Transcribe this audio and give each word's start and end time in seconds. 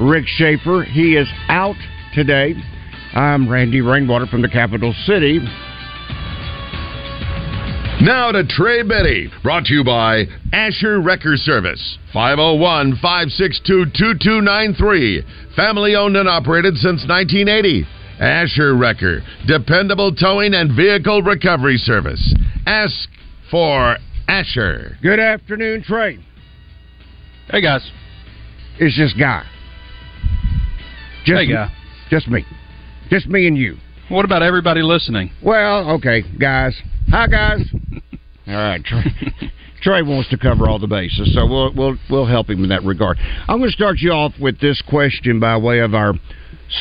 Rick 0.00 0.26
Schaefer, 0.26 0.84
he 0.84 1.16
is 1.16 1.28
out 1.48 1.76
today. 2.12 2.54
I'm 3.14 3.48
Randy 3.48 3.80
Rainwater 3.80 4.26
from 4.26 4.42
the 4.42 4.48
capital 4.48 4.92
city. 5.06 5.38
Now 8.02 8.30
to 8.30 8.44
Trey 8.46 8.82
Biddy, 8.82 9.30
brought 9.42 9.64
to 9.66 9.74
you 9.74 9.82
by 9.82 10.24
Asher 10.52 11.00
Wrecker 11.00 11.38
Service, 11.38 11.96
501 12.12 12.96
562 13.00 13.86
2293. 13.96 15.22
Family 15.56 15.96
owned 15.96 16.16
and 16.16 16.28
operated 16.28 16.74
since 16.74 17.06
1980. 17.08 17.86
Asher 18.20 18.76
Wrecker, 18.76 19.22
dependable 19.46 20.14
towing 20.14 20.52
and 20.52 20.76
vehicle 20.76 21.22
recovery 21.22 21.78
service. 21.78 22.34
Ask 22.66 23.08
for 23.50 23.96
Asher. 24.28 24.98
Good 25.02 25.20
afternoon, 25.20 25.82
Trey. 25.82 26.18
Hey 27.50 27.62
guys, 27.62 27.90
It's 28.78 28.94
just 28.94 29.18
Guy. 29.18 29.46
Just 31.26 31.40
Hey, 31.40 31.52
Guy. 31.52 31.72
Just 32.08 32.28
me. 32.28 32.44
Just 33.10 33.26
me 33.26 33.48
and 33.48 33.58
you. 33.58 33.76
what 34.08 34.24
about 34.24 34.42
everybody 34.42 34.80
listening? 34.80 35.32
Well, 35.42 35.90
okay, 35.96 36.22
guys. 36.38 36.80
Hi, 37.10 37.26
guys. 37.26 37.60
All 38.48 38.54
right, 38.54 38.84
Trey. 38.84 39.02
Trey 39.82 40.02
wants 40.02 40.30
to 40.30 40.38
cover 40.38 40.68
all 40.68 40.78
the 40.78 40.86
bases, 40.86 41.32
so 41.34 41.46
we'll 41.46 41.72
we'll 41.74 41.96
we'll 42.08 42.26
help 42.26 42.48
him 42.48 42.62
in 42.62 42.70
that 42.70 42.82
regard. 42.84 43.18
I'm 43.46 43.58
going 43.58 43.70
to 43.70 43.76
start 43.76 43.98
you 43.98 44.10
off 44.10 44.32
with 44.40 44.58
this 44.60 44.82
question 44.88 45.38
by 45.38 45.56
way 45.56 45.80
of 45.80 45.94
our 45.94 46.14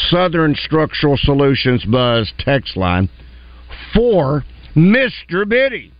Southern 0.09 0.55
Structural 0.55 1.17
Solutions 1.17 1.83
Buzz 1.85 2.31
text 2.39 2.77
line 2.77 3.09
for 3.93 4.43
Mister 4.75 5.45
Biddy. 5.45 5.91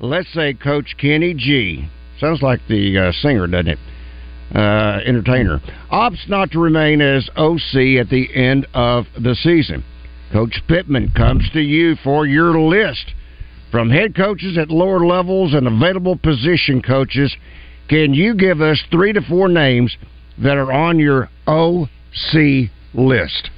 Let's 0.00 0.32
say 0.32 0.54
Coach 0.54 0.94
Kenny 0.98 1.34
G. 1.34 1.88
Sounds 2.20 2.40
like 2.40 2.60
the 2.68 2.98
uh, 2.98 3.12
singer, 3.20 3.46
doesn't 3.46 3.68
it? 3.68 3.78
Uh, 4.54 5.00
entertainer 5.04 5.60
opts 5.92 6.26
not 6.26 6.50
to 6.50 6.58
remain 6.58 7.02
as 7.02 7.28
OC 7.36 8.00
at 8.00 8.08
the 8.08 8.28
end 8.34 8.66
of 8.72 9.04
the 9.22 9.34
season. 9.34 9.84
Coach 10.32 10.62
Pittman 10.66 11.12
comes 11.14 11.48
to 11.52 11.60
you 11.60 11.96
for 12.02 12.26
your 12.26 12.58
list 12.58 13.12
from 13.70 13.90
head 13.90 14.16
coaches 14.16 14.56
at 14.56 14.70
lower 14.70 15.04
levels 15.04 15.52
and 15.54 15.66
available 15.66 16.16
position 16.16 16.80
coaches. 16.80 17.34
Can 17.88 18.14
you 18.14 18.34
give 18.34 18.60
us 18.60 18.82
three 18.90 19.12
to 19.12 19.20
four 19.22 19.48
names 19.48 19.96
that 20.42 20.56
are 20.56 20.72
on 20.72 20.98
your 20.98 21.28
OC 21.46 22.70
list? 22.94 23.50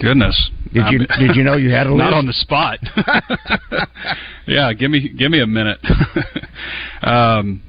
Goodness, 0.00 0.50
Did 0.72 0.84
you 0.90 0.98
did 0.98 1.36
you 1.36 1.42
know 1.44 1.56
you 1.56 1.70
had 1.70 1.86
a 1.86 1.90
list? 1.94 1.98
Not 1.98 2.12
on 2.12 2.26
the 2.26 2.32
spot. 2.32 2.78
yeah, 4.46 4.72
give 4.72 4.90
me 4.90 5.08
give 5.08 5.30
me 5.30 5.40
a 5.40 5.46
minute. 5.46 5.78
um, 7.02 7.62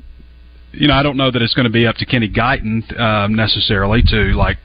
you 0.74 0.88
know, 0.88 0.94
I 0.94 1.02
don't 1.02 1.18
know 1.18 1.32
that 1.32 1.42
it's 1.42 1.54
going 1.54 1.66
to 1.66 1.72
be 1.72 1.88
up 1.88 1.96
to 1.96 2.06
Kenny 2.06 2.30
Guiton 2.30 3.00
um, 3.00 3.36
necessarily 3.36 4.02
to 4.08 4.36
like 4.36 4.58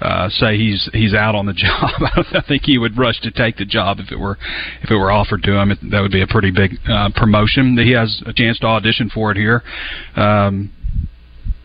uh, 0.00 0.28
say 0.30 0.56
he's 0.56 0.88
he's 0.92 1.14
out 1.14 1.34
on 1.34 1.46
the 1.46 1.52
job. 1.54 1.90
I 2.32 2.42
think 2.46 2.62
he 2.64 2.78
would 2.78 2.96
rush 2.96 3.20
to 3.22 3.30
take 3.30 3.56
the 3.56 3.64
job 3.64 3.98
if 3.98 4.12
it 4.12 4.18
were 4.18 4.38
if 4.82 4.90
it 4.90 4.96
were 4.96 5.10
offered 5.10 5.42
to 5.44 5.52
him. 5.58 5.70
It, 5.70 5.78
that 5.90 6.00
would 6.00 6.12
be 6.12 6.22
a 6.22 6.26
pretty 6.26 6.50
big 6.50 6.78
uh, 6.88 7.10
promotion. 7.14 7.74
That 7.76 7.84
he 7.84 7.92
has 7.92 8.22
a 8.26 8.32
chance 8.32 8.58
to 8.60 8.66
audition 8.66 9.10
for 9.10 9.30
it 9.32 9.36
here. 9.36 9.62
Um, 10.16 10.72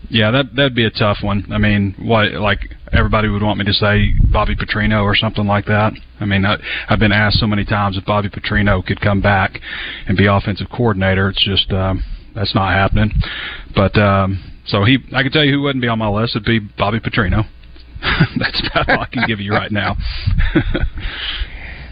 yeah, 0.10 0.32
that 0.32 0.56
that'd 0.56 0.76
be 0.76 0.86
a 0.86 0.92
tough 0.92 1.18
one. 1.22 1.46
I 1.52 1.58
mean, 1.58 1.96
what 2.00 2.34
like 2.34 2.60
everybody 2.92 3.28
would 3.28 3.44
want 3.44 3.60
me 3.60 3.66
to 3.66 3.74
say 3.74 4.14
Bobby 4.32 4.56
Petrino 4.56 5.04
or 5.04 5.16
something 5.16 5.46
like 5.46 5.66
that. 5.66 5.94
I 6.20 6.26
mean, 6.26 6.46
I, 6.46 6.58
I've 6.90 7.00
been 7.00 7.12
asked 7.12 7.40
so 7.40 7.48
many 7.48 7.66
times 7.66 7.98
if 7.98 8.06
Bobby 8.06 8.30
Petrino 8.30 8.86
could 8.86 9.02
come 9.02 9.22
back 9.22 9.60
and 10.08 10.18
be 10.18 10.28
offensive 10.28 10.68
coordinator. 10.70 11.30
It's 11.30 11.44
just 11.44 11.72
um, 11.72 12.04
that's 12.36 12.54
not 12.54 12.74
happening. 12.74 13.12
But 13.76 13.98
um, 13.98 14.44
so 14.66 14.84
he, 14.84 14.98
I 15.14 15.24
can 15.24 15.32
tell 15.32 15.44
you 15.44 15.54
who 15.54 15.62
wouldn't 15.62 15.82
be 15.82 15.88
on 15.88 16.00
my 16.00 16.10
list. 16.10 16.36
It'd 16.36 16.46
be 16.46 16.60
Bobby 16.60 17.00
Petrino. 17.00 17.46
that's 18.38 18.62
about 18.70 18.90
all 18.90 19.00
I 19.00 19.08
can 19.08 19.24
give 19.28 19.40
you 19.40 19.52
right 19.52 19.72
now. 19.72 19.96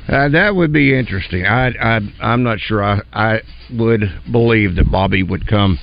Uh, 0.05 0.27
that 0.27 0.53
would 0.53 0.73
be 0.73 0.97
interesting. 0.97 1.45
I, 1.45 1.69
I 1.69 1.99
I'm 2.21 2.43
not 2.43 2.59
sure. 2.59 2.83
I 2.83 2.99
I 3.13 3.39
would 3.71 4.01
believe 4.33 4.75
that 4.75 4.91
Bobby 4.91 5.23
would 5.23 5.47
come 5.47 5.79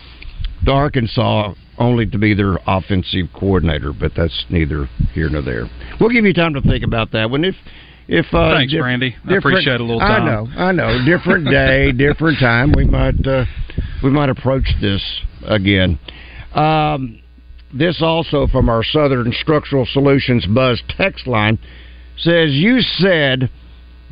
to 0.66 0.70
Arkansas 0.70 1.54
only 1.78 2.04
to 2.06 2.18
be 2.18 2.34
their 2.34 2.58
offensive 2.66 3.28
coordinator, 3.34 3.94
but 3.98 4.12
that's 4.14 4.44
neither 4.50 4.90
here 5.14 5.30
nor 5.30 5.40
there. 5.40 5.70
We'll 5.98 6.10
give 6.10 6.26
you 6.26 6.34
time 6.34 6.52
to 6.52 6.60
think 6.60 6.84
about 6.84 7.12
that 7.12 7.30
one. 7.30 7.44
If 7.44 7.54
if 8.10 8.26
uh, 8.34 8.56
Thanks, 8.56 8.72
diff- 8.72 8.82
Randy. 8.82 9.14
I 9.24 9.36
appreciate 9.36 9.80
a 9.80 9.84
little 9.84 10.00
time. 10.00 10.22
I 10.22 10.26
know, 10.26 10.48
I 10.56 10.72
know. 10.72 11.04
Different 11.04 11.48
day, 11.48 11.92
different 11.96 12.40
time. 12.40 12.72
We 12.76 12.84
might 12.84 13.24
uh, 13.24 13.44
we 14.02 14.10
might 14.10 14.28
approach 14.28 14.66
this 14.80 15.00
again. 15.46 15.98
Um, 16.52 17.22
this 17.72 18.02
also 18.02 18.48
from 18.48 18.68
our 18.68 18.82
Southern 18.82 19.32
Structural 19.40 19.86
Solutions 19.86 20.44
Buzz 20.46 20.82
text 20.88 21.28
line 21.28 21.60
says 22.18 22.50
you 22.50 22.80
said 22.80 23.48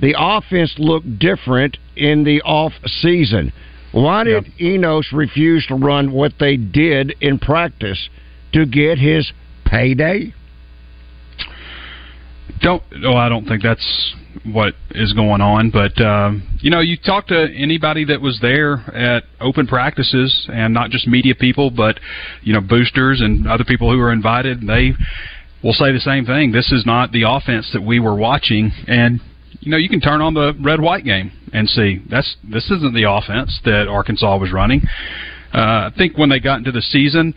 the 0.01 0.15
offense 0.17 0.73
looked 0.79 1.19
different 1.19 1.77
in 1.97 2.23
the 2.23 2.41
off 2.43 2.73
season. 2.87 3.53
Why 3.91 4.23
did 4.23 4.53
Enos 4.61 5.13
refuse 5.13 5.67
to 5.67 5.75
run 5.75 6.13
what 6.13 6.35
they 6.39 6.57
did 6.57 7.17
in 7.21 7.41
practice 7.41 8.09
to 8.53 8.65
get 8.65 8.99
his 8.99 9.33
payday? 9.65 10.35
Don't 12.61 12.83
oh 13.05 13.17
I 13.17 13.29
don't 13.29 13.47
think 13.47 13.63
that's 13.63 14.15
what 14.45 14.75
is 14.93 15.13
going 15.15 15.41
on 15.41 15.71
but 15.71 16.01
um 16.01 16.59
you 16.61 16.71
know 16.71 16.81
you 16.81 16.97
talk 16.97 17.27
to 17.27 17.49
anybody 17.57 18.05
that 18.05 18.21
was 18.21 18.39
there 18.41 18.75
at 18.95 19.25
open 19.41 19.67
practices 19.67 20.49
and 20.53 20.73
not 20.73 20.91
just 20.91 21.09
media 21.09 21.35
people 21.35 21.71
but 21.71 21.99
you 22.43 22.53
know 22.53 22.61
boosters 22.61 23.21
and 23.21 23.49
other 23.49 23.65
people 23.65 23.91
who 23.91 23.99
were 23.99 24.13
invited 24.13 24.67
they 24.67 24.93
will 25.63 25.73
say 25.73 25.93
the 25.93 26.01
same 26.01 26.25
thing. 26.25 26.53
This 26.53 26.71
is 26.73 26.87
not 26.87 27.13
the 27.13 27.25
offense 27.29 27.71
that 27.73 27.83
we 27.83 28.01
were 28.01 28.15
watching. 28.15 28.71
And 28.87 29.21
you 29.61 29.71
know 29.71 29.77
you 29.77 29.89
can 29.89 30.01
turn 30.01 30.21
on 30.21 30.35
the 30.35 30.55
red 30.63 30.81
white 30.81 31.05
game 31.05 31.33
and 31.53 31.69
see 31.69 32.01
that's 32.09 32.37
this 32.45 32.65
isn't 32.71 32.95
the 32.95 33.11
offense 33.11 33.59
that 33.65 33.89
Arkansas 33.89 34.37
was 34.39 34.53
running. 34.53 34.83
Uh 35.53 35.91
I 35.91 35.93
think 35.97 36.17
when 36.17 36.29
they 36.29 36.41
got 36.41 36.59
into 36.59 36.73
the 36.73 36.83
season 36.83 37.35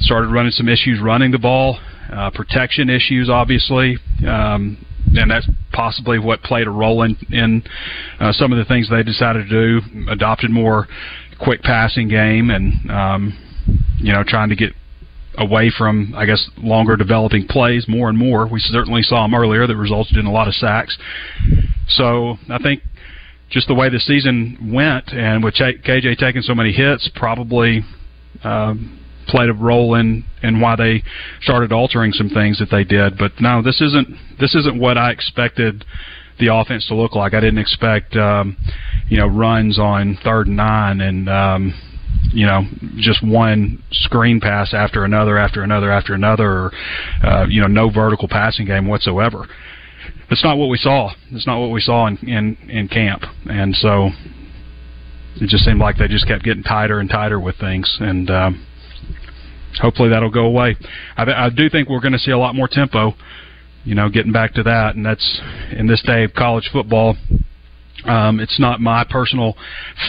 started 0.00 0.28
running 0.28 0.52
some 0.52 0.68
issues 0.68 1.00
running 1.00 1.30
the 1.30 1.38
ball, 1.38 1.78
uh, 2.12 2.30
protection 2.30 2.90
issues, 2.90 3.28
obviously, 3.30 3.96
um, 4.26 4.84
and 5.16 5.30
that's 5.30 5.48
possibly 5.72 6.18
what 6.18 6.42
played 6.42 6.66
a 6.66 6.70
role 6.70 7.02
in 7.02 7.16
in 7.30 7.62
uh, 8.18 8.32
some 8.32 8.52
of 8.52 8.58
the 8.58 8.64
things 8.64 8.88
they 8.90 9.02
decided 9.02 9.48
to 9.48 9.80
do. 9.80 10.10
Adopted 10.10 10.50
more 10.50 10.88
quick 11.40 11.62
passing 11.62 12.08
game, 12.08 12.50
and 12.50 12.90
um, 12.90 13.38
you 13.98 14.12
know, 14.12 14.24
trying 14.26 14.48
to 14.48 14.56
get 14.56 14.72
away 15.38 15.70
from, 15.70 16.12
I 16.16 16.26
guess, 16.26 16.50
longer 16.58 16.96
developing 16.96 17.46
plays 17.46 17.86
more 17.88 18.08
and 18.08 18.18
more. 18.18 18.46
We 18.46 18.60
certainly 18.60 19.02
saw 19.02 19.22
them 19.22 19.34
earlier 19.34 19.66
that 19.66 19.76
resulted 19.76 20.16
in 20.16 20.26
a 20.26 20.32
lot 20.32 20.48
of 20.48 20.54
sacks. 20.54 20.96
So 21.88 22.36
I 22.50 22.58
think 22.58 22.82
just 23.48 23.68
the 23.68 23.74
way 23.74 23.88
the 23.88 24.00
season 24.00 24.70
went, 24.72 25.12
and 25.12 25.42
with 25.42 25.54
KJ 25.54 26.18
taking 26.18 26.42
so 26.42 26.54
many 26.54 26.72
hits, 26.72 27.08
probably. 27.14 27.82
Um, 28.44 28.99
played 29.26 29.48
a 29.48 29.54
role 29.54 29.94
in 29.94 30.24
in 30.42 30.60
why 30.60 30.76
they 30.76 31.02
started 31.42 31.72
altering 31.72 32.12
some 32.12 32.28
things 32.28 32.58
that 32.58 32.70
they 32.70 32.84
did. 32.84 33.18
But 33.18 33.32
no, 33.40 33.62
this 33.62 33.80
isn't 33.80 34.08
this 34.38 34.54
isn't 34.54 34.78
what 34.78 34.98
I 34.98 35.10
expected 35.10 35.84
the 36.38 36.54
offense 36.54 36.86
to 36.88 36.94
look 36.94 37.14
like. 37.14 37.34
I 37.34 37.40
didn't 37.40 37.58
expect 37.58 38.16
um, 38.16 38.56
you 39.08 39.18
know 39.18 39.26
runs 39.26 39.78
on 39.78 40.18
third 40.24 40.46
and 40.46 40.56
nine 40.56 41.00
and 41.00 41.28
um, 41.28 41.74
you 42.32 42.46
know, 42.46 42.62
just 42.96 43.24
one 43.26 43.82
screen 43.90 44.40
pass 44.40 44.72
after 44.72 45.04
another, 45.04 45.36
after 45.36 45.62
another, 45.62 45.90
after 45.90 46.14
another, 46.14 46.48
or 46.48 46.72
uh, 47.24 47.46
you 47.48 47.60
know, 47.60 47.66
no 47.66 47.90
vertical 47.90 48.28
passing 48.28 48.66
game 48.66 48.86
whatsoever. 48.86 49.46
It's 50.30 50.44
not 50.44 50.56
what 50.56 50.68
we 50.68 50.78
saw. 50.78 51.10
It's 51.32 51.46
not 51.46 51.60
what 51.60 51.70
we 51.70 51.80
saw 51.80 52.06
in 52.06 52.16
in, 52.18 52.56
in 52.68 52.88
camp, 52.88 53.22
and 53.46 53.74
so 53.74 54.10
it 55.36 55.48
just 55.48 55.64
seemed 55.64 55.80
like 55.80 55.96
they 55.96 56.08
just 56.08 56.26
kept 56.26 56.44
getting 56.44 56.62
tighter 56.62 57.00
and 57.00 57.10
tighter 57.10 57.40
with 57.40 57.56
things, 57.56 57.98
and 58.00 58.30
um, 58.30 58.66
hopefully 59.80 60.08
that'll 60.10 60.30
go 60.30 60.46
away. 60.46 60.76
I, 61.16 61.46
I 61.46 61.50
do 61.50 61.68
think 61.68 61.88
we're 61.88 62.00
going 62.00 62.12
to 62.12 62.18
see 62.18 62.32
a 62.32 62.38
lot 62.38 62.54
more 62.54 62.68
tempo. 62.68 63.14
You 63.84 63.94
know, 63.94 64.10
getting 64.10 64.32
back 64.32 64.52
to 64.54 64.62
that, 64.64 64.96
and 64.96 65.06
that's 65.06 65.40
in 65.72 65.86
this 65.86 66.02
day 66.02 66.24
of 66.24 66.34
college 66.34 66.68
football 66.70 67.16
um, 68.04 68.40
it's 68.40 68.58
not 68.58 68.80
my 68.80 69.04
personal 69.08 69.56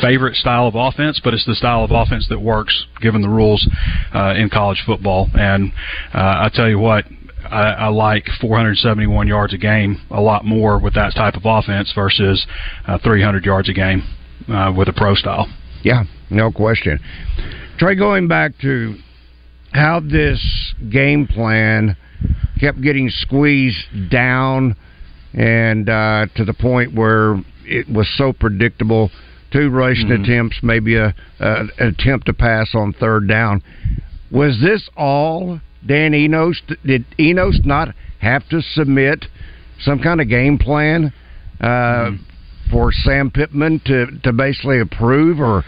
favorite 0.02 0.36
style 0.36 0.68
of 0.68 0.76
offense, 0.76 1.20
but 1.24 1.34
it's 1.34 1.46
the 1.46 1.56
style 1.56 1.84
of 1.84 1.92
offense 1.92 2.28
that 2.30 2.40
works 2.40 2.86
given 3.02 3.22
the 3.22 3.30
rules 3.30 3.68
uh, 4.14 4.34
in 4.38 4.50
college 4.50 4.82
football. 4.86 5.30
And 5.34 5.72
uh, 6.14 6.46
I 6.46 6.52
tell 6.54 6.70
you 6.70 6.80
what, 6.80 7.06
I, 7.50 7.72
I 7.72 7.88
like 7.88 8.28
471 8.40 9.28
yards 9.28 9.54
a 9.54 9.58
game 9.58 10.02
a 10.10 10.22
lot 10.22 10.46
more 10.46 10.80
with 10.80 10.94
that 10.94 11.14
type 11.16 11.36
of 11.36 11.44
offense 11.46 11.92
versus 11.94 12.46
uh, 12.88 12.98
300 13.04 13.46
yards 13.46 13.70
a 13.70 13.74
game 13.74 14.04
uh, 14.48 14.74
with 14.76 14.88
a 14.88 14.94
pro 14.94 15.16
style. 15.16 15.48
Yeah, 15.84 16.04
no 16.30 16.52
question. 16.52 17.00
Trey, 17.78 17.96
going 17.96 18.28
back 18.28 18.54
to 18.62 18.96
how 19.74 20.00
this 20.00 20.74
game 20.92 21.28
plan 21.28 21.96
kept 22.60 22.82
getting 22.82 23.10
squeezed 23.10 24.10
down 24.10 24.76
and 25.34 25.90
uh, 25.90 26.28
to 26.36 26.46
the 26.46 26.54
point 26.54 26.94
where 26.94 27.42
it 27.66 27.90
was 27.90 28.08
so 28.18 28.34
predictable. 28.34 29.10
Two 29.52 29.70
rushing 29.70 30.08
mm-hmm. 30.08 30.24
attempts, 30.24 30.60
maybe 30.64 30.96
a, 30.96 31.14
a 31.40 31.56
an 31.80 31.96
attempt 31.98 32.26
to 32.28 32.34
pass 32.34 32.70
on 32.74 32.94
third 32.94 33.28
down. 33.28 33.62
Was 34.32 34.58
this 34.62 34.90
all 34.96 35.60
Dan 35.86 36.14
Enos? 36.14 36.62
Did 36.86 37.06
Enos 37.20 37.60
not 37.66 37.94
have 38.20 38.48
to 38.50 38.62
submit 38.62 39.26
some 39.82 40.00
kind 40.00 40.22
of 40.22 40.30
game 40.30 40.58
plan 40.58 41.12
uh, 41.60 41.66
mm-hmm. 41.66 42.72
for 42.72 42.94
Sam 42.94 43.30
Pittman 43.30 43.82
to 43.86 44.08
to 44.24 44.32
basically 44.32 44.80
approve 44.80 45.40
or? 45.40 45.64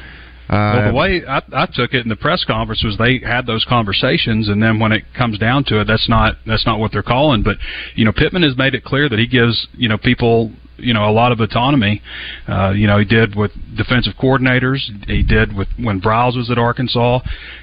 Well, 0.53 0.81
the 0.83 0.89
um, 0.89 0.95
way 0.95 1.23
I, 1.27 1.41
I 1.53 1.65
took 1.65 1.93
it 1.93 2.03
in 2.03 2.09
the 2.09 2.15
press 2.15 2.43
conference 2.45 2.83
was 2.83 2.97
they 2.97 3.19
had 3.19 3.45
those 3.45 3.65
conversations, 3.65 4.49
and 4.49 4.61
then 4.61 4.79
when 4.79 4.91
it 4.91 5.03
comes 5.17 5.39
down 5.39 5.63
to 5.65 5.81
it, 5.81 5.85
that's 5.85 6.07
not 6.07 6.35
that's 6.45 6.65
not 6.65 6.79
what 6.79 6.91
they're 6.91 7.03
calling. 7.03 7.43
But 7.43 7.57
you 7.95 8.05
know, 8.05 8.11
Pittman 8.11 8.43
has 8.43 8.57
made 8.57 8.75
it 8.75 8.83
clear 8.83 9.09
that 9.09 9.19
he 9.19 9.27
gives 9.27 9.67
you 9.73 9.89
know 9.89 9.97
people 9.97 10.51
you 10.77 10.93
know 10.93 11.09
a 11.09 11.11
lot 11.11 11.31
of 11.31 11.39
autonomy. 11.39 12.01
Uh, 12.47 12.71
you 12.71 12.87
know, 12.87 12.97
he 12.99 13.05
did 13.05 13.35
with 13.35 13.51
defensive 13.75 14.13
coordinators. 14.21 14.79
He 15.07 15.23
did 15.23 15.55
with 15.55 15.67
when 15.77 16.01
Briles 16.01 16.35
was 16.35 16.49
at 16.49 16.57
Arkansas. 16.57 17.19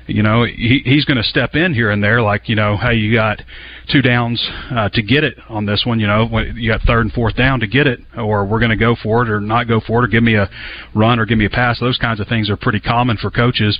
You 0.07 0.23
know, 0.23 0.45
he, 0.45 0.83
he's 0.85 1.05
going 1.05 1.17
to 1.17 1.23
step 1.23 1.55
in 1.55 1.75
here 1.75 1.91
and 1.91 2.03
there, 2.03 2.23
like 2.23 2.49
you 2.49 2.57
know, 2.57 2.77
hey, 2.77 2.95
you 2.95 3.15
got 3.15 3.43
two 3.91 4.03
downs 4.03 4.43
uh, 4.71 4.89
to 4.91 5.03
get 5.03 5.25
it 5.25 5.35
on 5.49 5.67
this 5.67 5.85
one. 5.85 6.01
You 6.01 6.07
know, 6.07 6.27
when 6.27 6.57
you 6.57 6.71
got 6.71 6.83
third 6.83 7.03
and 7.03 7.13
fourth 7.13 7.37
down 7.37 7.61
to 7.61 7.67
get 7.67 7.87
it, 7.87 8.01
or 8.17 8.45
we're 8.45 8.61
going 8.61 8.71
to 8.71 8.77
go 8.77 8.97
for 9.03 9.23
it 9.23 9.31
or 9.31 9.41
not 9.41 9.69
go 9.69 9.81
for 9.81 10.03
it, 10.03 10.05
or 10.05 10.09
give 10.09 10.23
me 10.23 10.35
a 10.35 10.49
run 10.95 11.19
or 11.19 11.27
give 11.27 11.39
me 11.39 11.47
a 11.47 11.51
pass. 11.51 11.79
Those 11.81 11.99
kinds 11.99 12.21
of 12.21 12.29
things 12.29 12.51
are 12.51 12.57
pretty 12.57 12.81
common 12.81 13.17
for 13.17 13.31
coaches, 13.31 13.79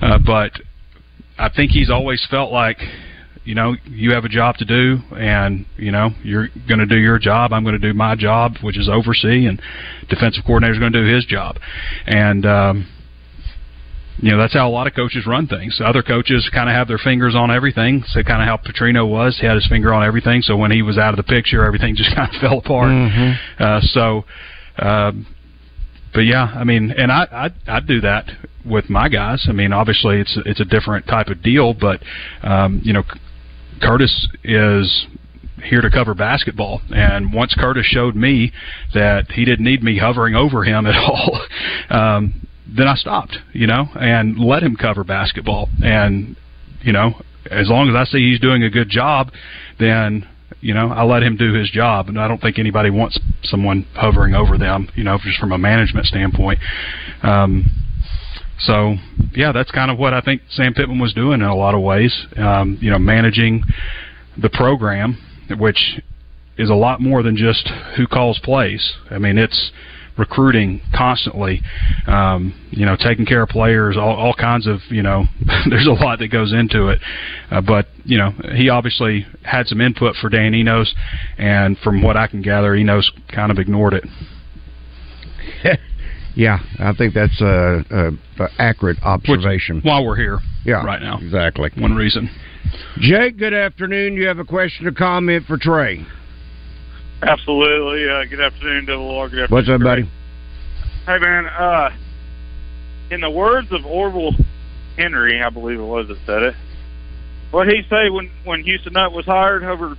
uh, 0.00 0.18
but 0.24 0.52
I 1.38 1.48
think 1.48 1.70
he's 1.70 1.90
always 1.90 2.26
felt 2.30 2.52
like 2.52 2.78
you 3.44 3.54
know, 3.54 3.74
you 3.84 4.12
have 4.12 4.24
a 4.24 4.28
job 4.28 4.56
to 4.58 4.64
do, 4.64 4.98
and 5.16 5.66
you 5.76 5.90
know 5.90 6.10
you're 6.22 6.48
going 6.68 6.78
to 6.78 6.86
do 6.86 6.96
your 6.96 7.18
job. 7.18 7.52
I'm 7.52 7.64
going 7.64 7.78
to 7.78 7.92
do 7.92 7.92
my 7.92 8.14
job, 8.14 8.54
which 8.62 8.78
is 8.78 8.88
oversee, 8.88 9.46
and 9.46 9.60
defensive 10.08 10.44
coordinator 10.46 10.74
is 10.74 10.78
going 10.78 10.92
to 10.92 11.02
do 11.02 11.12
his 11.12 11.24
job, 11.24 11.56
and 12.06 12.46
um, 12.46 12.88
you 14.18 14.30
know 14.30 14.38
that's 14.38 14.54
how 14.54 14.68
a 14.68 14.70
lot 14.70 14.86
of 14.86 14.94
coaches 14.94 15.26
run 15.26 15.48
things. 15.48 15.80
Other 15.84 16.02
coaches 16.02 16.48
kind 16.54 16.68
of 16.68 16.76
have 16.76 16.86
their 16.86 16.98
fingers 16.98 17.34
on 17.34 17.50
everything. 17.50 18.04
So 18.08 18.22
kind 18.22 18.42
of 18.42 18.46
how 18.46 18.58
Petrino 18.58 19.08
was, 19.08 19.38
he 19.40 19.46
had 19.46 19.56
his 19.56 19.66
finger 19.66 19.92
on 19.92 20.04
everything. 20.06 20.42
So 20.42 20.56
when 20.56 20.70
he 20.70 20.82
was 20.82 20.96
out 20.96 21.10
of 21.10 21.16
the 21.16 21.24
picture, 21.24 21.64
everything 21.64 21.96
just 21.96 22.14
kind 22.14 22.32
of 22.32 22.40
fell 22.40 22.58
apart. 22.58 22.90
Mm-hmm. 22.90 23.62
Uh, 23.62 23.80
so. 23.80 24.24
Uh, 24.78 25.12
but 26.14 26.26
yeah, 26.26 26.44
I 26.44 26.64
mean, 26.64 26.92
and 26.96 27.10
I 27.10 27.24
I 27.66 27.76
I 27.76 27.80
do 27.80 28.00
that 28.02 28.26
with 28.64 28.90
my 28.90 29.08
guys. 29.08 29.46
I 29.48 29.52
mean, 29.52 29.72
obviously 29.72 30.20
it's 30.20 30.38
it's 30.44 30.60
a 30.60 30.64
different 30.64 31.06
type 31.06 31.28
of 31.28 31.42
deal, 31.42 31.74
but 31.74 32.02
um, 32.42 32.80
you 32.84 32.92
know, 32.92 33.02
Curtis 33.82 34.28
is 34.44 35.06
here 35.62 35.80
to 35.80 35.90
cover 35.90 36.14
basketball. 36.14 36.80
And 36.90 37.32
once 37.32 37.54
Curtis 37.54 37.86
showed 37.86 38.16
me 38.16 38.52
that 38.94 39.30
he 39.32 39.44
didn't 39.44 39.64
need 39.64 39.82
me 39.82 39.98
hovering 39.98 40.34
over 40.34 40.64
him 40.64 40.86
at 40.86 40.96
all, 40.96 41.40
um, 41.90 42.46
then 42.66 42.88
I 42.88 42.94
stopped, 42.94 43.36
you 43.52 43.66
know, 43.66 43.88
and 43.94 44.38
let 44.38 44.62
him 44.62 44.76
cover 44.76 45.04
basketball. 45.04 45.68
And, 45.82 46.36
you 46.82 46.92
know, 46.92 47.20
as 47.50 47.68
long 47.68 47.88
as 47.88 47.94
I 47.94 48.04
see 48.04 48.30
he's 48.30 48.40
doing 48.40 48.62
a 48.62 48.70
good 48.70 48.88
job, 48.88 49.30
then 49.78 50.28
you 50.62 50.74
know, 50.74 50.90
I 50.90 51.02
let 51.02 51.24
him 51.24 51.36
do 51.36 51.52
his 51.52 51.70
job, 51.70 52.08
and 52.08 52.18
I 52.18 52.28
don't 52.28 52.40
think 52.40 52.58
anybody 52.58 52.88
wants 52.88 53.18
someone 53.42 53.84
hovering 53.94 54.34
over 54.34 54.56
them, 54.56 54.88
you 54.94 55.02
know, 55.02 55.18
just 55.22 55.38
from 55.38 55.50
a 55.50 55.58
management 55.58 56.06
standpoint. 56.06 56.60
Um, 57.22 57.64
so, 58.66 58.96
yeah, 59.34 59.52
that's 59.52 59.70
kind 59.70 59.90
of 59.90 59.98
what 59.98 60.14
I 60.14 60.20
think 60.20 60.42
Sam 60.50 60.74
Pittman 60.74 60.98
was 60.98 61.12
doing 61.12 61.40
in 61.40 61.46
a 61.46 61.54
lot 61.54 61.74
of 61.74 61.82
ways. 61.82 62.26
Um, 62.36 62.78
you 62.80 62.90
know, 62.90 62.98
managing 62.98 63.62
the 64.40 64.50
program, 64.50 65.18
which 65.58 66.00
is 66.58 66.70
a 66.70 66.74
lot 66.74 67.00
more 67.00 67.22
than 67.22 67.36
just 67.36 67.68
who 67.96 68.06
calls 68.06 68.38
plays. 68.38 68.92
I 69.10 69.18
mean, 69.18 69.38
it's 69.38 69.72
recruiting 70.18 70.80
constantly, 70.94 71.62
um, 72.06 72.54
you 72.70 72.84
know, 72.84 72.96
taking 72.96 73.24
care 73.24 73.42
of 73.42 73.48
players, 73.48 73.96
all, 73.96 74.14
all 74.14 74.34
kinds 74.34 74.66
of, 74.66 74.80
you 74.90 75.02
know, 75.02 75.24
there's 75.70 75.86
a 75.86 75.92
lot 75.92 76.18
that 76.18 76.28
goes 76.28 76.52
into 76.52 76.88
it. 76.88 77.00
Uh, 77.50 77.60
but, 77.60 77.86
you 78.04 78.18
know, 78.18 78.32
he 78.54 78.68
obviously 78.68 79.26
had 79.42 79.66
some 79.66 79.80
input 79.80 80.14
for 80.16 80.28
Dan 80.28 80.54
Enos, 80.54 80.94
and 81.38 81.78
from 81.78 82.02
what 82.02 82.16
I 82.16 82.26
can 82.26 82.42
gather, 82.42 82.74
Enos 82.74 83.10
kind 83.34 83.50
of 83.50 83.58
ignored 83.58 83.94
it. 83.94 84.04
Yeah, 86.34 86.58
I 86.78 86.94
think 86.94 87.14
that's 87.14 87.40
a, 87.40 87.84
a, 87.90 88.42
a 88.42 88.48
accurate 88.58 88.98
observation. 89.02 89.76
Which, 89.76 89.84
while 89.84 90.04
we're 90.04 90.16
here, 90.16 90.38
yeah, 90.64 90.84
right 90.84 91.02
now, 91.02 91.18
exactly 91.18 91.70
one 91.78 91.94
reason. 91.94 92.30
Jake, 92.98 93.38
good 93.38 93.52
afternoon. 93.52 94.14
You 94.14 94.26
have 94.28 94.38
a 94.38 94.44
question 94.44 94.86
or 94.86 94.92
comment 94.92 95.46
for 95.46 95.58
Trey? 95.58 96.06
Absolutely. 97.22 98.08
Uh, 98.08 98.24
good 98.24 98.40
afternoon, 98.40 98.86
Double 98.86 99.16
R. 99.18 99.28
Good 99.28 99.42
afternoon. 99.44 99.56
What's 99.56 99.68
up, 99.68 99.80
buddy? 99.82 100.10
Hey, 101.06 101.18
man. 101.18 101.46
Uh, 101.46 101.90
in 103.10 103.20
the 103.20 103.30
words 103.30 103.68
of 103.70 103.84
Orville 103.84 104.32
Henry, 104.96 105.42
I 105.42 105.50
believe 105.50 105.78
it 105.78 105.84
was 105.84 106.08
that 106.08 106.18
said 106.26 106.42
it. 106.42 106.54
What 107.50 107.68
he 107.68 107.82
say 107.90 108.08
when 108.08 108.30
when 108.44 108.62
Houston 108.62 108.94
Nutt 108.94 109.12
was 109.12 109.26
hired 109.26 109.62
over 109.62 109.96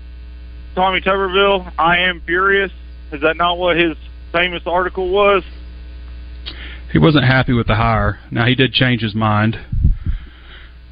Tommy 0.74 1.00
Tuberville? 1.02 1.72
I 1.78 2.00
am 2.00 2.22
furious. 2.26 2.72
Is 3.12 3.22
that 3.22 3.38
not 3.38 3.60
what 3.60 3.78
his 3.78 3.96
famous 4.32 4.64
article 4.66 5.10
was? 5.10 5.44
He 6.94 7.00
wasn't 7.00 7.26
happy 7.26 7.54
with 7.54 7.66
the 7.66 7.76
hire. 7.76 8.20
Now 8.30 8.46
he 8.46 8.54
did 8.54 8.72
change 8.72 9.02
his 9.02 9.16
mind. 9.16 9.58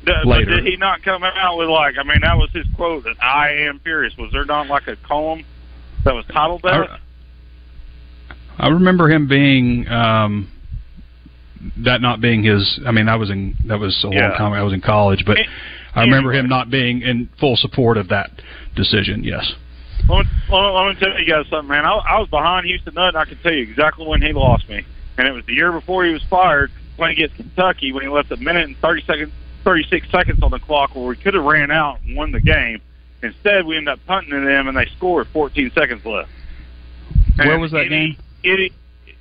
But 0.03 0.25
later. 0.25 0.55
did 0.55 0.65
he 0.65 0.75
not 0.75 1.03
come 1.03 1.24
out 1.24 1.60
with 1.60 1.70
like? 1.70 1.93
I 2.00 2.03
mean, 2.03 2.22
that 2.24 2.36
was 2.36 2.50
his 2.53 2.65
quote. 2.75 3.03
That 3.03 3.24
I 3.24 3.51
am 3.67 3.79
furious. 3.79 4.13
Was 4.17 4.31
there 4.31 4.43
not 4.43 4.65
like 4.65 4.88
a 4.88 4.96
column 5.08 5.46
that 6.03 6.15
was 6.15 6.25
titled 6.34 6.63
that? 6.63 6.89
I, 8.58 8.65
I 8.65 8.67
remember 8.70 9.12
him 9.12 9.27
being 9.27 9.88
um 9.88 10.51
that 11.77 12.01
not 12.01 12.20
being 12.20 12.41
his. 12.41 12.79
I 12.84 12.91
mean, 12.91 13.05
that 13.05 13.20
was 13.20 13.29
in 13.29 13.55
that 13.67 13.79
was 13.79 14.03
a 14.03 14.12
yeah. 14.12 14.29
long 14.29 14.38
time. 14.39 14.53
I 14.53 14.63
was 14.63 14.74
in 14.74 14.81
college, 14.81 15.24
but 15.24 15.38
I 15.93 16.01
remember 16.01 16.31
anyway. 16.31 16.46
him 16.46 16.50
not 16.50 16.72
being 16.72 17.03
in 17.03 17.29
full 17.39 17.58
support 17.58 17.98
of 17.98 18.10
that 18.10 18.31
decision. 18.75 19.24
Yes. 19.24 19.53
Let 20.10 20.25
me, 20.25 20.31
let 20.50 20.88
me 20.88 21.00
tell 21.00 21.20
you 21.20 21.31
guys 21.31 21.46
something, 21.51 21.70
man. 21.70 21.86
I, 21.86 21.91
I 21.91 22.20
was 22.20 22.27
behind 22.27 22.65
Houston 22.65 22.96
Nutt, 22.96 23.10
and 23.10 23.17
I 23.17 23.25
can 23.25 23.38
tell 23.43 23.53
you 23.53 23.62
exactly 23.62 24.08
when 24.08 24.20
he 24.20 24.34
lost 24.34 24.67
me 24.67 24.84
and 25.22 25.30
it 25.30 25.34
was 25.34 25.46
the 25.46 25.54
year 25.54 25.72
before 25.72 26.04
he 26.04 26.12
was 26.12 26.24
fired 26.30 26.72
playing 26.98 27.18
against 27.18 27.36
Kentucky 27.36 27.92
when 27.92 28.01
he 28.01 28.10
left 28.10 28.32
a 28.32 28.38
minute 28.38 28.66
and 28.66 28.75
thirty 28.78 29.04
seconds, 29.04 29.32
thirty 29.63 29.84
six 29.84 30.10
seconds 30.10 30.42
on 30.42 30.50
the 30.50 30.58
clock 30.58 30.96
where 30.96 31.06
we 31.06 31.16
could 31.16 31.36
have 31.36 31.44
ran 31.44 31.70
out 31.70 32.00
and 32.01 32.18
won 32.18 32.32
the 32.32 32.42
game. 32.42 32.82
Instead, 33.22 33.68
we 33.68 33.78
ended 33.78 33.94
up 33.94 34.00
punting 34.08 34.32
to 34.32 34.42
them, 34.44 34.68
and 34.68 34.75
they 34.75 34.88
scored 34.98 35.28
14 35.32 35.72
seconds 35.75 36.04
left. 36.04 36.32
And 37.38 37.48
Where 37.48 37.60
was 37.60 37.70
that 37.70 37.86
it, 37.86 37.90
game? 37.90 38.18
It, 38.44 38.74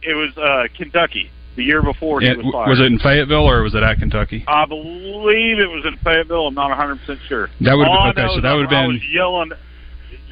it 0.02 0.14
was 0.14 0.34
uh, 0.38 0.68
Kentucky 0.74 1.30
the 1.56 1.64
year 1.64 1.82
before 1.82 2.22
he 2.22 2.26
yeah, 2.28 2.36
was 2.36 2.46
fired. 2.50 2.68
Was 2.70 2.80
it 2.80 2.86
in 2.86 2.98
Fayetteville 2.98 3.46
or 3.46 3.62
was 3.62 3.74
it 3.74 3.82
at 3.82 3.98
Kentucky? 3.98 4.42
I 4.48 4.64
believe 4.64 5.58
it 5.58 5.68
was 5.68 5.84
in 5.84 5.98
Fayetteville. 5.98 6.46
I'm 6.46 6.54
not 6.54 6.70
100 6.70 7.00
percent 7.00 7.20
sure. 7.28 7.50
That 7.60 7.74
would 7.76 7.86
have 7.86 8.16
okay. 8.16 8.26
So 8.34 8.40
that 8.40 8.52
would 8.54 8.62
have 8.62 8.70
been 8.70 8.78
I 8.78 8.86
was 8.86 9.04
yelling, 9.12 9.52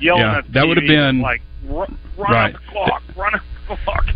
yelling 0.00 0.22
yeah, 0.22 0.38
at 0.38 0.46
the 0.46 0.52
that 0.52 0.66
would 0.66 0.78
have 0.78 0.86
been 0.86 1.20
like 1.20 1.42
run, 1.64 1.98
run 2.16 2.32
right. 2.32 2.52
the 2.54 2.58
clock, 2.70 3.02
run 3.16 3.32
the 3.68 3.76
clock. 3.84 4.06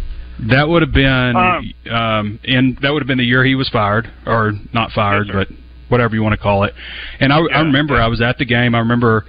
That 0.48 0.68
would 0.68 0.82
have 0.82 0.92
been 0.92 1.36
um, 1.36 1.74
um, 1.92 2.40
and 2.44 2.76
that 2.82 2.92
would 2.92 3.02
have 3.02 3.06
been 3.06 3.18
the 3.18 3.24
year 3.24 3.44
he 3.44 3.54
was 3.54 3.68
fired, 3.68 4.10
or 4.26 4.52
not 4.72 4.90
fired, 4.90 5.28
yes, 5.28 5.36
but 5.36 5.48
whatever 5.88 6.16
you 6.16 6.22
want 6.22 6.32
to 6.32 6.42
call 6.42 6.64
it. 6.64 6.72
And 7.20 7.32
I, 7.32 7.38
yeah, 7.38 7.58
I 7.58 7.60
remember 7.60 7.94
yeah. 7.94 8.06
I 8.06 8.08
was 8.08 8.20
at 8.20 8.38
the 8.38 8.44
game. 8.44 8.74
I 8.74 8.78
remember 8.78 9.24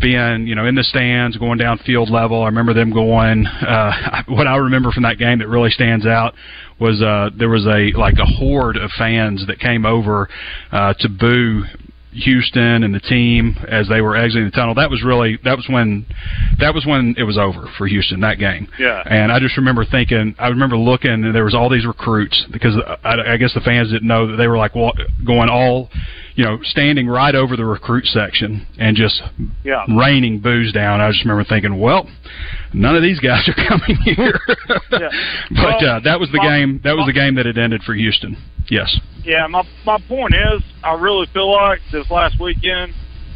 being, 0.00 0.46
you 0.46 0.54
know, 0.54 0.66
in 0.66 0.74
the 0.74 0.84
stands, 0.84 1.36
going 1.38 1.58
down 1.58 1.78
field 1.78 2.10
level. 2.10 2.42
I 2.42 2.46
remember 2.46 2.74
them 2.74 2.92
going. 2.92 3.46
Uh, 3.46 4.22
what 4.28 4.46
I 4.46 4.56
remember 4.56 4.92
from 4.92 5.02
that 5.04 5.18
game 5.18 5.38
that 5.38 5.48
really 5.48 5.70
stands 5.70 6.06
out 6.06 6.34
was 6.78 7.02
uh, 7.02 7.30
there 7.36 7.48
was 7.48 7.66
a 7.66 7.96
like 7.98 8.18
a 8.18 8.26
horde 8.26 8.76
of 8.76 8.90
fans 8.98 9.46
that 9.46 9.58
came 9.58 9.86
over 9.86 10.28
uh, 10.70 10.94
to 11.00 11.08
boo 11.08 11.64
Houston 12.14 12.84
and 12.84 12.94
the 12.94 13.00
team 13.00 13.56
as 13.68 13.88
they 13.88 14.00
were 14.00 14.16
exiting 14.16 14.44
the 14.44 14.50
tunnel. 14.50 14.74
That 14.74 14.90
was 14.90 15.02
really 15.02 15.38
that 15.44 15.56
was 15.56 15.66
when 15.68 16.06
that 16.58 16.74
was 16.74 16.86
when 16.86 17.14
it 17.18 17.24
was 17.24 17.36
over 17.36 17.68
for 17.76 17.86
Houston 17.86 18.20
that 18.20 18.38
game. 18.38 18.68
Yeah. 18.78 19.02
And 19.04 19.32
I 19.32 19.40
just 19.40 19.56
remember 19.56 19.84
thinking, 19.84 20.34
I 20.38 20.48
remember 20.48 20.76
looking, 20.76 21.10
and 21.10 21.34
there 21.34 21.44
was 21.44 21.54
all 21.54 21.68
these 21.68 21.86
recruits 21.86 22.46
because 22.52 22.74
I, 23.04 23.32
I 23.32 23.36
guess 23.36 23.52
the 23.54 23.60
fans 23.60 23.90
didn't 23.90 24.08
know 24.08 24.28
that 24.28 24.36
they 24.36 24.46
were 24.46 24.56
like 24.56 24.72
going 24.72 25.48
all 25.48 25.90
you 26.34 26.44
know, 26.44 26.58
standing 26.62 27.06
right 27.06 27.34
over 27.34 27.56
the 27.56 27.64
recruit 27.64 28.06
section 28.06 28.66
and 28.78 28.96
just 28.96 29.22
yeah. 29.62 29.84
raining 29.88 30.40
boos 30.40 30.72
down. 30.72 31.00
I 31.00 31.10
just 31.10 31.24
remember 31.24 31.44
thinking, 31.44 31.78
well, 31.78 32.08
none 32.72 32.96
of 32.96 33.02
these 33.02 33.20
guys 33.20 33.48
are 33.48 33.68
coming 33.68 33.96
here. 34.02 34.40
yeah. 34.90 35.10
But 35.50 35.82
well, 35.82 35.96
uh, 35.96 36.00
that 36.00 36.18
was 36.18 36.30
the 36.32 36.38
my, 36.38 36.44
game. 36.44 36.80
That 36.82 36.92
was 36.92 37.02
my, 37.02 37.06
the 37.06 37.12
game 37.12 37.34
that 37.36 37.46
had 37.46 37.58
ended 37.58 37.82
for 37.82 37.94
Houston. 37.94 38.36
Yes. 38.68 38.98
Yeah. 39.22 39.46
My 39.46 39.62
my 39.86 39.98
point 40.08 40.34
is, 40.34 40.62
I 40.82 40.94
really 40.94 41.26
feel 41.32 41.52
like 41.52 41.80
this 41.92 42.10
last 42.10 42.40
weekend 42.40 42.94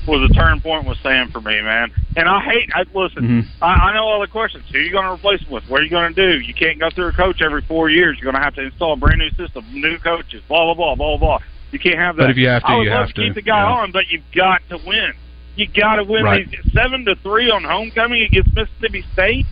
was 0.08 0.28
a 0.28 0.34
turning 0.34 0.60
point 0.60 0.88
with 0.88 0.98
Sam 1.02 1.30
for 1.30 1.40
me, 1.40 1.60
man. 1.60 1.92
And 2.16 2.28
I 2.28 2.40
hate. 2.40 2.70
I 2.74 2.80
listen. 2.94 3.22
Mm-hmm. 3.22 3.62
I, 3.62 3.66
I 3.66 3.94
know 3.94 4.04
all 4.04 4.20
the 4.20 4.26
questions. 4.26 4.64
Who 4.72 4.78
are 4.78 4.82
you 4.82 4.90
going 4.90 5.04
to 5.04 5.12
replace 5.12 5.42
him 5.42 5.52
with? 5.52 5.64
What 5.68 5.80
are 5.80 5.84
you 5.84 5.90
going 5.90 6.12
to 6.12 6.32
do? 6.32 6.40
You 6.40 6.54
can't 6.54 6.80
go 6.80 6.88
through 6.90 7.08
a 7.08 7.12
coach 7.12 7.42
every 7.42 7.62
four 7.62 7.90
years. 7.90 8.16
You're 8.18 8.32
going 8.32 8.40
to 8.40 8.44
have 8.44 8.54
to 8.54 8.62
install 8.62 8.94
a 8.94 8.96
brand 8.96 9.18
new 9.18 9.30
system, 9.30 9.64
new 9.70 9.98
coaches, 9.98 10.42
blah 10.48 10.64
blah 10.64 10.74
blah 10.74 10.94
blah 10.96 11.16
blah. 11.18 11.38
You 11.70 11.78
can't 11.78 11.98
have 11.98 12.16
that. 12.16 12.22
But 12.22 12.30
if 12.30 12.36
you 12.36 12.48
have 12.48 12.62
to, 12.62 12.68
I 12.68 12.76
would 12.76 12.84
you 12.84 12.90
love 12.90 13.06
have 13.06 13.14
to 13.14 13.22
keep 13.22 13.34
the 13.34 13.42
guy 13.42 13.60
yeah. 13.60 13.76
on, 13.76 13.92
but 13.92 14.08
you've 14.08 14.22
got 14.34 14.62
to 14.70 14.78
win. 14.86 15.12
You 15.56 15.66
got 15.68 15.96
to 15.96 16.04
win. 16.04 16.24
Right. 16.24 16.48
These 16.48 16.72
seven 16.72 17.04
to 17.04 17.16
three 17.16 17.50
on 17.50 17.64
homecoming 17.64 18.22
against 18.22 18.54
Mississippi 18.54 19.04
State. 19.12 19.46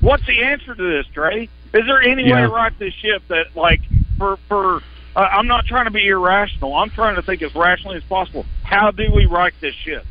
What's 0.00 0.26
the 0.26 0.42
answer 0.42 0.74
to 0.74 0.96
this, 0.96 1.06
Trey? 1.12 1.48
Is 1.74 1.86
there 1.86 2.02
any 2.02 2.28
yeah. 2.28 2.34
way 2.34 2.40
to 2.42 2.48
right 2.48 2.78
this 2.78 2.94
ship 2.94 3.22
that, 3.28 3.56
like, 3.56 3.80
for 4.18 4.38
for? 4.48 4.82
Uh, 5.16 5.20
I'm 5.20 5.46
not 5.46 5.64
trying 5.64 5.86
to 5.86 5.90
be 5.90 6.06
irrational. 6.06 6.74
I'm 6.74 6.90
trying 6.90 7.16
to 7.16 7.22
think 7.22 7.42
as 7.42 7.54
rationally 7.54 7.96
as 7.96 8.04
possible. 8.04 8.44
How 8.62 8.90
do 8.90 9.04
we 9.14 9.24
right 9.24 9.54
this 9.60 9.74
ship? 9.74 10.04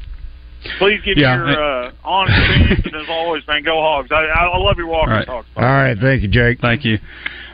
Please 0.80 1.00
give 1.06 1.18
yeah. 1.18 1.36
your 1.36 1.86
uh, 1.86 1.92
honest 2.04 2.38
opinion. 2.38 2.82
and 2.86 2.96
as 2.96 3.10
always, 3.10 3.46
man, 3.48 3.64
go 3.64 3.80
Hogs. 3.82 4.12
I, 4.12 4.24
I 4.26 4.58
love 4.58 4.78
your 4.78 4.88
walking 4.88 5.12
right. 5.14 5.26
talks. 5.26 5.48
All 5.56 5.64
right, 5.64 5.96
thank 5.98 6.24
you, 6.24 6.28
Jake. 6.28 6.60
Thank 6.60 6.84
you. 6.84 6.98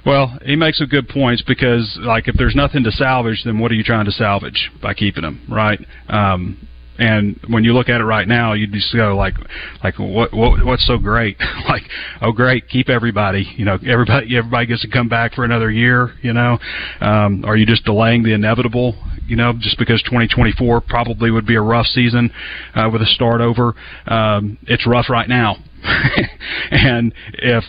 Well, 0.05 0.39
he 0.43 0.55
makes 0.55 0.79
some 0.79 0.87
good 0.87 1.07
points 1.07 1.43
because, 1.43 1.97
like, 2.01 2.27
if 2.27 2.35
there's 2.35 2.55
nothing 2.55 2.83
to 2.83 2.91
salvage, 2.91 3.43
then 3.45 3.59
what 3.59 3.71
are 3.71 3.75
you 3.75 3.83
trying 3.83 4.05
to 4.05 4.11
salvage 4.11 4.71
by 4.81 4.93
keeping 4.93 5.23
him, 5.23 5.45
right? 5.49 5.79
Um, 6.09 6.67
and 7.01 7.39
when 7.47 7.63
you 7.63 7.73
look 7.73 7.89
at 7.89 7.99
it 7.99 8.03
right 8.03 8.27
now, 8.27 8.53
you 8.53 8.67
just 8.67 8.93
go 8.93 9.15
like, 9.15 9.33
like 9.83 9.97
what, 9.97 10.33
what 10.33 10.63
what's 10.63 10.85
so 10.85 10.99
great? 10.99 11.35
like, 11.67 11.81
oh 12.21 12.31
great, 12.31 12.69
keep 12.69 12.89
everybody. 12.89 13.47
You 13.55 13.65
know, 13.65 13.79
everybody 13.87 14.37
everybody 14.37 14.67
gets 14.67 14.83
to 14.83 14.89
come 14.89 15.09
back 15.09 15.33
for 15.33 15.43
another 15.43 15.71
year. 15.71 16.13
You 16.21 16.33
know, 16.33 16.59
um, 16.99 17.43
are 17.43 17.57
you 17.57 17.65
just 17.65 17.85
delaying 17.85 18.21
the 18.23 18.33
inevitable? 18.33 18.95
You 19.25 19.35
know, 19.35 19.53
just 19.57 19.79
because 19.79 20.01
2024 20.03 20.81
probably 20.81 21.31
would 21.31 21.47
be 21.47 21.55
a 21.55 21.61
rough 21.61 21.87
season 21.87 22.29
uh, 22.75 22.89
with 22.91 23.01
a 23.01 23.07
start 23.07 23.41
over. 23.41 23.73
Um, 24.05 24.59
it's 24.63 24.85
rough 24.85 25.09
right 25.09 25.27
now, 25.27 25.55
and 26.71 27.13
if 27.33 27.63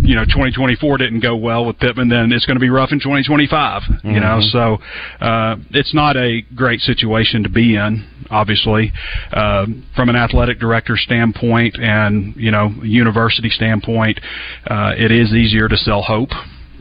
you 0.00 0.14
know 0.14 0.24
2024 0.24 0.98
didn't 0.98 1.20
go 1.20 1.36
well 1.36 1.64
with 1.64 1.78
Pittman, 1.78 2.08
then 2.08 2.32
it's 2.32 2.46
going 2.46 2.56
to 2.56 2.60
be 2.60 2.70
rough 2.70 2.92
in 2.92 2.98
2025. 2.98 3.82
Mm-hmm. 3.82 4.10
You 4.10 4.20
know, 4.20 4.40
so 4.50 4.78
uh, 5.24 5.56
it's 5.70 5.94
not 5.94 6.16
a 6.16 6.42
great 6.54 6.80
situation 6.80 7.42
to 7.42 7.48
be 7.48 7.76
in. 7.76 8.06
Obviously, 8.30 8.92
uh, 9.32 9.66
from 9.94 10.08
an 10.08 10.16
athletic 10.16 10.58
director 10.58 10.96
standpoint 10.96 11.76
and 11.80 12.34
you 12.36 12.50
know 12.50 12.70
university 12.82 13.50
standpoint, 13.50 14.20
uh, 14.66 14.92
it 14.96 15.10
is 15.10 15.32
easier 15.32 15.68
to 15.68 15.76
sell 15.76 16.02
hope 16.02 16.30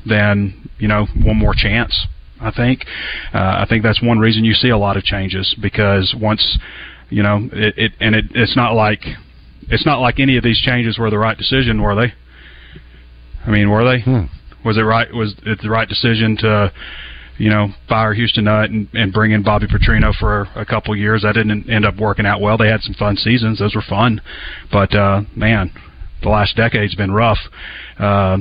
than 0.06 0.70
you 0.80 0.88
know 0.88 1.06
one 1.24 1.38
more 1.38 1.54
chance. 1.56 2.08
I 2.42 2.52
think. 2.52 2.86
Uh, 3.34 3.38
I 3.38 3.66
think 3.70 3.84
that's 3.84 4.02
one 4.02 4.20
reason 4.20 4.44
you 4.44 4.54
see 4.54 4.70
a 4.70 4.78
lot 4.78 4.98
of 4.98 5.04
changes 5.04 5.56
because 5.62 6.14
once 6.20 6.58
you 7.10 7.24
know 7.24 7.48
it, 7.54 7.74
it 7.78 7.92
and 8.00 8.16
it, 8.16 8.26
it's 8.32 8.56
not 8.58 8.74
like 8.74 9.02
it's 9.70 9.86
not 9.86 10.00
like 10.02 10.20
any 10.20 10.36
of 10.36 10.44
these 10.44 10.60
changes 10.60 10.98
were 10.98 11.10
the 11.10 11.18
right 11.18 11.38
decision, 11.38 11.82
were 11.82 11.96
they? 11.96 12.14
I 13.46 13.52
mean, 13.52 13.70
were 13.70 13.84
they? 13.84 14.02
Hmm. 14.02 14.26
Was 14.66 14.78
it 14.78 14.82
right? 14.82 15.14
Was 15.14 15.36
it 15.46 15.60
the 15.62 15.70
right 15.70 15.88
decision 15.88 16.38
to, 16.38 16.72
you 17.38 17.50
know, 17.50 17.68
fire 17.90 18.14
Houston 18.14 18.46
Nutt 18.46 18.70
and, 18.70 18.88
and 18.94 19.12
bring 19.12 19.32
in 19.32 19.44
Bobby 19.44 19.68
Petrino 19.68 20.14
for 20.14 20.48
a 20.56 20.66
couple 20.66 20.96
years? 20.96 21.24
That 21.24 21.34
didn't 21.34 21.70
end 21.70 21.86
up 21.86 21.98
working 21.98 22.26
out 22.26 22.40
well. 22.40 22.58
They 22.58 22.70
had 22.70 22.82
some 22.82 22.94
fun 22.94 23.18
seasons; 23.18 23.60
those 23.60 23.76
were 23.76 23.84
fun, 23.88 24.22
but 24.72 24.96
uh, 24.96 25.22
man, 25.36 25.72
the 26.22 26.30
last 26.30 26.56
decade's 26.56 26.96
been 26.96 27.12
rough. 27.12 27.40
Uh, 28.00 28.38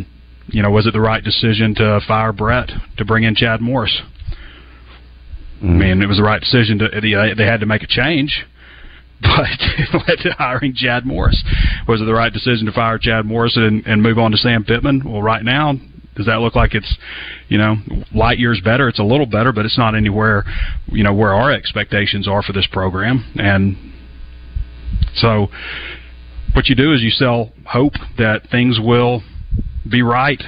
you 0.49 0.63
know, 0.63 0.71
was 0.71 0.87
it 0.87 0.93
the 0.93 1.01
right 1.01 1.23
decision 1.23 1.75
to 1.77 2.01
fire 2.07 2.33
Bret 2.33 2.71
to 2.99 3.05
bring 3.05 3.25
in 3.25 3.35
Chad 3.35 3.61
Morris? 3.61 4.03
Mm. 5.63 5.71
I 5.71 5.73
mean, 5.73 6.03
it 6.03 6.07
was 6.07 6.19
the 6.19 6.23
right 6.23 6.41
decision 6.41 6.79
to. 6.79 7.35
They 7.37 7.45
had 7.45 7.61
to 7.61 7.67
make 7.67 7.83
a 7.83 7.89
change 7.89 8.45
but 9.37 9.47
it 9.79 9.95
led 10.09 10.19
to 10.19 10.33
hiring 10.33 10.75
Chad 10.75 11.07
Morris. 11.07 11.43
Was 11.87 12.01
it 12.01 12.05
the 12.05 12.13
right 12.13 12.33
decision 12.33 12.67
to 12.67 12.73
fire 12.73 12.99
Chad 12.99 13.25
Morris 13.25 13.57
and, 13.57 13.87
and 13.87 14.03
move 14.03 14.19
on 14.19 14.33
to 14.33 14.37
Sam 14.37 14.65
Pittman? 14.65 15.03
Well, 15.05 15.23
right 15.23 15.45
now, 15.45 15.75
does 16.17 16.27
that 16.27 16.41
look 16.41 16.57
like 16.57 16.75
it's 16.75 16.99
you 17.49 17.57
know 17.57 17.77
light 18.13 18.39
years 18.39 18.61
better? 18.65 18.89
It's 18.89 18.99
a 18.99 19.05
little 19.05 19.27
better, 19.27 19.53
but 19.53 19.65
it's 19.65 19.79
not 19.79 19.95
anywhere 19.95 20.45
you 20.89 21.05
know 21.05 21.15
where 21.15 21.35
our 21.35 21.53
expectations 21.53 22.27
are 22.27 22.43
for 22.43 22.53
this 22.53 22.67
program. 22.71 23.25
And 23.37 23.77
so, 25.15 25.49
what 26.55 26.67
you 26.69 26.75
do 26.75 26.93
is 26.93 27.03
you 27.03 27.11
sell 27.11 27.53
hope 27.67 27.95
that 28.19 28.51
things 28.51 28.79
will 28.81 29.23
be 29.89 30.03
right 30.03 30.43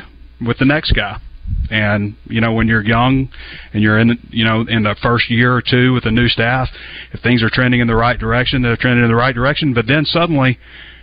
with 0.45 0.59
the 0.59 0.65
next 0.65 0.93
guy. 0.93 1.21
And 1.71 2.15
you 2.27 2.41
know, 2.41 2.53
when 2.53 2.69
you're 2.69 2.85
young 2.85 3.29
and 3.73 3.83
you're 3.83 3.99
in 3.99 4.19
you 4.31 4.45
know 4.45 4.65
in 4.69 4.83
the 4.83 4.95
first 5.03 5.31
year 5.31 5.55
or 5.55 5.63
two 5.63 5.93
with 5.95 6.05
a 6.05 6.11
new 6.11 6.29
staff, 6.29 6.69
if 7.13 7.21
things 7.21 7.43
are 7.43 7.51
trending 7.51 7.81
in 7.81 7.87
the 7.87 7.97
right 7.97 8.19
direction, 8.19 8.63
they're 8.63 8.77
trending 8.77 9.05
in 9.05 9.11
the 9.11 9.17
right 9.17 9.35
direction. 9.35 9.73
But 9.73 9.87
then 9.87 10.05
suddenly, 10.05 10.59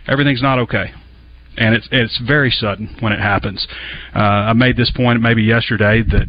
everything's 0.07 0.41
not 0.41 0.59
okay, 0.59 0.91
and 1.57 1.73
it's 1.73 1.87
it's 1.91 2.19
very 2.25 2.51
sudden 2.51 2.95
when 2.99 3.11
it 3.11 3.19
happens. 3.19 3.67
Uh, 4.15 4.19
I 4.19 4.53
made 4.53 4.77
this 4.77 4.91
point 4.91 5.19
maybe 5.21 5.43
yesterday 5.43 6.03
that 6.03 6.27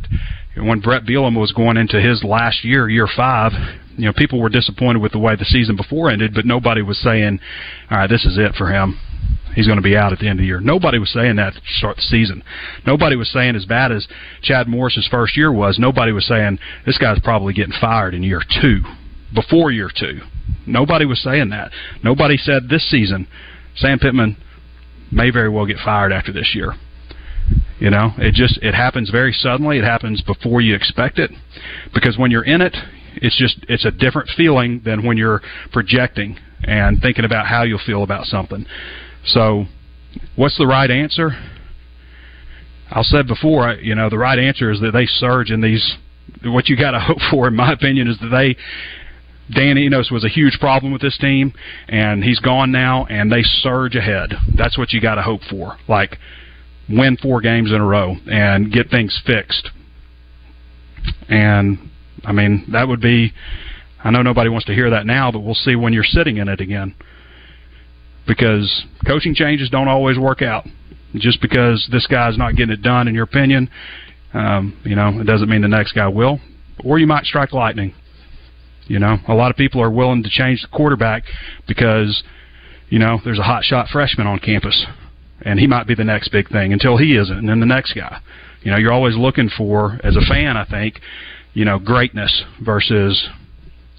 when 0.57 0.81
Bret 0.81 1.05
Bielema 1.05 1.41
was 1.41 1.53
going 1.53 1.77
into 1.77 2.01
his 2.01 2.25
last 2.25 2.65
year, 2.65 2.89
year 2.89 3.09
five, 3.15 3.53
you 3.97 4.07
know, 4.07 4.13
people 4.13 4.41
were 4.41 4.49
disappointed 4.49 5.01
with 5.01 5.13
the 5.13 5.19
way 5.19 5.37
the 5.37 5.45
season 5.45 5.77
before 5.77 6.11
ended, 6.11 6.35
but 6.35 6.47
nobody 6.47 6.83
was 6.83 6.99
saying, 6.99 7.39
"All 7.91 7.99
right, 7.99 8.11
this 8.11 8.25
is 8.25 8.39
it 8.39 8.55
for 8.55 8.73
him." 8.73 8.99
He's 9.55 9.67
going 9.67 9.79
to 9.79 9.83
be 9.83 9.97
out 9.97 10.13
at 10.13 10.19
the 10.19 10.29
end 10.29 10.39
of 10.39 10.43
the 10.43 10.47
year. 10.47 10.61
Nobody 10.61 10.99
was 10.99 11.13
saying 11.13 11.37
that 11.37 11.55
to 11.55 11.61
start 11.79 11.97
the 11.97 12.03
season. 12.03 12.43
Nobody 12.87 13.17
was 13.17 13.31
saying 13.31 13.57
as 13.57 13.65
bad 13.65 13.93
as 13.93 14.07
Chad 14.43 14.69
Morris's 14.69 15.09
first 15.11 15.37
year 15.37 15.53
was. 15.53 15.79
Nobody 15.79 16.13
was 16.13 16.27
saying 16.27 16.59
this 16.87 16.99
guy's 16.99 17.21
probably 17.21 17.53
getting 17.53 17.75
fired 17.81 18.15
in 18.15 18.23
year 18.23 18.43
two, 18.61 18.81
before 19.35 19.71
year 19.71 19.91
two. 19.95 20.21
Nobody 20.67 21.05
was 21.05 21.23
saying 21.23 21.51
that. 21.51 21.73
Nobody 22.03 22.37
said 22.37 22.69
this 22.69 22.89
season 22.91 23.27
Sam 23.77 23.99
Pittman 23.99 24.37
may 25.11 25.31
very 25.31 25.49
well 25.49 25.67
get 25.67 25.79
fired 25.85 26.13
after 26.13 26.33
this 26.33 26.53
year. 26.55 26.75
You 27.79 27.91
know, 27.91 28.13
it 28.19 28.35
just 28.35 28.59
it 28.63 28.75
happens 28.75 29.11
very 29.11 29.33
suddenly. 29.33 29.79
It 29.79 29.85
happens 29.85 30.23
before 30.23 30.61
you 30.61 30.75
expect 30.75 31.19
it, 31.19 31.31
because 31.93 32.17
when 32.17 32.31
you're 32.31 32.45
in 32.45 32.61
it, 32.61 32.77
it's 33.17 33.37
just 33.37 33.59
it's 33.69 33.85
a 33.85 33.91
different 33.91 34.29
feeling 34.37 34.83
than 34.85 35.05
when 35.05 35.17
you're 35.17 35.43
projecting 35.73 36.39
and 36.63 37.01
thinking 37.03 37.25
about 37.25 37.47
how 37.47 37.65
you'll 37.65 37.81
feel 37.85 38.05
about 38.05 38.27
something. 38.27 38.67
So, 39.25 39.67
what's 40.37 40.59
the 40.59 40.67
right 40.67 40.91
answer? 40.91 41.31
I 42.91 43.03
said 43.03 43.27
before, 43.27 43.73
you 43.75 43.95
know, 43.95 44.11
the 44.11 44.19
right 44.19 44.39
answer 44.39 44.71
is 44.71 44.81
that 44.81 44.93
they 44.93 45.07
surge 45.07 45.51
in 45.51 45.61
these. 45.61 45.97
What 46.45 46.69
you 46.69 46.77
got 46.77 46.93
to 46.93 47.01
hope 47.01 47.19
for, 47.31 47.49
in 47.49 47.55
my 47.55 47.73
opinion, 47.73 48.09
is 48.09 48.19
that 48.19 48.29
they. 48.29 48.57
Dan 49.53 49.77
Enos 49.77 50.11
was 50.11 50.25
a 50.25 50.29
huge 50.29 50.59
problem 50.61 50.93
with 50.93 51.03
this 51.03 51.19
team, 51.19 51.53
and 51.89 52.23
he's 52.23 52.39
gone 52.39 52.71
now, 52.71 53.07
and 53.07 53.31
they 53.31 53.43
surge 53.43 53.97
ahead. 53.97 54.33
That's 54.57 54.79
what 54.79 54.93
you 54.93 55.01
got 55.01 55.17
to 55.17 55.23
hope 55.23 55.41
for. 55.51 55.77
Like, 55.89 56.17
win 56.89 57.17
four 57.17 57.41
games 57.41 57.71
in 57.71 57.81
a 57.81 57.85
row 57.85 58.15
and 58.31 58.73
get 58.73 58.89
things 58.89 59.21
fixed. 59.27 59.69
And, 61.29 61.91
I 62.25 62.33
mean, 62.33 62.65
that 62.73 62.87
would 62.89 63.01
be. 63.01 63.33
I 64.03 64.11
know 64.11 64.23
nobody 64.23 64.49
wants 64.49 64.67
to 64.67 64.75
hear 64.75 64.91
that 64.91 65.07
now, 65.07 65.31
but 65.31 65.41
we'll 65.41 65.55
see 65.55 65.77
when 65.77 65.93
you're 65.93 66.05
sitting 66.05 66.39
in 66.39 66.49
it 66.49 66.61
again 66.61 66.95
because 68.27 68.85
coaching 69.07 69.35
changes 69.35 69.71
don't 69.71 69.89
always 69.89 70.19
work 70.19 70.43
out. 70.43 70.67
Just 71.15 71.43
because 71.43 71.87
this 71.93 72.07
guy's 72.07 72.39
not 72.39 72.57
getting 72.57 72.73
it 72.73 72.83
done, 72.83 73.07
in 73.07 73.15
your 73.15 73.25
opinion, 73.25 73.69
um, 74.33 74.79
you 74.85 74.97
know, 74.97 75.21
it 75.21 75.25
doesn't 75.25 75.49
mean 75.49 75.61
the 75.61 75.69
next 75.69 75.93
guy 75.93 76.09
will. 76.09 76.41
Or 76.85 76.99
you 76.99 77.07
might 77.07 77.25
strike 77.25 77.53
lightning. 77.53 77.95
You 78.87 78.99
know, 78.99 79.19
a 79.29 79.35
lot 79.35 79.51
of 79.51 79.57
people 79.57 79.83
are 79.83 79.91
willing 79.91 80.23
to 80.23 80.31
change 80.31 80.63
the 80.63 80.69
quarterback 80.69 81.25
because, 81.69 82.23
you 82.89 82.99
know, 82.99 83.21
there's 83.25 83.39
a 83.39 83.43
hot 83.43 83.63
shot 83.63 83.89
freshman 83.89 84.27
on 84.27 84.39
campus, 84.39 84.87
and 85.43 85.61
he 85.61 85.67
might 85.67 85.87
be 85.87 85.95
the 85.95 86.05
next 86.05 86.31
big 86.31 86.51
thing 86.51 86.73
until 86.73 86.97
he 86.97 87.17
isn't, 87.17 87.39
and 87.39 87.49
then 87.49 87.61
the 87.61 87.67
next 87.67 87.93
guy. 87.93 88.21
You 88.63 88.71
know, 88.71 88.79
you're 88.79 88.93
always 88.93 89.17
looking 89.17 89.51
for, 89.57 90.01
as 90.03 90.17
a 90.17 90.21
fan, 90.23 90.57
I 90.57 90.65
think, 90.65 91.01
you 91.53 91.65
know, 91.65 91.79
greatness 91.79 92.43
versus 92.65 93.29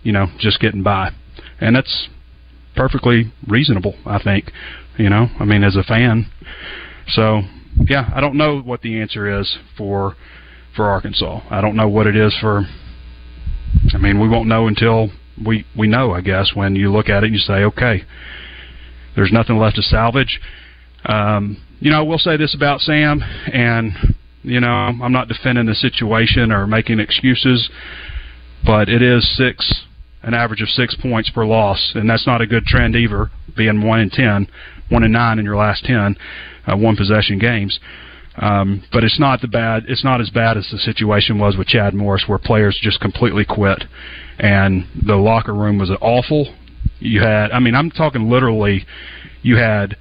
you 0.03 0.11
know, 0.11 0.27
just 0.37 0.59
getting 0.59 0.83
by, 0.83 1.11
and 1.59 1.75
that's 1.75 2.09
perfectly 2.75 3.31
reasonable. 3.47 3.95
I 4.05 4.21
think, 4.21 4.51
you 4.97 5.09
know, 5.09 5.27
I 5.39 5.45
mean, 5.45 5.63
as 5.63 5.75
a 5.75 5.83
fan. 5.83 6.31
So, 7.09 7.41
yeah, 7.85 8.09
I 8.13 8.21
don't 8.21 8.35
know 8.35 8.59
what 8.59 8.81
the 8.81 8.99
answer 8.99 9.39
is 9.39 9.57
for 9.77 10.15
for 10.75 10.89
Arkansas. 10.89 11.41
I 11.49 11.61
don't 11.61 11.75
know 11.75 11.87
what 11.87 12.07
it 12.07 12.15
is 12.15 12.35
for. 12.39 12.65
I 13.93 13.97
mean, 13.97 14.19
we 14.19 14.27
won't 14.27 14.47
know 14.47 14.67
until 14.67 15.09
we 15.45 15.65
we 15.77 15.87
know. 15.87 16.11
I 16.11 16.21
guess 16.21 16.51
when 16.53 16.75
you 16.75 16.91
look 16.91 17.09
at 17.09 17.23
it, 17.23 17.27
and 17.27 17.33
you 17.33 17.39
say, 17.39 17.63
okay, 17.63 18.03
there's 19.15 19.31
nothing 19.31 19.57
left 19.57 19.75
to 19.77 19.81
salvage. 19.81 20.39
Um, 21.05 21.57
you 21.79 21.91
know, 21.91 21.99
I 21.99 22.01
will 22.01 22.17
say 22.17 22.37
this 22.37 22.55
about 22.55 22.79
Sam, 22.81 23.21
and 23.51 24.15
you 24.43 24.59
know, 24.59 24.67
I'm 24.67 25.11
not 25.11 25.27
defending 25.27 25.65
the 25.65 25.75
situation 25.75 26.51
or 26.51 26.67
making 26.67 26.99
excuses, 26.99 27.69
but 28.65 28.89
it 28.89 29.01
is 29.01 29.35
six, 29.37 29.83
an 30.23 30.33
average 30.33 30.61
of 30.61 30.69
six 30.69 30.95
points 30.95 31.29
per 31.29 31.45
loss, 31.45 31.91
and 31.95 32.09
that's 32.09 32.25
not 32.25 32.41
a 32.41 32.47
good 32.47 32.65
trend 32.65 32.95
either. 32.95 33.29
Being 33.55 33.85
one 33.85 33.99
in 33.99 34.09
ten, 34.09 34.47
one 34.89 35.03
in 35.03 35.11
nine 35.11 35.39
in 35.39 35.45
your 35.45 35.57
last 35.57 35.85
ten, 35.85 36.17
uh, 36.65 36.75
one 36.75 36.95
possession 36.95 37.39
games. 37.39 37.79
Um, 38.37 38.83
but 38.91 39.03
it's 39.03 39.19
not 39.19 39.41
the 39.41 39.47
bad. 39.47 39.83
It's 39.87 40.03
not 40.03 40.19
as 40.19 40.29
bad 40.29 40.57
as 40.57 40.67
the 40.71 40.79
situation 40.79 41.37
was 41.37 41.55
with 41.55 41.67
Chad 41.67 41.93
Morris, 41.93 42.23
where 42.25 42.39
players 42.39 42.79
just 42.81 42.99
completely 42.99 43.45
quit, 43.45 43.83
and 44.39 44.87
the 45.05 45.15
locker 45.15 45.53
room 45.53 45.77
was 45.77 45.91
awful. 46.01 46.53
You 46.99 47.21
had, 47.21 47.51
I 47.51 47.59
mean, 47.59 47.75
I'm 47.75 47.91
talking 47.91 48.29
literally. 48.29 48.85
You 49.43 49.57
had 49.57 49.97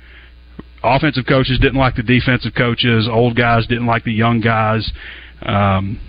offensive 0.83 1.27
coaches 1.27 1.59
didn't 1.61 1.79
like 1.79 1.97
the 1.97 2.03
defensive 2.03 2.55
coaches. 2.57 3.09
Old 3.11 3.37
guys 3.37 3.67
didn't 3.67 3.87
like 3.87 4.05
the 4.05 4.13
young 4.13 4.41
guys. 4.41 4.91
Um, 5.43 6.01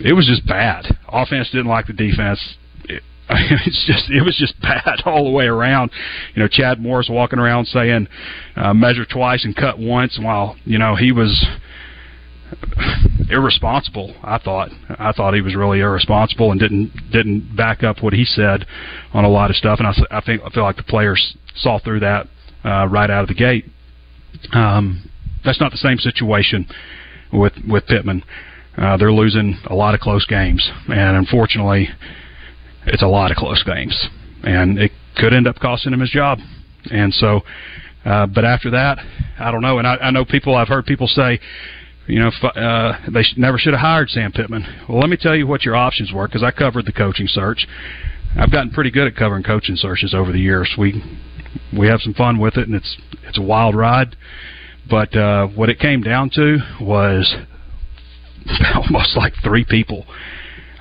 it 0.00 0.14
was 0.14 0.26
just 0.26 0.46
bad. 0.46 0.86
Offense 1.08 1.50
didn't 1.50 1.66
like 1.66 1.86
the 1.86 1.92
defense. 1.92 2.40
It, 3.30 3.60
it's 3.66 3.84
just 3.86 4.10
it 4.10 4.22
was 4.22 4.36
just 4.36 4.60
bad 4.60 5.02
all 5.06 5.24
the 5.24 5.30
way 5.30 5.46
around. 5.46 5.90
You 6.34 6.42
know, 6.42 6.48
Chad 6.48 6.80
Morris 6.80 7.08
walking 7.10 7.38
around 7.38 7.66
saying 7.66 8.08
uh, 8.56 8.74
measure 8.74 9.04
twice 9.04 9.44
and 9.44 9.54
cut 9.54 9.78
once, 9.78 10.18
while 10.20 10.56
you 10.64 10.78
know 10.78 10.96
he 10.96 11.12
was 11.12 11.46
irresponsible. 13.30 14.14
I 14.22 14.38
thought 14.38 14.70
I 14.98 15.12
thought 15.12 15.34
he 15.34 15.40
was 15.40 15.54
really 15.54 15.80
irresponsible 15.80 16.50
and 16.50 16.60
didn't 16.60 16.92
didn't 17.10 17.56
back 17.56 17.82
up 17.82 18.02
what 18.02 18.12
he 18.12 18.24
said 18.24 18.66
on 19.12 19.24
a 19.24 19.28
lot 19.28 19.50
of 19.50 19.56
stuff. 19.56 19.78
And 19.78 19.88
I, 19.88 20.18
I 20.18 20.20
think 20.20 20.42
I 20.42 20.50
feel 20.50 20.62
like 20.62 20.76
the 20.76 20.82
players 20.82 21.36
saw 21.56 21.78
through 21.78 22.00
that 22.00 22.28
uh, 22.64 22.86
right 22.86 23.10
out 23.10 23.22
of 23.22 23.28
the 23.28 23.34
gate. 23.34 23.66
Um, 24.52 25.10
that's 25.44 25.60
not 25.60 25.72
the 25.72 25.78
same 25.78 25.98
situation 25.98 26.66
with 27.32 27.54
with 27.68 27.86
Pittman. 27.86 28.24
Uh, 28.76 28.96
they're 28.96 29.12
losing 29.12 29.58
a 29.66 29.74
lot 29.74 29.94
of 29.94 30.00
close 30.00 30.24
games, 30.26 30.70
and 30.88 31.16
unfortunately, 31.16 31.88
it's 32.86 33.02
a 33.02 33.06
lot 33.06 33.30
of 33.30 33.36
close 33.36 33.62
games, 33.62 34.08
and 34.42 34.78
it 34.78 34.92
could 35.16 35.32
end 35.32 35.46
up 35.46 35.56
costing 35.60 35.92
him 35.92 36.00
his 36.00 36.10
job. 36.10 36.38
And 36.90 37.12
so, 37.14 37.42
uh, 38.04 38.26
but 38.26 38.44
after 38.44 38.70
that, 38.70 38.98
I 39.38 39.50
don't 39.50 39.62
know. 39.62 39.78
And 39.78 39.86
I, 39.86 39.96
I 39.96 40.10
know 40.10 40.24
people. 40.24 40.56
I've 40.56 40.68
heard 40.68 40.86
people 40.86 41.06
say, 41.06 41.38
you 42.06 42.18
know, 42.18 42.30
uh, 42.48 42.98
they 43.12 43.22
never 43.36 43.58
should 43.58 43.74
have 43.74 43.80
hired 43.80 44.10
Sam 44.10 44.32
Pittman. 44.32 44.66
Well, 44.88 44.98
let 44.98 45.08
me 45.08 45.16
tell 45.16 45.36
you 45.36 45.46
what 45.46 45.64
your 45.64 45.76
options 45.76 46.12
were 46.12 46.26
because 46.26 46.42
I 46.42 46.50
covered 46.50 46.86
the 46.86 46.92
coaching 46.92 47.28
search. 47.28 47.66
I've 48.36 48.50
gotten 48.50 48.70
pretty 48.70 48.90
good 48.90 49.06
at 49.06 49.16
covering 49.16 49.42
coaching 49.42 49.76
searches 49.76 50.14
over 50.14 50.32
the 50.32 50.40
years. 50.40 50.74
We 50.76 51.02
we 51.76 51.86
have 51.88 52.00
some 52.00 52.14
fun 52.14 52.38
with 52.38 52.56
it, 52.56 52.66
and 52.66 52.74
it's 52.74 52.96
it's 53.24 53.38
a 53.38 53.42
wild 53.42 53.74
ride. 53.74 54.16
But 54.88 55.14
uh, 55.16 55.46
what 55.48 55.68
it 55.68 55.78
came 55.78 56.02
down 56.02 56.30
to 56.30 56.58
was 56.80 57.34
almost 58.74 59.16
like 59.16 59.34
three 59.44 59.64
people. 59.64 60.06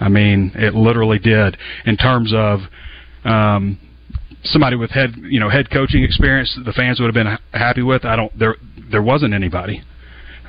I 0.01 0.09
mean, 0.09 0.51
it 0.55 0.73
literally 0.73 1.19
did 1.19 1.57
in 1.85 1.95
terms 1.95 2.33
of 2.33 2.59
um, 3.23 3.79
somebody 4.43 4.75
with 4.75 4.91
head 4.91 5.13
you 5.17 5.39
know 5.39 5.49
head 5.49 5.69
coaching 5.69 6.03
experience 6.03 6.53
that 6.57 6.63
the 6.63 6.73
fans 6.73 6.99
would 6.99 7.05
have 7.05 7.13
been 7.13 7.37
happy 7.53 7.83
with. 7.83 8.03
I 8.03 8.15
don't 8.15 8.37
there 8.37 8.55
there 8.91 9.03
wasn't 9.03 9.33
anybody. 9.33 9.83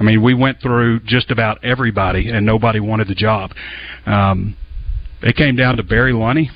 I 0.01 0.05
mean, 0.05 0.23
we 0.23 0.35
went 0.35 0.61
through 0.61 1.01
just 1.01 1.31
about 1.31 1.63
everybody, 1.63 2.31
and 2.31 2.45
nobody 2.47 2.81
wanted 2.81 3.09
the 3.09 3.15
job. 3.15 3.53
Um, 4.07 4.57
it 5.23 5.37
came 5.37 5.55
down 5.55 5.77
to 5.77 5.83
Barry 5.83 6.13
Lunney, 6.13 6.49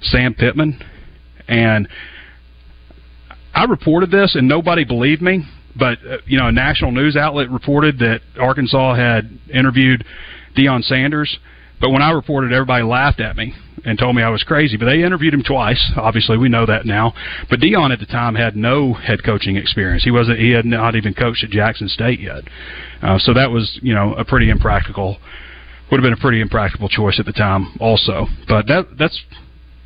Sam 0.00 0.32
Pittman, 0.32 0.80
and 1.48 1.88
I 3.54 3.64
reported 3.64 4.10
this 4.10 4.34
and 4.34 4.48
nobody 4.48 4.84
believed 4.84 5.20
me, 5.20 5.44
but 5.76 5.98
uh, 6.08 6.18
you 6.26 6.38
know, 6.38 6.46
a 6.46 6.52
national 6.52 6.92
news 6.92 7.16
outlet 7.16 7.50
reported 7.50 7.98
that 7.98 8.20
Arkansas 8.40 8.94
had 8.94 9.38
interviewed 9.52 10.04
Deion 10.56 10.82
Sanders. 10.82 11.38
But 11.82 11.90
when 11.90 12.00
I 12.00 12.12
reported, 12.12 12.52
everybody 12.52 12.84
laughed 12.84 13.18
at 13.18 13.36
me 13.36 13.52
and 13.84 13.98
told 13.98 14.14
me 14.14 14.22
I 14.22 14.28
was 14.28 14.44
crazy. 14.44 14.76
But 14.76 14.86
they 14.86 15.02
interviewed 15.02 15.34
him 15.34 15.42
twice. 15.42 15.92
Obviously, 15.96 16.38
we 16.38 16.48
know 16.48 16.64
that 16.64 16.86
now. 16.86 17.12
But 17.50 17.58
Deion 17.58 17.92
at 17.92 17.98
the 17.98 18.06
time 18.06 18.36
had 18.36 18.54
no 18.54 18.94
head 18.94 19.24
coaching 19.24 19.56
experience. 19.56 20.04
He 20.04 20.12
wasn't. 20.12 20.38
He 20.38 20.52
had 20.52 20.64
not 20.64 20.94
even 20.94 21.12
coached 21.12 21.42
at 21.42 21.50
Jackson 21.50 21.88
State 21.88 22.20
yet. 22.20 22.44
Uh, 23.02 23.18
so 23.18 23.34
that 23.34 23.50
was, 23.50 23.80
you 23.82 23.94
know, 23.94 24.14
a 24.14 24.24
pretty 24.24 24.48
impractical. 24.48 25.18
Would 25.90 25.98
have 25.98 26.04
been 26.04 26.12
a 26.12 26.22
pretty 26.22 26.40
impractical 26.40 26.88
choice 26.88 27.18
at 27.18 27.26
the 27.26 27.32
time, 27.32 27.76
also. 27.80 28.26
But 28.48 28.68
that 28.68 28.86
that's, 28.96 29.20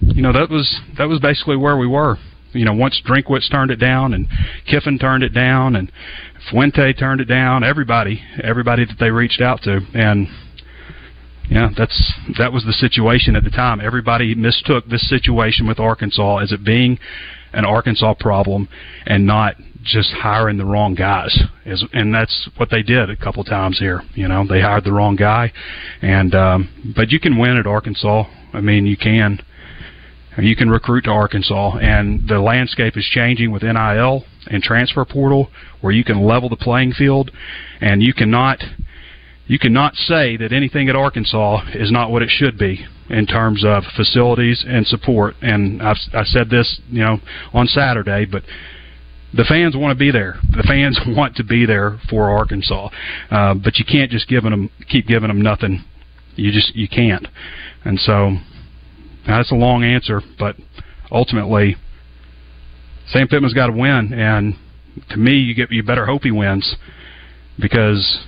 you 0.00 0.20
know, 0.20 0.34
that 0.34 0.50
was 0.50 0.78
that 0.98 1.08
was 1.08 1.18
basically 1.18 1.56
where 1.56 1.78
we 1.78 1.86
were 1.86 2.18
you 2.52 2.64
know, 2.64 2.72
once 2.72 3.00
Drinkwitz 3.06 3.50
turned 3.50 3.70
it 3.70 3.76
down 3.76 4.14
and 4.14 4.26
Kiffin 4.66 4.98
turned 4.98 5.22
it 5.22 5.34
down 5.34 5.76
and 5.76 5.92
Fuente 6.48 6.94
turned 6.94 7.20
it 7.20 7.26
down, 7.26 7.62
everybody, 7.62 8.22
everybody 8.42 8.86
that 8.86 8.96
they 8.98 9.10
reached 9.10 9.42
out 9.42 9.62
to, 9.62 9.80
and 9.92 10.26
yeah, 11.50 11.70
that's 11.76 12.12
that 12.38 12.52
was 12.52 12.64
the 12.64 12.72
situation 12.72 13.36
at 13.36 13.44
the 13.44 13.50
time. 13.50 13.80
Everybody 13.80 14.34
mistook 14.34 14.86
this 14.86 15.08
situation 15.08 15.66
with 15.66 15.78
Arkansas 15.78 16.38
as 16.38 16.52
it 16.52 16.64
being 16.64 16.98
an 17.52 17.64
Arkansas 17.64 18.14
problem 18.18 18.68
and 19.06 19.26
not 19.26 19.56
just 19.82 20.10
hiring 20.10 20.58
the 20.58 20.64
wrong 20.64 20.94
guys. 20.94 21.38
Is 21.64 21.84
and 21.92 22.12
that's 22.12 22.48
what 22.56 22.70
they 22.70 22.82
did 22.82 23.10
a 23.10 23.16
couple 23.16 23.44
times 23.44 23.78
here. 23.78 24.02
You 24.14 24.28
know, 24.28 24.44
they 24.46 24.60
hired 24.60 24.84
the 24.84 24.92
wrong 24.92 25.16
guy, 25.16 25.52
and 26.02 26.34
um, 26.34 26.94
but 26.96 27.10
you 27.10 27.20
can 27.20 27.38
win 27.38 27.56
at 27.56 27.66
Arkansas. 27.66 28.24
I 28.52 28.60
mean, 28.60 28.86
you 28.86 28.96
can 28.96 29.40
you 30.38 30.56
can 30.56 30.68
recruit 30.68 31.04
to 31.04 31.10
Arkansas, 31.10 31.78
and 31.78 32.28
the 32.28 32.40
landscape 32.40 32.96
is 32.96 33.04
changing 33.04 33.52
with 33.52 33.62
NIL 33.62 34.24
and 34.48 34.62
transfer 34.62 35.04
portal, 35.04 35.50
where 35.80 35.92
you 35.92 36.04
can 36.04 36.22
level 36.22 36.48
the 36.48 36.56
playing 36.56 36.92
field, 36.92 37.30
and 37.80 38.02
you 38.02 38.12
cannot 38.12 38.62
you 39.46 39.58
cannot 39.58 39.94
say 39.94 40.36
that 40.36 40.52
anything 40.52 40.88
at 40.88 40.96
Arkansas 40.96 41.60
is 41.74 41.92
not 41.92 42.10
what 42.10 42.22
it 42.22 42.30
should 42.30 42.58
be 42.58 42.84
in 43.08 43.26
terms 43.26 43.64
of 43.64 43.84
facilities 43.96 44.64
and 44.66 44.86
support. 44.86 45.34
And 45.40 45.80
I've 45.80 45.96
I 46.12 46.24
said 46.24 46.50
this, 46.50 46.80
you 46.90 47.02
know, 47.02 47.18
on 47.52 47.66
Saturday, 47.66 48.26
but 48.26 48.42
the 49.32 49.44
fans 49.44 49.76
want 49.76 49.96
to 49.96 49.98
be 49.98 50.10
there. 50.10 50.36
The 50.50 50.64
fans 50.66 50.98
want 51.06 51.36
to 51.36 51.44
be 51.44 51.66
there 51.66 51.98
for 52.10 52.30
Arkansas, 52.30 52.88
uh, 53.30 53.54
but 53.54 53.78
you 53.78 53.84
can't 53.84 54.10
just 54.10 54.28
give 54.28 54.42
them 54.42 54.70
keep 54.90 55.06
giving 55.06 55.28
them 55.28 55.42
nothing. 55.42 55.84
You 56.34 56.50
just 56.52 56.74
you 56.74 56.88
can't, 56.88 57.26
and 57.84 57.98
so 58.00 58.36
that's 59.26 59.52
a 59.52 59.54
long 59.54 59.84
answer, 59.84 60.22
but 60.38 60.56
ultimately, 61.10 61.76
Sam 63.08 63.28
Pittman's 63.28 63.54
got 63.54 63.68
to 63.68 63.72
win, 63.72 64.12
and 64.12 64.54
to 65.10 65.16
me, 65.16 65.32
you 65.38 65.54
get 65.54 65.70
you 65.70 65.82
better 65.82 66.04
hope 66.04 66.22
he 66.22 66.30
wins 66.30 66.76
because 67.58 68.26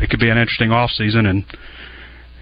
it 0.00 0.10
could 0.10 0.20
be 0.20 0.30
an 0.30 0.38
interesting 0.38 0.70
off 0.70 0.90
season, 0.90 1.26
and 1.26 1.44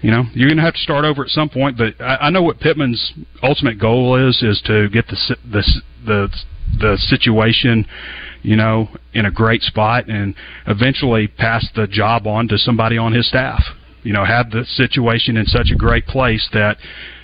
you 0.01 0.11
know 0.11 0.23
you're 0.33 0.49
going 0.49 0.57
to 0.57 0.63
have 0.63 0.75
to 0.75 0.79
start 0.79 1.05
over 1.05 1.23
at 1.23 1.29
some 1.29 1.49
point. 1.49 1.77
But 1.77 1.99
I, 1.99 2.27
I 2.27 2.29
know 2.29 2.43
what 2.43 2.59
Pittman's 2.59 3.13
ultimate 3.43 3.79
goal 3.79 4.15
is 4.29 4.41
is 4.41 4.61
to 4.65 4.89
get 4.89 5.07
the 5.07 5.37
the 5.51 5.63
the 6.05 6.29
the 6.79 6.97
situation 6.97 7.85
you 8.47 8.55
know, 8.55 8.87
in 9.13 9.25
a 9.25 9.31
great 9.31 9.61
spot 9.61 10.07
and 10.07 10.33
eventually 10.67 11.27
pass 11.27 11.67
the 11.75 11.85
job 11.85 12.25
on 12.25 12.47
to 12.47 12.57
somebody 12.57 12.97
on 12.97 13.11
his 13.11 13.27
staff. 13.27 13.61
You 14.03 14.13
know, 14.13 14.23
have 14.23 14.51
the 14.51 14.63
situation 14.63 15.35
in 15.35 15.45
such 15.45 15.69
a 15.69 15.75
great 15.75 16.05
place 16.05 16.47
that 16.53 16.77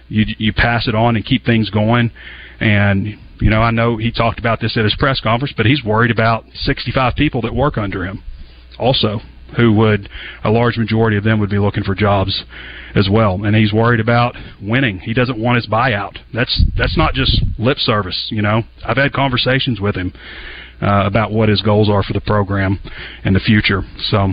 you 0.10 0.26
you 0.38 0.52
pass 0.52 0.88
it 0.88 0.96
on 0.96 1.16
and 1.16 1.26
keep 1.26 1.46
things 1.46 1.70
going. 1.70 2.12
And 2.60 3.18
you 3.40 3.50
know, 3.50 3.62
I 3.62 3.72
know 3.72 3.96
he 3.96 4.12
talked 4.12 4.38
about 4.38 4.60
this 4.60 4.76
at 4.76 4.84
his 4.84 4.96
press 5.00 5.22
conference, 5.22 5.54
but 5.56 5.66
he's 5.66 5.84
worried 5.84 6.12
about 6.12 6.44
65 6.54 7.16
people 7.16 7.42
that 7.44 7.56
work 7.56 7.78
under 7.78 8.06
him, 8.06 8.24
also, 8.78 9.22
who 9.56 9.74
would 9.74 10.10
a 10.44 10.50
large 10.50 10.78
majority 10.78 11.18
of 11.18 11.24
them 11.24 11.40
would 11.40 11.50
be 11.50 11.60
looking 11.60 11.84
for 11.84 11.96
jobs 11.96 12.44
as 12.96 13.10
well. 13.10 13.44
And 13.44 13.56
he's 13.56 13.74
worried 13.74 14.00
about 14.00 14.36
winning. 14.62 15.00
He 15.00 15.14
doesn't 15.14 15.38
want 15.38 15.58
his 15.58 15.68
buyout. 15.68 16.18
That's 16.34 16.64
that's 16.78 16.98
not 16.98 17.14
just 17.14 17.42
lip 17.58 17.78
service. 17.80 18.28
You 18.30 18.42
know, 18.42 18.64
I've 18.86 18.98
had 18.98 19.14
conversations 19.14 19.80
with 19.80 19.96
him 19.96 20.14
uh, 20.82 21.04
about 21.06 21.32
what 21.32 21.50
his 21.50 21.62
goals 21.62 21.90
are 21.90 22.04
for 22.04 22.14
the 22.14 22.22
program 22.22 22.80
and 23.24 23.36
the 23.36 23.40
future. 23.40 23.82
So 24.10 24.30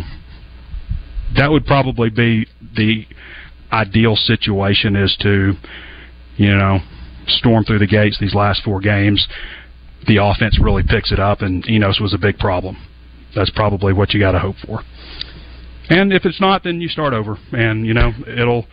that 1.37 1.51
would 1.51 1.65
probably 1.65 2.11
be 2.11 2.47
the 2.77 3.07
ideal 3.73 4.17
situation 4.17 4.97
is 4.97 5.17
to, 5.21 5.53
you 6.37 6.55
know, 6.55 6.81
storm 7.27 7.65
through 7.65 7.79
the 7.79 7.87
gates 7.87 8.19
these 8.21 8.35
last 8.35 8.63
four 8.65 8.81
games. 8.81 9.27
The 10.07 10.17
offense 10.17 10.59
really 10.61 10.83
picks 10.83 11.13
it 11.13 11.21
up, 11.21 11.43
and 11.43 11.69
Enos 11.69 12.01
was 12.01 12.15
a 12.15 12.19
big 12.19 12.39
problem. 12.39 12.77
That's 13.35 13.51
probably 13.51 13.93
what 13.93 14.13
you 14.13 14.21
got 14.21 14.33
to 14.33 14.39
hope 14.39 14.57
for. 14.67 14.83
And 15.91 16.13
if 16.13 16.25
it's 16.25 16.41
not, 16.41 16.63
then 16.63 16.81
you 16.81 16.89
start 16.89 17.13
over, 17.13 17.37
and 17.51 17.85
you 17.85 17.95
know 17.95 18.13
it'll 18.27 18.65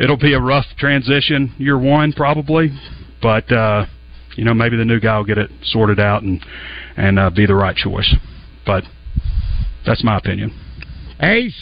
it'll 0.00 0.16
be 0.18 0.34
a 0.34 0.40
rough 0.40 0.66
transition 0.76 1.54
year 1.58 1.78
one 1.78 2.12
probably, 2.12 2.76
but 3.22 3.50
uh, 3.52 3.86
you 4.34 4.44
know 4.44 4.52
maybe 4.52 4.76
the 4.76 4.84
new 4.84 4.98
guy 4.98 5.16
will 5.16 5.24
get 5.24 5.38
it 5.38 5.48
sorted 5.62 6.00
out 6.00 6.24
and 6.24 6.44
and 6.96 7.20
uh, 7.20 7.30
be 7.30 7.46
the 7.46 7.54
right 7.54 7.76
choice. 7.76 8.12
But 8.66 8.82
that's 9.86 10.02
my 10.02 10.18
opinion. 10.18 10.52
Ace, 11.20 11.54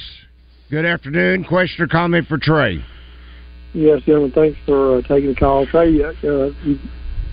good 0.70 0.86
afternoon. 0.86 1.44
Question 1.44 1.84
or 1.84 1.88
comment 1.88 2.26
for 2.26 2.38
Trey? 2.38 2.82
Yes, 3.74 4.00
gentlemen. 4.06 4.32
Thanks 4.32 4.58
for 4.64 4.98
uh, 4.98 5.02
taking 5.02 5.30
the 5.30 5.36
call. 5.36 5.66
Trey, 5.66 6.02
uh, 6.02 6.12
you, 6.22 6.78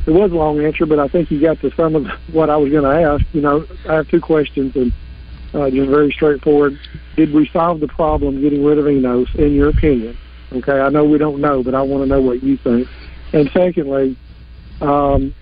it 0.06 0.12
was 0.12 0.32
a 0.32 0.36
long 0.36 0.60
answer, 0.60 0.86
but 0.86 1.00
I 1.00 1.08
think 1.08 1.32
you 1.32 1.40
got 1.40 1.62
to 1.62 1.72
some 1.78 1.96
of 1.96 2.06
what 2.34 2.50
I 2.50 2.58
was 2.58 2.70
going 2.70 2.84
to 2.84 3.10
ask. 3.10 3.24
You 3.32 3.40
know, 3.40 3.66
I 3.88 3.94
have 3.94 4.10
two 4.10 4.20
questions, 4.20 4.76
and 4.76 4.92
uh, 5.54 5.70
just 5.70 5.90
very 5.90 6.12
straightforward. 6.12 6.78
Did 7.16 7.34
we 7.34 7.50
solve 7.52 7.80
the 7.80 7.88
problem 7.88 8.42
getting 8.42 8.64
rid 8.64 8.78
of 8.78 8.88
Enos, 8.88 9.28
in 9.36 9.54
your 9.54 9.70
opinion? 9.70 10.18
Okay, 10.54 10.80
I 10.80 10.90
know 10.90 11.06
we 11.06 11.18
don't 11.18 11.40
know, 11.40 11.64
but 11.64 11.76
I 11.76 11.82
want 11.82 12.04
to 12.04 12.08
know 12.08 12.22
what 12.22 12.44
you 12.44 12.58
think. 12.58 12.88
And 13.34 13.50
secondly, 13.54 14.18
um, 14.82 15.34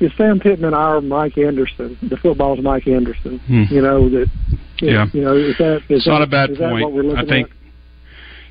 is 0.00 0.12
Sam 0.16 0.40
Pittman 0.40 0.74
our 0.74 1.00
Mike 1.00 1.38
Anderson? 1.38 1.96
The 2.02 2.16
football's 2.16 2.60
Mike 2.62 2.86
Anderson. 2.86 3.38
Hmm. 3.40 3.64
You 3.70 3.82
know 3.82 4.08
that. 4.10 4.26
Yeah. 4.80 5.06
You 5.12 5.22
know, 5.22 5.36
is 5.36 5.56
that 5.58 5.76
is 5.76 5.82
it's 5.88 6.04
that, 6.06 6.10
not 6.10 6.22
a 6.22 6.26
bad 6.26 6.50
is 6.50 6.58
point. 6.58 6.82
what 6.82 6.92
we're 6.92 7.16
I 7.16 7.26
think. 7.26 7.50
at? 7.50 7.56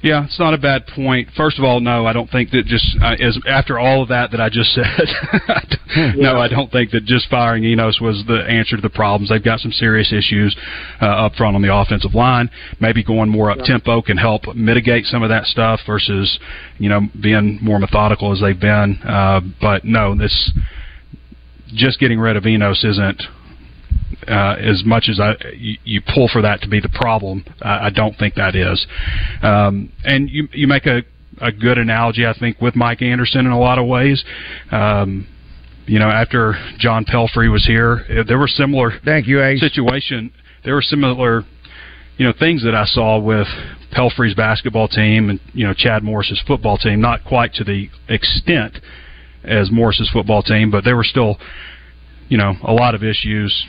Yeah, 0.02 0.24
it's 0.24 0.40
not 0.40 0.54
a 0.54 0.58
bad 0.58 0.88
point. 0.88 1.28
First 1.36 1.60
of 1.60 1.66
all, 1.66 1.82
no, 1.82 2.06
I 2.06 2.14
don't 2.14 2.30
think 2.30 2.52
that 2.52 2.66
just 2.66 2.86
uh, 3.02 3.16
as 3.20 3.38
after 3.46 3.78
all 3.78 4.02
of 4.02 4.08
that 4.10 4.32
that 4.32 4.40
I 4.40 4.48
just 4.48 4.74
said, 4.74 6.16
no, 6.16 6.40
I 6.40 6.48
don't 6.48 6.72
think 6.72 6.92
that 6.92 7.04
just 7.04 7.30
firing 7.30 7.66
Enos 7.66 8.00
was 8.00 8.24
the 8.26 8.46
answer 8.48 8.78
to 8.78 8.82
the 8.82 8.90
problems. 8.90 9.30
They've 9.30 9.44
got 9.44 9.60
some 9.60 9.74
serious 9.74 10.14
issues 10.14 10.56
uh, 11.02 11.06
up 11.06 11.36
front 11.36 11.56
on 11.56 11.62
the 11.62 11.74
offensive 11.74 12.16
line. 12.16 12.50
Maybe 12.80 13.04
going 13.04 13.30
more 13.30 13.52
up 13.52 13.60
tempo 13.60 14.02
can 14.02 14.16
help 14.16 14.56
mitigate 14.56 15.06
some 15.06 15.22
of 15.22 15.30
that 15.30 15.46
stuff 15.46 15.82
versus 15.86 16.40
you 16.78 16.88
know 16.88 17.02
being 17.22 17.60
more 17.62 17.80
methodical 17.80 18.32
as 18.32 18.40
they've 18.40 18.60
been. 18.60 19.00
Uh, 19.04 19.42
but 19.60 19.84
no, 19.84 20.16
this 20.16 20.52
just 21.74 22.00
getting 22.00 22.20
rid 22.20 22.38
of 22.38 22.46
Enos 22.46 22.86
isn't 22.86 23.22
uh, 24.28 24.56
as 24.60 24.84
much 24.86 25.08
as 25.10 25.20
I 25.20 25.36
you, 25.56 25.78
you 25.84 26.02
pull 26.14 26.28
for 26.28 26.42
that 26.42 26.62
to 26.62 26.68
be 26.68 26.80
the 26.80 26.90
problem. 26.90 27.46
I, 27.62 27.88
I 27.88 27.90
don't 27.90 28.18
think 28.18 28.36
that 28.36 28.56
is. 28.56 28.86
Um, 29.42 29.92
and 30.04 30.30
you 30.30 30.48
you 30.54 30.68
make 30.68 30.86
a 30.86 31.04
a 31.42 31.52
good 31.52 31.78
analogy, 31.78 32.26
I 32.26 32.38
think, 32.38 32.60
with 32.62 32.76
Mike 32.76 33.02
Anderson 33.02 33.46
in 33.46 33.52
a 33.52 33.60
lot 33.60 33.80
of 33.80 33.88
ways. 33.88 34.24
Um, 34.72 35.28
you 35.86 35.98
know, 35.98 36.10
after 36.10 36.54
John 36.78 37.06
Pelphrey 37.06 37.52
was 37.52 37.66
here, 37.66 38.06
eh, 38.10 38.24
there 38.28 38.38
were 38.38 38.48
similar 38.48 39.00
Thank 39.04 39.28
you, 39.28 39.42
Ace. 39.42 39.60
situation. 39.60 40.32
There 40.64 40.76
were 40.76 40.82
similar, 40.82 41.46
you 42.18 42.28
know, 42.28 42.34
things 42.38 42.64
that 42.64 42.76
I 42.76 42.86
saw 42.86 43.20
with 43.20 43.48
Pelphrey's 43.94 44.36
basketball 44.36 44.88
team 44.88 45.30
and 45.30 45.40
you 45.54 45.66
know 45.66 45.74
Chad 45.74 46.04
Morris's 46.04 46.42
football 46.46 46.78
team. 46.78 47.02
Not 47.02 47.24
quite 47.24 47.54
to 47.56 47.64
the 47.64 47.90
extent 48.08 48.78
as 49.44 49.72
Morris's 49.72 50.10
football 50.12 50.44
team, 50.44 50.70
but 50.70 50.84
there 50.84 50.96
were 50.96 51.04
still, 51.04 51.38
you 52.28 52.38
know, 52.38 52.56
a 52.64 52.74
lot 52.74 52.94
of 52.94 53.04
issues, 53.04 53.66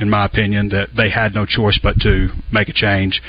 in 0.00 0.10
my 0.10 0.24
opinion, 0.24 0.68
that 0.70 0.88
they 0.96 1.10
had 1.10 1.34
no 1.34 1.46
choice 1.46 1.78
but 1.82 1.96
to 2.00 2.28
make 2.52 2.68
a 2.68 2.72
change. 2.72 3.20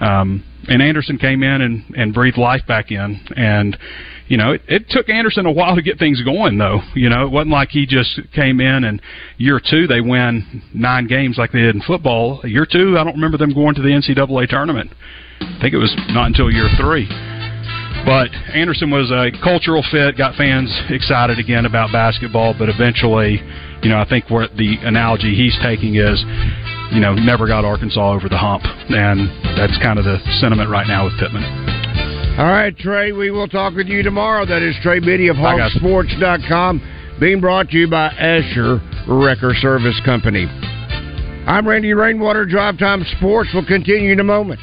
Um, 0.00 0.44
and 0.68 0.82
Anderson 0.82 1.18
came 1.18 1.42
in 1.42 1.60
and, 1.60 1.94
and 1.96 2.12
breathed 2.12 2.38
life 2.38 2.62
back 2.66 2.90
in, 2.90 3.20
and 3.36 3.76
you 4.28 4.36
know, 4.36 4.52
it, 4.52 4.62
it 4.66 4.86
took 4.88 5.08
Anderson 5.08 5.46
a 5.46 5.52
while 5.52 5.76
to 5.76 5.82
get 5.82 5.98
things 5.98 6.20
going, 6.22 6.58
though. 6.58 6.80
You 6.94 7.08
know, 7.08 7.24
it 7.24 7.30
wasn't 7.30 7.52
like 7.52 7.68
he 7.68 7.86
just 7.86 8.20
came 8.34 8.60
in 8.60 8.84
and 8.84 9.00
year 9.38 9.60
two 9.60 9.86
they 9.86 10.00
win 10.00 10.62
nine 10.74 11.06
games 11.06 11.38
like 11.38 11.52
they 11.52 11.60
did 11.60 11.74
in 11.74 11.82
football. 11.82 12.40
Year 12.44 12.66
two, 12.70 12.98
I 12.98 13.04
don't 13.04 13.14
remember 13.14 13.38
them 13.38 13.54
going 13.54 13.74
to 13.76 13.82
the 13.82 13.88
NCAA 13.88 14.48
tournament. 14.48 14.90
I 15.40 15.58
think 15.60 15.74
it 15.74 15.78
was 15.78 15.94
not 16.08 16.26
until 16.26 16.50
year 16.50 16.68
three. 16.80 17.35
But 18.06 18.30
Anderson 18.54 18.88
was 18.88 19.10
a 19.10 19.34
cultural 19.42 19.82
fit, 19.90 20.16
got 20.16 20.36
fans 20.36 20.70
excited 20.90 21.40
again 21.40 21.66
about 21.66 21.90
basketball, 21.90 22.54
but 22.56 22.68
eventually, 22.68 23.42
you 23.82 23.90
know, 23.90 23.98
I 23.98 24.08
think 24.08 24.30
what 24.30 24.56
the 24.56 24.78
analogy 24.86 25.34
he's 25.34 25.58
taking 25.60 25.96
is, 25.96 26.22
you 26.94 27.00
know, 27.00 27.14
never 27.18 27.48
got 27.48 27.64
Arkansas 27.64 28.14
over 28.14 28.28
the 28.28 28.38
hump. 28.38 28.62
And 28.62 29.26
that's 29.58 29.76
kind 29.82 29.98
of 29.98 30.04
the 30.04 30.22
sentiment 30.38 30.70
right 30.70 30.86
now 30.86 31.06
with 31.06 31.18
Pittman. 31.18 31.42
All 32.38 32.46
right, 32.46 32.76
Trey, 32.78 33.10
we 33.10 33.32
will 33.32 33.48
talk 33.48 33.74
with 33.74 33.88
you 33.88 34.04
tomorrow. 34.04 34.46
That 34.46 34.62
is 34.62 34.76
Trey 34.82 35.00
Biddy 35.00 35.26
of. 35.26 35.36
Hogsports.com, 35.36 37.18
being 37.18 37.40
brought 37.40 37.70
to 37.70 37.76
you 37.76 37.90
by 37.90 38.06
Asher 38.08 38.78
Wrecker 39.08 39.52
Service 39.54 40.00
Company. 40.04 40.46
I'm 41.46 41.66
Randy 41.66 41.92
Rainwater. 41.92 42.46
Drive 42.46 42.78
Time 42.78 43.04
Sports 43.18 43.50
will 43.52 43.66
continue 43.66 44.12
in 44.12 44.20
a 44.20 44.24
moment. 44.24 44.60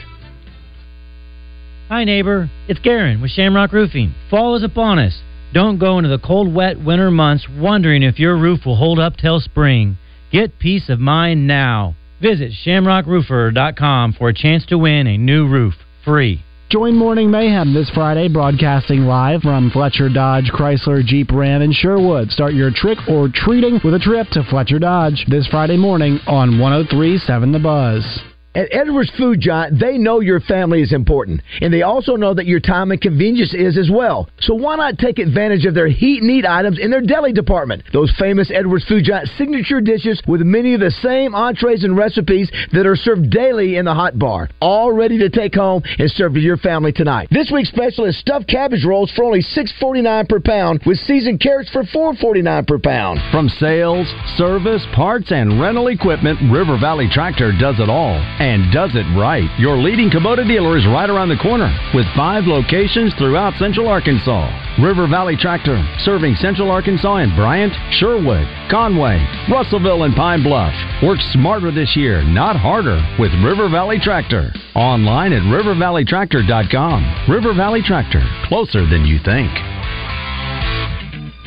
Hi, 1.89 2.05
neighbor. 2.05 2.49
It's 2.69 2.79
Garen 2.79 3.21
with 3.21 3.31
Shamrock 3.31 3.73
Roofing. 3.73 4.15
Fall 4.29 4.55
is 4.55 4.63
upon 4.63 4.99
us. 4.99 5.21
Don't 5.53 5.79
go 5.79 5.97
into 5.97 6.09
the 6.09 6.17
cold, 6.17 6.53
wet 6.53 6.81
winter 6.81 7.11
months 7.11 7.45
wondering 7.49 8.03
if 8.03 8.17
your 8.17 8.37
roof 8.37 8.65
will 8.65 8.77
hold 8.77 8.99
up 8.99 9.17
till 9.17 9.41
spring. 9.41 9.97
Get 10.31 10.59
peace 10.59 10.87
of 10.87 10.99
mind 10.99 11.45
now. 11.45 11.95
Visit 12.21 12.53
shamrockroofer.com 12.65 14.13
for 14.13 14.29
a 14.29 14.33
chance 14.33 14.65
to 14.67 14.77
win 14.77 15.07
a 15.07 15.17
new 15.17 15.45
roof 15.45 15.73
free. 16.05 16.41
Join 16.71 16.95
Morning 16.95 17.29
Mayhem 17.29 17.73
this 17.73 17.89
Friday, 17.89 18.29
broadcasting 18.29 19.01
live 19.01 19.41
from 19.41 19.69
Fletcher 19.69 20.07
Dodge 20.07 20.49
Chrysler 20.51 21.03
Jeep 21.05 21.31
Ram 21.31 21.61
and 21.61 21.73
Sherwood. 21.73 22.31
Start 22.31 22.53
your 22.53 22.71
trick 22.73 22.97
or 23.09 23.27
treating 23.31 23.81
with 23.83 23.93
a 23.93 23.99
trip 23.99 24.27
to 24.31 24.43
Fletcher 24.49 24.79
Dodge 24.79 25.25
this 25.27 25.47
Friday 25.47 25.77
morning 25.77 26.19
on 26.27 26.59
1037 26.59 27.51
The 27.51 27.59
Buzz. 27.59 28.32
At 28.55 28.67
Edwards 28.71 29.11
Food 29.17 29.39
Giant, 29.41 29.79
they 29.79 29.97
know 29.97 30.19
your 30.19 30.39
family 30.39 30.83
is 30.83 30.93
important, 30.93 31.41
and 31.61 31.73
they 31.73 31.81
also 31.81 32.15
know 32.15 32.35
that 32.35 32.45
your 32.45 32.59
time 32.59 32.91
and 32.91 33.01
convenience 33.01 33.51
is 33.51 33.79
as 33.79 33.89
well. 33.91 34.29
So 34.41 34.53
why 34.53 34.75
not 34.75 34.99
take 34.99 35.17
advantage 35.17 35.65
of 35.65 35.73
their 35.73 35.87
heat 35.87 36.21
and 36.21 36.29
eat 36.29 36.45
items 36.45 36.77
in 36.77 36.91
their 36.91 37.01
deli 37.01 37.33
department? 37.33 37.81
Those 37.93 38.13
famous 38.19 38.51
Edwards 38.53 38.85
Food 38.85 39.05
Giant 39.05 39.27
signature 39.39 39.81
dishes 39.81 40.21
with 40.27 40.41
many 40.41 40.75
of 40.75 40.81
the 40.81 40.91
same 40.91 41.33
entrees 41.33 41.83
and 41.83 41.97
recipes 41.97 42.51
that 42.73 42.85
are 42.85 42.95
served 42.95 43.31
daily 43.31 43.77
in 43.77 43.85
the 43.85 43.93
hot 43.93 44.19
bar, 44.19 44.49
all 44.61 44.93
ready 44.93 45.17
to 45.17 45.29
take 45.29 45.55
home 45.55 45.81
and 45.97 46.11
serve 46.11 46.35
to 46.35 46.39
your 46.39 46.57
family 46.57 46.91
tonight. 46.91 47.29
This 47.31 47.49
week's 47.51 47.69
special 47.69 48.05
is 48.05 48.19
stuffed 48.19 48.47
cabbage 48.47 48.85
rolls 48.85 49.11
for 49.15 49.23
only 49.23 49.41
$6.49 49.41 50.29
per 50.29 50.39
pound, 50.39 50.81
with 50.85 50.99
seasoned 50.99 51.39
carrots 51.41 51.71
for 51.71 51.83
$4.49 51.85 52.67
per 52.67 52.77
pound. 52.77 53.19
From 53.31 53.49
sales, 53.49 54.05
service, 54.37 54.85
parts, 54.93 55.31
and 55.31 55.59
rental 55.59 55.87
equipment, 55.87 56.37
River 56.51 56.77
Valley 56.79 57.09
Tractor 57.11 57.51
does 57.59 57.79
it 57.79 57.89
all 57.89 58.21
and 58.43 58.73
does 58.73 58.91
it 58.93 59.07
right. 59.15 59.47
Your 59.57 59.77
leading 59.77 60.09
Kubota 60.09 60.45
dealer 60.45 60.77
is 60.77 60.85
right 60.85 61.09
around 61.09 61.29
the 61.29 61.39
corner 61.39 61.71
with 61.95 62.05
five 62.13 62.43
locations 62.43 63.13
throughout 63.15 63.53
Central 63.55 63.87
Arkansas. 63.87 64.51
River 64.83 65.07
Valley 65.07 65.37
Tractor, 65.37 65.79
serving 65.99 66.35
Central 66.35 66.69
Arkansas 66.69 67.23
and 67.23 67.33
Bryant, 67.37 67.71
Sherwood, 67.93 68.45
Conway, 68.69 69.23
Russellville, 69.49 70.03
and 70.03 70.13
Pine 70.13 70.43
Bluff. 70.43 70.73
Work 71.01 71.19
smarter 71.31 71.71
this 71.71 71.95
year, 71.95 72.21
not 72.21 72.57
harder, 72.57 72.99
with 73.17 73.31
River 73.45 73.69
Valley 73.69 73.97
Tractor. 73.97 74.51
Online 74.75 75.31
at 75.31 75.43
rivervalleytractor.com. 75.43 77.29
River 77.29 77.53
Valley 77.53 77.81
Tractor, 77.81 78.23
closer 78.49 78.85
than 78.85 79.05
you 79.05 79.19
think. 79.23 79.51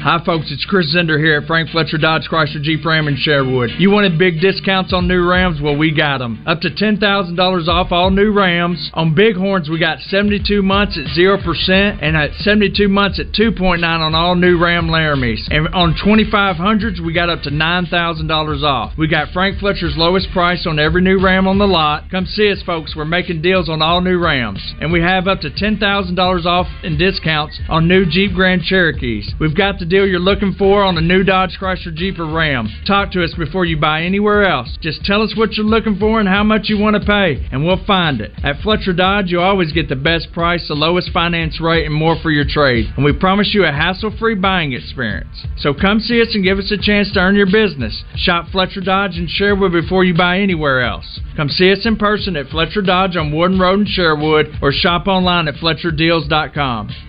Hi, 0.07 0.23
folks. 0.25 0.53
It's 0.53 0.65
Chris 0.65 0.95
Zender 0.95 1.19
here 1.19 1.39
at 1.41 1.49
Frank 1.49 1.71
Fletcher 1.71 1.99
Dodge 1.99 2.29
Chrysler 2.31 2.63
Jeep 2.63 2.85
Ram 2.85 3.09
in 3.09 3.17
Sherwood. 3.17 3.71
You 3.77 3.91
wanted 3.91 4.17
big 4.17 4.41
discounts 4.41 4.93
on 4.93 5.09
new 5.09 5.29
Rams? 5.29 5.61
Well, 5.61 5.77
we 5.77 5.91
got 5.91 6.19
them. 6.19 6.45
Up 6.47 6.61
to 6.61 6.71
$10,000 6.71 7.67
off 7.67 7.91
all 7.91 8.11
new 8.13 8.31
Rams. 8.31 8.89
On 8.95 9.17
Bighorns, 9.17 9.69
we 9.69 9.81
got 9.81 9.99
72 9.99 10.63
months 10.63 10.97
at 10.97 11.07
0% 11.07 11.99
and 12.01 12.17
at 12.17 12.31
72 12.35 12.87
months 12.87 13.19
at 13.19 13.33
2.9 13.33 13.83
on 13.83 14.15
all 14.15 14.37
new 14.37 14.63
Ram 14.63 14.87
Laramies. 14.87 15.41
And 15.51 15.67
on 15.75 15.95
2500s, 15.95 17.05
we 17.05 17.13
got 17.13 17.29
up 17.29 17.43
to 17.43 17.51
$9,000 17.51 18.63
off. 18.63 18.93
We 18.97 19.09
got 19.09 19.33
Frank 19.33 19.59
Fletcher's 19.59 19.97
lowest 19.97 20.31
price 20.31 20.69
on 20.69 20.79
every 20.79 21.03
new 21.03 21.21
Ram 21.21 21.49
on 21.49 21.59
the 21.59 21.67
lot. 21.67 22.13
Come 22.13 22.27
see 22.27 22.53
us, 22.53 22.63
folks. 22.63 22.95
We're 22.95 23.07
making 23.07 23.43
deals 23.43 23.69
on 23.69 23.83
all 23.83 24.01
new 24.01 24.21
Rams. 24.21 24.61
And 24.81 24.93
we 24.93 25.01
have 25.01 25.27
up 25.27 25.41
to 25.41 25.51
$10,000 25.51 26.47
off 26.47 26.69
in 26.85 26.97
discounts 26.97 27.59
on 27.69 27.89
new 27.89 28.07
Jeep 28.09 28.35
Grand 28.35 28.63
Cherokees. 28.63 29.35
We've 29.41 29.57
got 29.57 29.81
the 29.81 29.96
deal 29.97 30.07
you're 30.07 30.21
looking 30.21 30.53
for 30.59 30.85
on 30.85 30.99
a 30.99 31.01
new 31.01 31.25
Dodge 31.25 31.57
Chrysler 31.59 31.95
Jeep 31.95 32.19
or 32.19 32.31
Ram. 32.31 32.69
Talk 32.87 33.13
to 33.13 33.25
us 33.25 33.33
before 33.33 33.65
you 33.65 33.79
buy 33.79 34.03
anywhere 34.03 34.45
else. 34.45 34.77
Just 34.83 35.03
tell 35.05 35.23
us 35.23 35.35
what 35.35 35.55
you're 35.55 35.65
looking 35.65 35.99
for 35.99 36.21
and 36.21 36.29
how 36.29 36.45
much 36.45 36.69
you 36.69 36.77
want 36.77 37.01
to 37.01 37.07
pay, 37.07 37.49
and 37.51 37.65
we'll 37.65 37.83
find 37.87 38.21
it. 38.21 38.33
At 38.45 38.61
Fletcher 38.61 38.93
Dodge, 38.93 39.31
you 39.31 39.41
always 39.41 39.73
get 39.73 39.89
the 39.89 39.97
best 39.97 40.33
price, 40.35 40.69
the 40.69 40.75
lowest 40.75 41.13
finance 41.13 41.63
rate, 41.63 41.87
and 41.87 41.95
more 41.95 42.15
for 42.23 42.31
your 42.31 42.45
trade. 42.47 42.93
And 42.95 43.07
we 43.07 43.15
promise 43.15 43.55
you 43.55 43.65
a 43.65 43.73
hassle-free 43.73 44.35
buying 44.35 44.75
experience. 44.75 45.47
So 45.57 45.73
come 45.73 46.01
see 46.01 46.21
us 46.21 46.35
and 46.35 46.45
give 46.45 46.59
us 46.59 46.71
a 46.71 46.77
chance 46.77 47.11
to 47.13 47.21
earn 47.21 47.35
your 47.35 47.51
business. 47.51 48.05
Shop 48.17 48.49
Fletcher 48.53 48.83
Dodge 48.83 49.17
in 49.17 49.29
Sherwood 49.29 49.73
before 49.73 50.05
you 50.05 50.15
buy 50.15 50.41
anywhere 50.41 50.83
else. 50.83 51.21
Come 51.37 51.49
see 51.49 51.73
us 51.73 51.87
in 51.87 51.97
person 51.97 52.37
at 52.37 52.49
Fletcher 52.49 52.83
Dodge 52.83 53.17
on 53.17 53.33
Warden 53.33 53.59
Road 53.59 53.81
in 53.81 53.87
Sherwood 53.87 54.59
or 54.61 54.73
shop 54.73 55.07
online 55.07 55.49
at 55.49 55.55
FletcherDeals.com. 55.55 57.06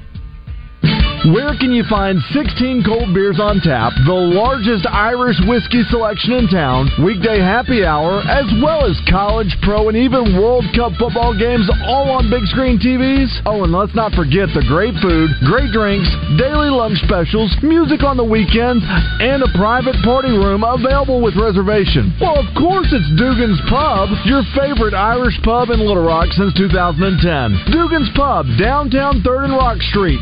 Where 1.25 1.57
can 1.57 1.73
you 1.73 1.81
find 1.89 2.21
16 2.29 2.85
cold 2.85 3.09
beers 3.09 3.41
on 3.41 3.57
tap, 3.65 3.89
the 4.05 4.13
largest 4.13 4.85
Irish 4.85 5.41
whiskey 5.49 5.81
selection 5.89 6.37
in 6.37 6.45
town, 6.45 6.93
weekday 7.01 7.41
happy 7.41 7.81
hour, 7.81 8.21
as 8.29 8.45
well 8.61 8.85
as 8.85 8.93
college, 9.09 9.49
pro, 9.65 9.89
and 9.89 9.97
even 9.97 10.37
World 10.37 10.69
Cup 10.77 10.93
football 11.01 11.33
games 11.33 11.65
all 11.89 12.13
on 12.13 12.29
big 12.29 12.45
screen 12.53 12.77
TVs? 12.77 13.33
Oh, 13.49 13.65
and 13.65 13.73
let's 13.73 13.97
not 13.97 14.13
forget 14.13 14.53
the 14.53 14.61
great 14.69 14.93
food, 15.01 15.33
great 15.41 15.73
drinks, 15.73 16.05
daily 16.37 16.69
lunch 16.69 17.01
specials, 17.01 17.49
music 17.65 18.05
on 18.05 18.15
the 18.15 18.23
weekends, 18.23 18.85
and 19.17 19.41
a 19.41 19.49
private 19.57 19.97
party 20.05 20.29
room 20.29 20.61
available 20.61 21.17
with 21.17 21.33
reservation. 21.33 22.13
Well, 22.21 22.37
of 22.37 22.45
course 22.53 22.93
it's 22.93 23.09
Dugan's 23.17 23.59
Pub, 23.65 24.13
your 24.29 24.45
favorite 24.53 24.93
Irish 24.93 25.41
pub 25.41 25.73
in 25.73 25.81
Little 25.81 26.05
Rock 26.05 26.29
since 26.37 26.53
2010. 26.53 27.73
Dugan's 27.73 28.13
Pub, 28.13 28.45
downtown 28.61 29.25
3rd 29.25 29.49
and 29.49 29.57
Rock 29.57 29.81
Street. 29.89 30.21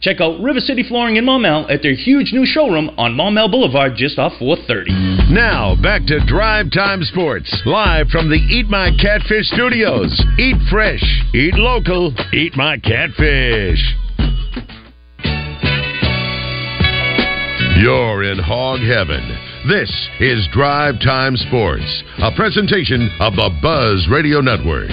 Check 0.00 0.20
out 0.20 0.40
River 0.40 0.60
City 0.60 0.82
Flooring 0.82 1.16
in 1.16 1.24
Maumelle 1.24 1.70
at 1.70 1.82
their 1.82 1.94
huge 1.94 2.32
new 2.32 2.44
showroom 2.44 2.90
on 2.98 3.14
Maumelle 3.14 3.50
Boulevard 3.50 3.94
just 3.96 4.18
off 4.18 4.32
430. 4.38 5.32
Now, 5.32 5.76
back 5.80 6.04
to 6.06 6.24
Drive 6.26 6.70
Time 6.72 7.02
Sports, 7.02 7.50
live 7.64 8.08
from 8.08 8.28
the 8.28 8.36
Eat 8.36 8.68
My 8.68 8.90
Catfish 9.00 9.46
studios. 9.48 10.12
Eat 10.38 10.56
fresh, 10.70 11.02
eat 11.34 11.54
local, 11.54 12.12
eat 12.32 12.54
my 12.56 12.78
catfish. 12.78 13.80
You're 17.80 18.22
in 18.22 18.38
hog 18.38 18.80
heaven. 18.80 19.22
This 19.68 19.90
is 20.20 20.46
Drive 20.52 21.00
Time 21.00 21.36
Sports, 21.36 22.02
a 22.18 22.30
presentation 22.36 23.10
of 23.20 23.34
the 23.34 23.50
Buzz 23.60 24.06
Radio 24.10 24.40
Network. 24.40 24.90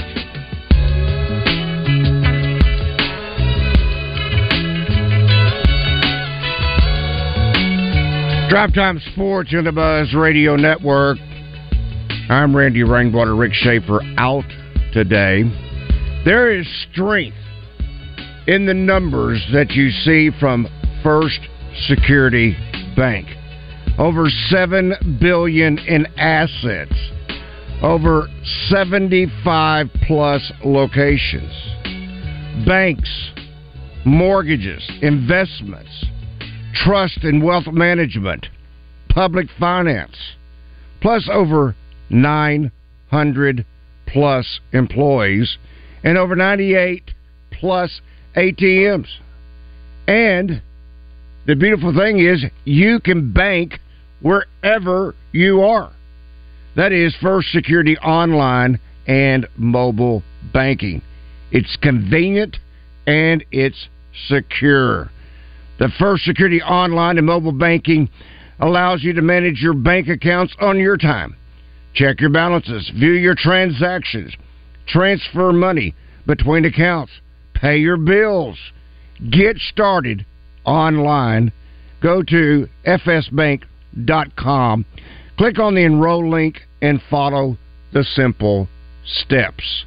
Drive 8.51 8.73
Time 8.73 8.99
Sports 9.13 9.53
in 9.53 9.63
the 9.63 9.71
Buzz 9.71 10.13
Radio 10.13 10.57
Network. 10.57 11.17
I'm 12.27 12.53
Randy 12.53 12.83
Rainwater. 12.83 13.33
Rick 13.33 13.53
Schaefer 13.53 14.01
out 14.17 14.43
today. 14.91 15.43
There 16.25 16.51
is 16.51 16.67
strength 16.91 17.37
in 18.47 18.65
the 18.65 18.73
numbers 18.73 19.41
that 19.53 19.71
you 19.71 19.89
see 19.89 20.31
from 20.37 20.67
First 21.01 21.39
Security 21.87 22.53
Bank. 22.97 23.29
Over 23.97 24.27
seven 24.49 24.95
billion 25.21 25.77
in 25.77 26.05
assets. 26.17 26.91
Over 27.81 28.27
75 28.67 29.87
plus 30.05 30.51
locations. 30.65 31.53
Banks, 32.67 33.31
mortgages, 34.03 34.85
investments 35.01 36.03
trust 36.73 37.23
and 37.23 37.43
wealth 37.43 37.67
management, 37.67 38.47
public 39.09 39.47
finance, 39.59 40.15
plus 41.01 41.29
over 41.31 41.75
900 42.09 43.65
plus 44.07 44.59
employees 44.73 45.57
and 46.03 46.17
over 46.17 46.35
98 46.35 47.11
plus 47.51 48.01
ATMs. 48.35 49.07
And 50.07 50.61
the 51.45 51.55
beautiful 51.55 51.93
thing 51.95 52.19
is 52.19 52.45
you 52.65 52.99
can 52.99 53.31
bank 53.33 53.79
wherever 54.21 55.15
you 55.31 55.61
are. 55.61 55.91
That 56.75 56.91
is 56.91 57.15
First 57.21 57.51
Security 57.51 57.97
Online 57.97 58.79
and 59.07 59.47
Mobile 59.57 60.23
Banking. 60.53 61.01
It's 61.51 61.77
convenient 61.81 62.57
and 63.05 63.43
it's 63.51 63.87
secure. 64.27 65.11
The 65.81 65.89
First 65.97 66.25
Security 66.25 66.61
Online 66.61 67.17
and 67.17 67.25
Mobile 67.25 67.53
Banking 67.53 68.07
allows 68.59 69.03
you 69.03 69.13
to 69.13 69.21
manage 69.23 69.63
your 69.63 69.73
bank 69.73 70.09
accounts 70.09 70.55
on 70.61 70.77
your 70.77 70.95
time. 70.95 71.35
Check 71.95 72.21
your 72.21 72.29
balances, 72.29 72.91
view 72.93 73.13
your 73.13 73.33
transactions, 73.33 74.31
transfer 74.87 75.51
money 75.51 75.95
between 76.27 76.65
accounts, 76.65 77.11
pay 77.55 77.77
your 77.77 77.97
bills. 77.97 78.59
Get 79.31 79.57
started 79.57 80.23
online. 80.65 81.51
Go 81.99 82.21
to 82.21 82.67
fsbank.com, 82.85 83.65
click 85.39 85.57
on 85.57 85.73
the 85.73 85.83
enroll 85.83 86.29
link, 86.29 86.59
and 86.83 87.01
follow 87.09 87.57
the 87.91 88.03
simple 88.03 88.67
steps. 89.03 89.85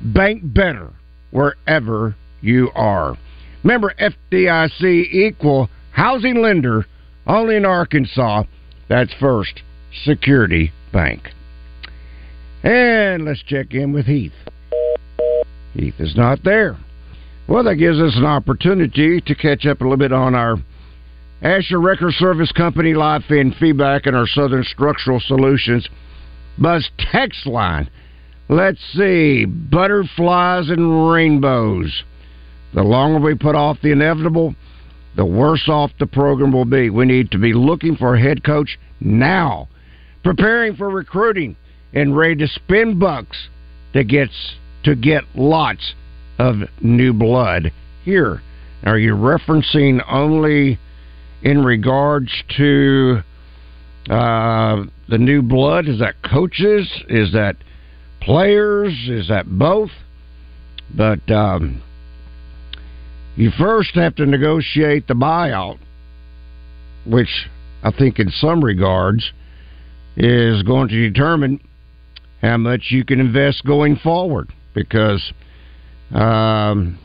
Bank 0.00 0.40
better 0.44 0.94
wherever 1.30 2.16
you 2.40 2.70
are. 2.74 3.18
Member 3.66 3.92
FDIC 3.98 5.12
equal 5.12 5.68
housing 5.90 6.40
lender 6.40 6.86
only 7.26 7.56
in 7.56 7.64
Arkansas. 7.64 8.44
That's 8.88 9.12
First 9.18 9.60
Security 10.04 10.72
Bank. 10.92 11.30
And 12.62 13.24
let's 13.24 13.42
check 13.42 13.74
in 13.74 13.92
with 13.92 14.06
Heath. 14.06 14.30
Heath 15.74 15.96
is 15.98 16.14
not 16.14 16.44
there. 16.44 16.78
Well, 17.48 17.64
that 17.64 17.74
gives 17.74 17.98
us 17.98 18.16
an 18.16 18.24
opportunity 18.24 19.20
to 19.20 19.34
catch 19.34 19.66
up 19.66 19.80
a 19.80 19.84
little 19.84 19.96
bit 19.96 20.12
on 20.12 20.36
our 20.36 20.58
Asher 21.42 21.80
Wrecker 21.80 22.12
Service 22.12 22.52
Company 22.52 22.94
live 22.94 23.24
feed 23.24 23.52
feedback 23.58 24.06
and 24.06 24.14
our 24.14 24.28
Southern 24.28 24.62
Structural 24.62 25.18
Solutions 25.18 25.88
Buzz 26.56 26.88
text 26.98 27.46
line. 27.46 27.90
Let's 28.48 28.80
see. 28.94 29.44
Butterflies 29.44 30.68
and 30.68 31.10
rainbows. 31.10 32.04
The 32.74 32.82
longer 32.82 33.20
we 33.20 33.34
put 33.34 33.54
off 33.54 33.78
the 33.82 33.92
inevitable, 33.92 34.54
the 35.16 35.24
worse 35.24 35.68
off 35.68 35.90
the 35.98 36.06
program 36.06 36.52
will 36.52 36.64
be. 36.64 36.90
We 36.90 37.06
need 37.06 37.30
to 37.30 37.38
be 37.38 37.54
looking 37.54 37.96
for 37.96 38.14
a 38.14 38.20
head 38.20 38.44
coach 38.44 38.78
now, 39.00 39.68
preparing 40.22 40.76
for 40.76 40.90
recruiting, 40.90 41.56
and 41.94 42.16
ready 42.16 42.36
to 42.36 42.48
spend 42.48 43.00
bucks 43.00 43.48
to 43.94 44.04
get 44.04 44.28
to 44.84 44.94
get 44.94 45.22
lots 45.34 45.94
of 46.38 46.56
new 46.80 47.12
blood. 47.12 47.72
Here, 48.04 48.42
are 48.84 48.98
you 48.98 49.14
referencing 49.14 50.02
only 50.08 50.78
in 51.42 51.64
regards 51.64 52.30
to 52.56 53.22
uh, 54.10 54.84
the 55.08 55.18
new 55.18 55.42
blood? 55.42 55.88
Is 55.88 55.98
that 56.00 56.22
coaches? 56.22 56.88
Is 57.08 57.32
that 57.32 57.56
players? 58.20 58.92
Is 59.08 59.28
that 59.28 59.46
both? 59.46 59.90
But 60.94 61.28
um, 61.30 61.82
you 63.36 63.50
first 63.58 63.94
have 63.94 64.14
to 64.16 64.26
negotiate 64.26 65.06
the 65.06 65.14
buyout, 65.14 65.78
which 67.06 67.48
I 67.82 67.90
think 67.92 68.18
in 68.18 68.30
some 68.30 68.64
regards 68.64 69.30
is 70.16 70.62
going 70.62 70.88
to 70.88 71.10
determine 71.10 71.60
how 72.40 72.56
much 72.56 72.86
you 72.90 73.04
can 73.04 73.20
invest 73.20 73.64
going 73.64 73.96
forward 73.96 74.52
because 74.74 75.32
um, 76.12 76.98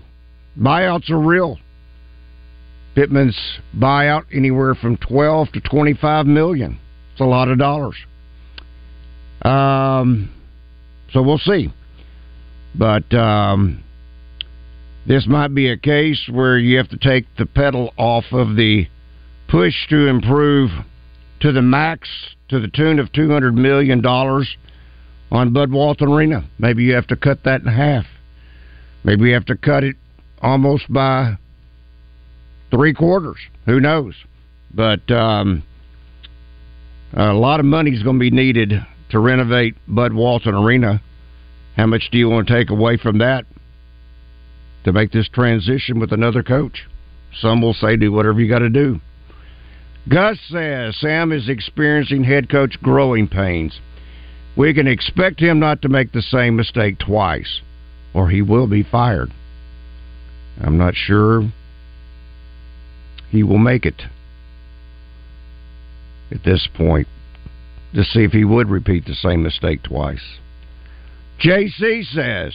buyouts 0.58 1.10
are 1.10 1.20
real. 1.20 1.58
Pittman's 2.96 3.38
buyout 3.78 4.24
anywhere 4.34 4.76
from 4.76 4.98
12 4.98 5.52
to 5.54 5.62
25 5.62 6.26
million. 6.26 6.80
It's 7.12 7.22
a 7.22 7.26
lot 7.26 7.50
of 7.50 7.58
dollars. 7.58 7.96
Um, 9.42 10.34
so 11.12 11.22
we'll 11.22 11.38
see. 11.40 11.74
But 12.76 13.14
um, 13.14 13.84
this 15.06 15.26
might 15.28 15.54
be 15.54 15.70
a 15.70 15.78
case 15.78 16.30
where 16.32 16.58
you 16.58 16.78
have 16.78 16.90
to 16.90 16.98
take 16.98 17.26
the 17.38 17.46
pedal 17.46 17.94
off 17.98 18.26
of 18.32 18.56
the 18.56 18.88
push 19.48 19.74
to 19.90 20.08
improve 20.08 20.70
to 21.40 21.52
the 21.52 21.62
max 21.62 22.08
to 22.50 22.60
the 22.60 22.68
tune 22.68 23.00
of 23.00 23.12
$200 23.12 23.54
million 23.54 24.06
on 24.06 25.54
Bud 25.54 25.72
Walton 25.72 26.10
Arena. 26.10 26.48
Maybe 26.60 26.84
you 26.84 26.94
have 26.94 27.08
to 27.08 27.16
cut 27.16 27.44
that 27.46 27.62
in 27.62 27.68
half. 27.68 28.06
Maybe 29.04 29.30
you 29.30 29.34
have 29.34 29.46
to 29.46 29.58
cut 29.58 29.84
it 29.84 29.96
almost 30.42 30.92
by 30.92 31.38
three 32.70 32.94
quarters. 32.94 33.38
Who 33.66 33.80
knows? 33.80 34.14
But 34.74 35.10
um, 35.10 35.64
a 37.14 37.34
lot 37.34 37.60
of 37.60 37.66
money 37.66 37.92
is 37.92 38.04
going 38.04 38.18
to 38.18 38.20
be 38.20 38.32
needed 38.32 38.74
to 39.10 39.20
renovate 39.20 39.76
Bud 39.88 40.14
Walton 40.14 40.54
Arena. 40.54 41.02
How 41.76 41.88
much 41.88 42.10
do 42.12 42.18
you 42.18 42.30
want 42.30 42.48
to 42.48 42.54
take 42.54 42.70
away 42.70 42.98
from 42.98 43.18
that 43.18 43.46
to 44.84 44.94
make 44.94 45.12
this 45.12 45.30
transition 45.30 46.00
with 46.00 46.12
another 46.12 46.44
coach? 46.44 46.88
Some 47.40 47.62
will 47.62 47.74
say, 47.74 47.96
do 47.98 48.12
whatever 48.12 48.40
you 48.42 48.50
got 48.50 48.60
to 48.60 48.70
do. 48.70 49.00
Gus 50.10 50.40
says 50.50 50.98
Sam 51.00 51.32
is 51.32 51.48
experiencing 51.48 52.24
head 52.24 52.50
coach 52.50 52.78
growing 52.82 53.28
pains. 53.28 53.80
We 54.58 54.74
can 54.74 54.88
expect 54.88 55.40
him 55.40 55.60
not 55.60 55.82
to 55.84 55.90
make 55.90 56.12
the 56.12 56.22
same 56.22 56.56
mistake 56.56 56.98
twice, 57.00 57.62
or 58.14 58.30
he 58.30 58.42
will 58.42 58.68
be 58.68 58.84
fired. 58.84 59.32
I'm 60.60 60.78
not 60.78 60.96
sure 60.96 61.52
he 63.30 63.44
will 63.44 63.58
make 63.58 63.86
it 63.86 64.02
at 66.32 66.44
this 66.44 66.68
point 66.76 67.08
to 67.94 68.04
see 68.04 68.24
if 68.24 68.32
he 68.32 68.44
would 68.44 68.70
repeat 68.70 69.06
the 69.06 69.16
same 69.16 69.44
mistake 69.44 69.84
twice. 69.84 70.40
JC 71.40 72.06
says, 72.06 72.54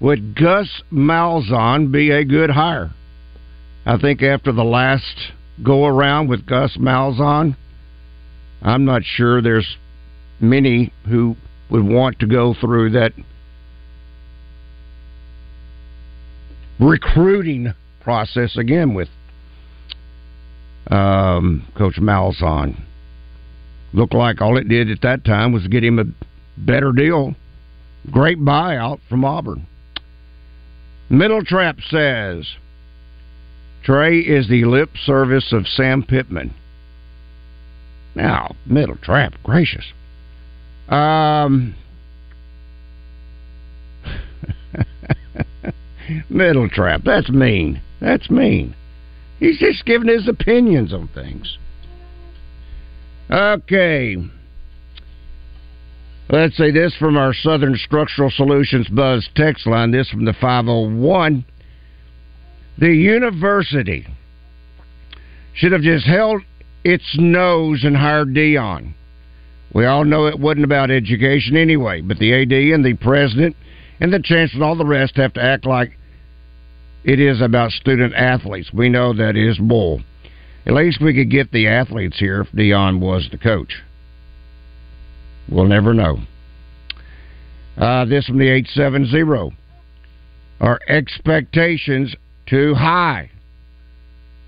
Would 0.00 0.34
Gus 0.34 0.82
Malzahn 0.92 1.92
be 1.92 2.10
a 2.10 2.24
good 2.24 2.50
hire? 2.50 2.90
I 3.86 3.98
think 3.98 4.22
after 4.22 4.52
the 4.52 4.64
last 4.64 5.32
go 5.62 5.86
around 5.86 6.28
with 6.28 6.46
Gus 6.46 6.76
Malzahn, 6.78 7.56
I'm 8.62 8.84
not 8.84 9.02
sure 9.04 9.40
there's 9.40 9.76
many 10.40 10.92
who 11.08 11.36
would 11.70 11.84
want 11.84 12.18
to 12.20 12.26
go 12.26 12.54
through 12.60 12.90
that 12.90 13.12
recruiting 16.80 17.72
process 18.00 18.56
again 18.56 18.94
with 18.94 19.08
um, 20.90 21.66
Coach 21.76 21.96
Malzahn. 21.96 22.82
Looked 23.92 24.14
like 24.14 24.40
all 24.40 24.58
it 24.58 24.68
did 24.68 24.90
at 24.90 25.02
that 25.02 25.24
time 25.24 25.52
was 25.52 25.66
get 25.68 25.84
him 25.84 25.98
a 25.98 26.04
better 26.60 26.92
deal. 26.92 27.34
Great 28.10 28.38
buyout 28.38 28.98
from 29.08 29.24
Auburn. 29.24 29.66
Middle 31.08 31.44
Trap 31.44 31.76
says 31.88 32.46
Trey 33.84 34.20
is 34.20 34.48
the 34.48 34.64
lip 34.64 34.90
service 35.04 35.52
of 35.52 35.68
Sam 35.68 36.02
Pittman. 36.02 36.54
Now, 38.14 38.56
Middle 38.64 38.96
Trap, 38.96 39.34
gracious. 39.42 39.84
Um, 40.88 41.74
middle 46.30 46.68
Trap, 46.68 47.02
that's 47.04 47.28
mean. 47.28 47.82
That's 48.00 48.30
mean. 48.30 48.76
He's 49.40 49.58
just 49.58 49.84
giving 49.84 50.08
his 50.08 50.28
opinions 50.28 50.92
on 50.92 51.08
things. 51.08 51.58
Okay. 53.30 54.16
Let's 56.30 56.56
say 56.56 56.70
this 56.70 56.94
from 56.96 57.16
our 57.16 57.34
Southern 57.34 57.76
Structural 57.76 58.30
Solutions 58.30 58.88
Buzz 58.88 59.28
text 59.34 59.66
line. 59.66 59.90
This 59.90 60.08
from 60.08 60.24
the 60.24 60.32
501. 60.32 61.44
The 62.78 62.92
university 62.92 64.06
should 65.52 65.72
have 65.72 65.82
just 65.82 66.06
held 66.06 66.42
its 66.82 67.04
nose 67.18 67.84
and 67.84 67.96
hired 67.96 68.28
Deion. 68.28 68.94
We 69.74 69.86
all 69.86 70.04
know 70.04 70.26
it 70.26 70.38
wasn't 70.38 70.64
about 70.64 70.90
education 70.90 71.56
anyway, 71.56 72.00
but 72.00 72.18
the 72.18 72.32
AD 72.32 72.52
and 72.52 72.84
the 72.84 72.94
president 72.94 73.56
and 74.00 74.12
the 74.12 74.20
chancellor 74.22 74.56
and 74.56 74.64
all 74.64 74.76
the 74.76 74.86
rest 74.86 75.16
have 75.16 75.34
to 75.34 75.42
act 75.42 75.66
like 75.66 75.98
it 77.04 77.20
is 77.20 77.40
about 77.40 77.70
student 77.72 78.14
athletes. 78.14 78.72
We 78.72 78.88
know 78.88 79.12
that 79.12 79.36
is 79.36 79.58
bull. 79.58 80.00
At 80.66 80.72
least 80.72 81.02
we 81.02 81.14
could 81.14 81.30
get 81.30 81.52
the 81.52 81.68
athletes 81.68 82.18
here 82.18 82.40
if 82.40 82.52
Deion 82.52 82.98
was 83.00 83.28
the 83.30 83.38
coach. 83.38 83.82
We'll 85.48 85.66
never 85.66 85.94
know. 85.94 86.18
Uh, 87.76 88.04
this 88.04 88.26
from 88.26 88.38
the 88.38 88.48
870. 88.48 89.56
Are 90.60 90.80
expectations 90.88 92.14
too 92.46 92.74
high? 92.74 93.30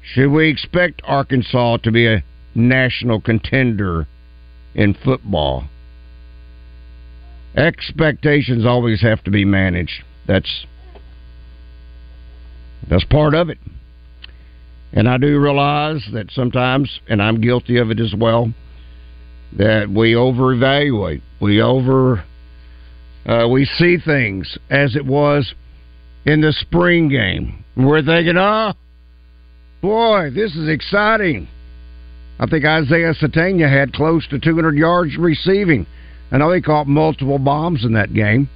Should 0.03 0.31
we 0.31 0.49
expect 0.49 1.03
Arkansas 1.05 1.79
to 1.79 1.91
be 1.91 2.07
a 2.07 2.23
national 2.55 3.21
contender 3.21 4.07
in 4.75 4.95
football? 4.95 5.65
Expectations 7.57 8.65
always 8.65 9.01
have 9.03 9.25
to 9.25 9.31
be 9.31 9.45
managed. 9.45 10.05
That's 10.27 10.67
that's 12.89 13.05
part 13.05 13.35
of 13.35 13.49
it. 13.49 13.59
And 14.93 15.09
I 15.09 15.19
do 15.19 15.41
realize 15.41 16.07
that 16.13 16.31
sometimes, 16.31 17.01
and 17.09 17.21
I'm 17.21 17.41
guilty 17.41 17.79
of 17.79 17.91
it 17.91 17.99
as 17.99 18.15
well, 18.17 18.53
that 19.53 19.89
we 19.89 20.15
over 20.15 20.53
evaluate. 20.53 21.23
We 21.41 21.61
over 21.63 22.25
uh, 23.27 23.49
we 23.51 23.65
see 23.65 23.99
things 23.99 24.57
as 24.71 24.95
it 24.95 25.05
was 25.05 25.53
in 26.25 26.41
the 26.41 26.53
spring 26.53 27.09
game. 27.09 27.65
We're 27.77 28.03
thinking, 28.03 28.37
oh, 28.37 28.73
boy, 29.83 30.31
this 30.35 30.55
is 30.55 30.69
exciting. 30.69 31.49
I 32.39 32.47
think 32.47 32.65
Isaiah 32.65 33.15
Sategna 33.15 33.71
had 33.71 33.93
close 33.93 34.27
to 34.29 34.39
200 34.39 34.77
yards 34.77 35.17
receiving. 35.17 35.87
I 36.31 36.39
know 36.39 36.53
he 36.53 36.61
caught 36.61 36.87
multiple 36.87 37.39
bombs 37.39 37.85
in 37.85 37.95
that 37.95 38.13
game. 38.13 38.49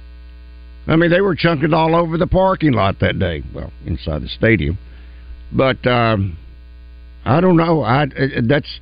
I 0.87 0.95
mean, 0.95 1.09
they 1.09 1.21
were 1.21 1.35
chunking 1.35 1.73
all 1.73 1.95
over 1.95 2.17
the 2.17 2.27
parking 2.27 2.73
lot 2.73 2.99
that 2.99 3.19
day. 3.19 3.43
Well, 3.53 3.71
inside 3.85 4.23
the 4.23 4.27
stadium, 4.27 4.77
but 5.51 5.85
um, 5.85 6.37
I 7.23 7.39
don't 7.39 7.55
know. 7.55 7.83
I 7.83 8.07
that's 8.43 8.79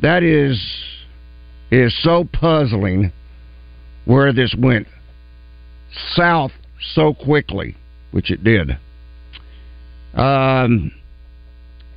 that 0.00 0.22
is 0.22 0.58
is 1.72 1.96
so 2.02 2.28
puzzling 2.30 3.10
where 4.04 4.32
this 4.32 4.54
went 4.56 4.86
south 6.14 6.52
so 6.94 7.14
quickly, 7.14 7.74
which 8.10 8.30
it 8.30 8.44
did. 8.44 8.76
Um, 10.14 10.92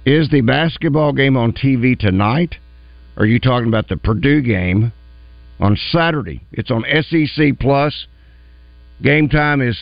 is 0.05 0.29
the 0.29 0.41
basketball 0.41 1.11
game 1.11 1.35
on 1.35 1.51
TV 1.51 1.99
tonight? 1.99 2.55
Are 3.17 3.25
you 3.25 3.37
talking 3.37 3.67
about 3.67 3.89
the 3.89 3.97
Purdue 3.97 4.41
game 4.41 4.93
on 5.59 5.77
Saturday? 5.91 6.41
It's 6.53 6.71
on 6.71 6.85
SEC 7.01 7.59
Plus. 7.59 8.07
Game 9.01 9.27
time 9.27 9.61
is 9.61 9.77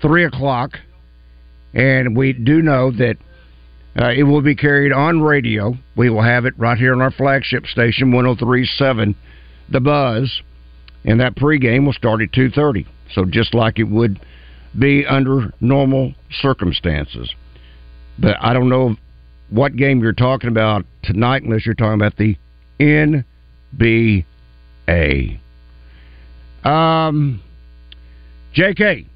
three 0.00 0.24
o'clock, 0.24 0.70
and 1.74 2.16
we 2.16 2.32
do 2.32 2.62
know 2.62 2.90
that 2.92 3.18
uh, 4.00 4.10
it 4.10 4.22
will 4.22 4.42
be 4.42 4.54
carried 4.54 4.92
on 4.92 5.20
radio. 5.20 5.74
We 5.96 6.08
will 6.08 6.22
have 6.22 6.44
it 6.44 6.54
right 6.56 6.78
here 6.78 6.92
on 6.92 7.02
our 7.02 7.10
flagship 7.10 7.66
station, 7.66 8.12
103.7 8.12 9.14
The 9.70 9.80
Buzz, 9.80 10.42
and 11.04 11.20
that 11.20 11.34
pregame 11.34 11.84
will 11.84 11.92
start 11.92 12.22
at 12.22 12.30
2.30. 12.30 12.86
So 13.12 13.24
just 13.24 13.54
like 13.54 13.78
it 13.78 13.88
would 13.88 14.20
be 14.78 15.04
under 15.04 15.52
normal 15.60 16.14
circumstances. 16.30 17.34
But 18.18 18.36
I 18.40 18.52
don't 18.52 18.68
know 18.68 18.96
what 19.50 19.74
game 19.74 20.00
you're 20.00 20.12
talking 20.12 20.50
about 20.50 20.84
tonight 21.02 21.42
unless 21.42 21.66
you're 21.66 21.74
talking 21.74 21.94
about 21.94 22.16
the 22.16 22.36
NBA. 22.78 24.24
Um, 26.64 27.42
JK 28.54 29.06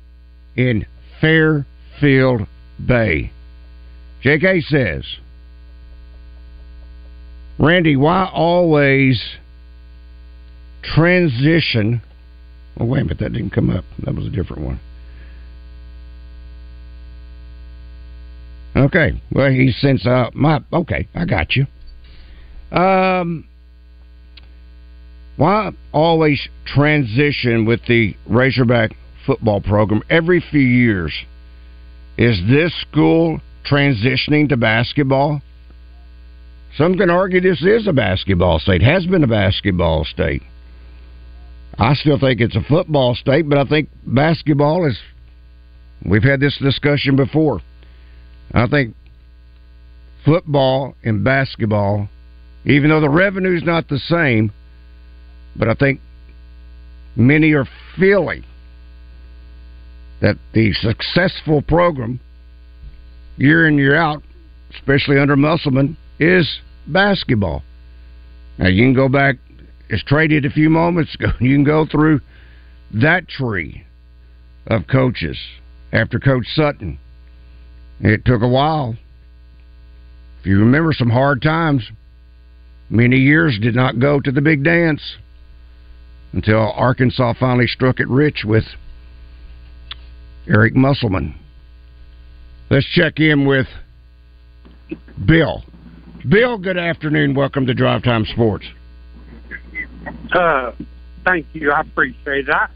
in 0.57 0.87
Fairfield 1.21 2.47
Bay. 2.85 3.31
JK 4.25 4.63
says, 4.65 5.05
Randy, 7.59 7.97
why 7.97 8.31
always 8.33 9.23
transition? 10.83 12.03
Oh, 12.79 12.85
wait 12.85 13.01
a 13.01 13.05
minute, 13.05 13.19
that 13.19 13.33
didn't 13.33 13.51
come 13.51 13.71
up. 13.71 13.85
That 14.05 14.15
was 14.15 14.27
a 14.27 14.31
different 14.31 14.63
one. 14.63 14.81
Okay, 18.75 19.21
well, 19.31 19.51
he 19.51 19.71
sends 19.71 20.07
out 20.07 20.35
my. 20.35 20.61
Okay, 20.73 21.07
I 21.15 21.27
got 21.27 21.55
you. 21.55 21.67
Um, 22.77 23.47
why 25.37 25.73
always 25.93 26.49
transition 26.65 27.67
with 27.67 27.81
the 27.87 28.17
Razorback 28.27 28.93
football 29.27 29.61
program 29.61 30.03
every 30.09 30.43
few 30.51 30.61
years. 30.61 31.13
Is 32.19 32.41
this 32.49 32.73
school 32.81 33.41
transitioning 33.69 34.49
to 34.49 34.57
basketball? 34.57 35.41
Some 36.77 36.97
can 36.97 37.11
argue 37.11 37.41
this 37.41 37.63
is 37.63 37.87
a 37.87 37.93
basketball 37.93 38.59
state, 38.59 38.83
has 38.83 39.05
been 39.07 39.25
a 39.25 39.29
basketball 39.29 40.05
state. 40.05 40.43
I 41.79 41.95
still 41.95 42.19
think 42.19 42.41
it's 42.41 42.57
a 42.57 42.63
football 42.63 43.15
state, 43.15 43.49
but 43.49 43.59
I 43.59 43.65
think 43.65 43.89
basketball 44.07 44.87
is. 44.87 44.99
We've 46.05 46.23
had 46.23 46.41
this 46.41 46.59
discussion 46.59 47.17
before. 47.17 47.61
I 48.53 48.67
think 48.67 48.95
football 50.25 50.95
and 51.03 51.25
basketball, 51.25 52.09
even 52.65 52.91
though 52.91 53.01
the 53.01 53.09
revenue's 53.09 53.63
not 53.65 53.89
the 53.89 53.99
same, 53.99 54.53
but 55.57 55.69
I 55.69 55.75
think 55.75 56.01
many 57.17 57.53
are 57.53 57.67
feeling 57.99 58.45
that 60.21 60.37
the 60.55 60.73
successful 60.73 61.63
program 61.63 62.21
year 63.37 63.67
in 63.67 63.79
year 63.79 63.97
out, 63.97 64.23
especially 64.75 65.19
under 65.19 65.37
Musselman, 65.37 65.97
is 66.19 66.61
basketball. 66.87 67.63
Now 68.59 68.69
you 68.69 68.85
can 68.85 68.95
go 68.95 69.09
back 69.09 69.37
as 69.91 70.03
traded 70.03 70.45
a 70.45 70.51
few 70.51 70.71
moments 70.71 71.15
ago. 71.21 71.29
You 71.41 71.55
can 71.55 71.65
go 71.65 71.87
through 71.87 72.21
that 72.95 73.29
tree 73.29 73.85
of 74.67 74.87
coaches 74.87 75.39
after 75.93 76.19
Coach 76.19 76.47
Sutton. 76.55 76.99
It 78.01 78.25
took 78.25 78.43
a 78.43 78.49
while. 78.49 78.97
If 80.41 80.47
you 80.47 80.59
remember 80.59 80.93
some 80.93 81.11
hard 81.11 81.41
times, 81.41 81.89
many 82.91 83.17
years 83.17 83.59
did 83.61 83.75
not 83.75 84.01
go 84.01 84.21
to 84.21 84.33
the 84.33 84.41
big 84.41 84.65
dance 84.65 85.17
until 86.33 86.73
Arkansas 86.73 87.35
finally 87.39 87.67
struck 87.67 88.01
it 88.01 88.09
rich 88.09 88.43
with 88.45 88.65
Eric 90.49 90.75
Musselman. 90.75 91.39
Let's 92.73 92.87
check 92.87 93.21
in 93.21 93.45
with 93.45 93.67
Bill. 95.27 95.63
Bill, 96.27 96.57
good 96.57 96.79
afternoon. 96.79 97.35
Welcome 97.35 97.67
to 97.67 97.75
Drive 97.75 98.03
Time 98.03 98.25
Sports. 98.25 98.65
Uh, 100.33 100.73
thank 101.23 101.45
you. 101.53 101.71
I 101.71 101.83
appreciate 101.83 102.49
it. 102.49 102.51
I, 102.51 102.69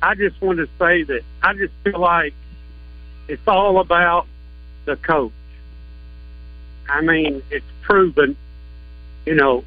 I 0.00 0.14
just 0.14 0.40
want 0.40 0.58
to 0.58 0.66
say 0.78 1.02
that 1.02 1.22
I 1.42 1.52
just 1.54 1.72
feel 1.82 1.98
like 1.98 2.32
it's 3.26 3.42
all 3.48 3.80
about 3.80 4.28
the 4.84 4.94
coach. 4.94 5.32
I 6.88 7.00
mean, 7.00 7.42
it's 7.50 7.66
proven, 7.82 8.36
you 9.26 9.34
know, 9.34 9.64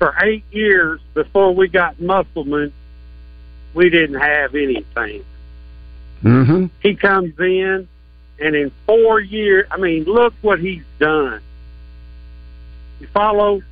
for 0.00 0.16
eight 0.20 0.42
years 0.50 1.00
before 1.14 1.54
we 1.54 1.68
got 1.68 2.00
Musselman, 2.00 2.72
we 3.72 3.88
didn't 3.88 4.20
have 4.20 4.56
anything. 4.56 5.24
Mm-hmm. 6.24 6.66
He 6.80 6.96
comes 6.96 7.38
in, 7.38 7.86
and 8.40 8.54
in 8.54 8.72
four 8.86 9.20
years, 9.20 9.66
I 9.70 9.76
mean, 9.76 10.04
look 10.04 10.34
what 10.42 10.58
he's 10.58 10.84
done. 10.98 11.40
You 13.00 13.06
follow? 13.08 13.62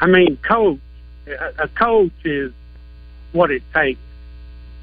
I 0.00 0.06
mean, 0.06 0.36
coach, 0.38 0.78
a, 1.26 1.68
coach 1.68 2.12
is 2.24 2.52
what 3.32 3.50
it 3.50 3.62
takes. 3.74 4.00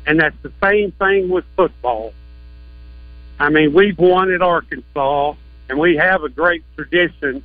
And 0.05 0.19
that's 0.19 0.35
the 0.41 0.51
same 0.61 0.91
thing 0.91 1.29
with 1.29 1.45
football. 1.55 2.13
I 3.39 3.49
mean, 3.49 3.73
we've 3.73 3.97
won 3.97 4.31
at 4.31 4.41
Arkansas, 4.41 5.35
and 5.69 5.79
we 5.79 5.95
have 5.97 6.23
a 6.23 6.29
great 6.29 6.63
tradition 6.75 7.43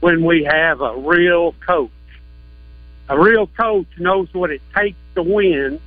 when 0.00 0.24
we 0.24 0.44
have 0.44 0.80
a 0.80 0.96
real 0.96 1.52
coach. 1.66 1.90
A 3.08 3.18
real 3.18 3.46
coach 3.46 3.86
knows 3.98 4.32
what 4.32 4.50
it 4.50 4.62
takes 4.74 4.98
to 5.14 5.22
win, 5.22 5.80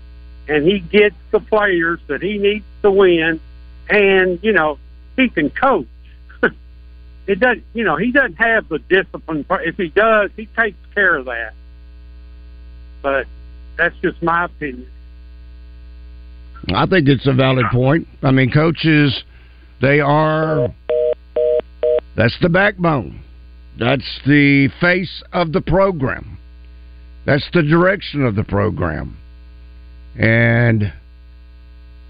and 0.48 0.66
he 0.66 0.80
gets 0.80 1.16
the 1.32 1.40
players 1.40 2.00
that 2.08 2.22
he 2.22 2.38
needs 2.38 2.66
to 2.82 2.92
win, 2.92 3.40
and, 3.90 4.40
you 4.42 4.52
know, 4.52 4.78
he 5.22 5.30
can 5.30 5.50
coach. 5.50 5.88
it 7.28 7.40
doesn't, 7.40 7.64
you 7.74 7.84
know, 7.84 7.98
he 7.98 8.12
doesn't 8.12 8.36
have 8.36 8.68
the 8.70 8.80
discipline. 8.80 9.46
If 9.50 9.78
he 9.78 9.90
does, 9.90 10.32
he 10.36 10.48
takes 10.48 10.78
care 10.94 11.18
of 11.18 11.26
that. 11.26 11.54
But 13.02 13.28
that's 13.78 13.96
just 14.02 14.22
my 14.22 14.46
opinion. 14.46 14.88
I 16.74 16.86
think 16.86 17.08
it's 17.08 17.26
a 17.26 17.34
valid 17.34 17.66
point. 17.72 18.08
I 18.22 18.32
mean, 18.32 18.52
coaches, 18.52 19.24
they 19.82 20.00
are. 20.00 20.74
That's 22.16 22.38
the 22.42 22.50
backbone. 22.50 23.24
That's 23.80 24.20
the 24.28 24.70
face 24.80 25.24
of 25.34 25.54
the 25.54 25.62
program. 25.62 26.38
That's 27.26 27.48
the 27.54 27.64
direction 27.64 28.24
of 28.24 28.36
the 28.36 28.44
program. 28.44 29.18
And 30.20 30.94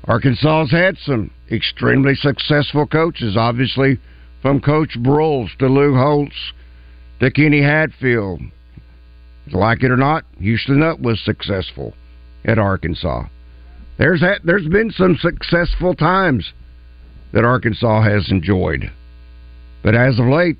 Arkansas's 0.05 0.71
had 0.71 0.97
some 1.05 1.31
extremely 1.51 2.15
successful 2.15 2.87
coaches, 2.87 3.35
obviously, 3.37 3.99
from 4.41 4.61
Coach 4.61 4.97
Broyles 4.97 5.55
to 5.59 5.67
Lou 5.67 5.95
Holtz 5.95 6.35
to 7.19 7.31
Kenny 7.31 7.61
Hatfield. 7.61 8.41
Like 9.51 9.83
it 9.83 9.91
or 9.91 9.97
not, 9.97 10.23
Houston 10.39 10.79
Nutt 10.79 11.01
was 11.01 11.19
successful 11.23 11.93
at 12.45 12.57
Arkansas. 12.57 13.25
There's 13.97 14.21
ha- 14.21 14.39
there's 14.43 14.67
been 14.67 14.91
some 14.91 15.17
successful 15.17 15.93
times 15.93 16.53
that 17.33 17.43
Arkansas 17.43 18.01
has 18.01 18.29
enjoyed, 18.31 18.91
but 19.83 19.95
as 19.95 20.19
of 20.19 20.25
late, 20.25 20.57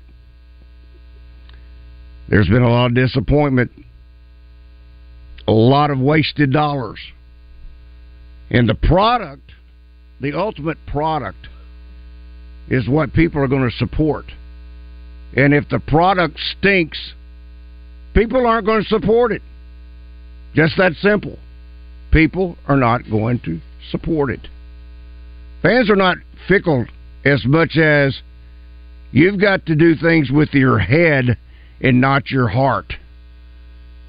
there's 2.28 2.48
been 2.48 2.62
a 2.62 2.70
lot 2.70 2.86
of 2.86 2.94
disappointment, 2.94 3.70
a 5.46 5.52
lot 5.52 5.90
of 5.90 5.98
wasted 5.98 6.52
dollars, 6.52 7.00
and 8.50 8.68
the 8.68 8.74
product, 8.74 9.50
the 10.22 10.38
ultimate 10.38 10.78
product, 10.86 11.48
is 12.68 12.88
what 12.88 13.12
people 13.12 13.42
are 13.42 13.48
going 13.48 13.68
to 13.68 13.76
support. 13.76 14.24
And 15.36 15.52
if 15.52 15.68
the 15.68 15.80
product 15.80 16.38
stinks, 16.58 17.12
people 18.14 18.46
aren't 18.46 18.66
going 18.66 18.82
to 18.82 18.88
support 18.88 19.32
it. 19.32 19.42
Just 20.54 20.76
that 20.78 20.92
simple 21.00 21.38
people 22.12 22.56
are 22.68 22.76
not 22.76 23.10
going 23.10 23.40
to 23.40 23.58
support 23.90 24.30
it. 24.30 24.46
Fans 25.62 25.90
are 25.90 25.96
not 25.96 26.18
fickle 26.46 26.84
as 27.24 27.44
much 27.46 27.76
as 27.76 28.20
you've 29.12 29.40
got 29.40 29.66
to 29.66 29.74
do 29.74 29.94
things 29.94 30.30
with 30.30 30.50
your 30.52 30.78
head 30.78 31.38
and 31.80 32.00
not 32.00 32.30
your 32.30 32.48
heart. 32.48 32.92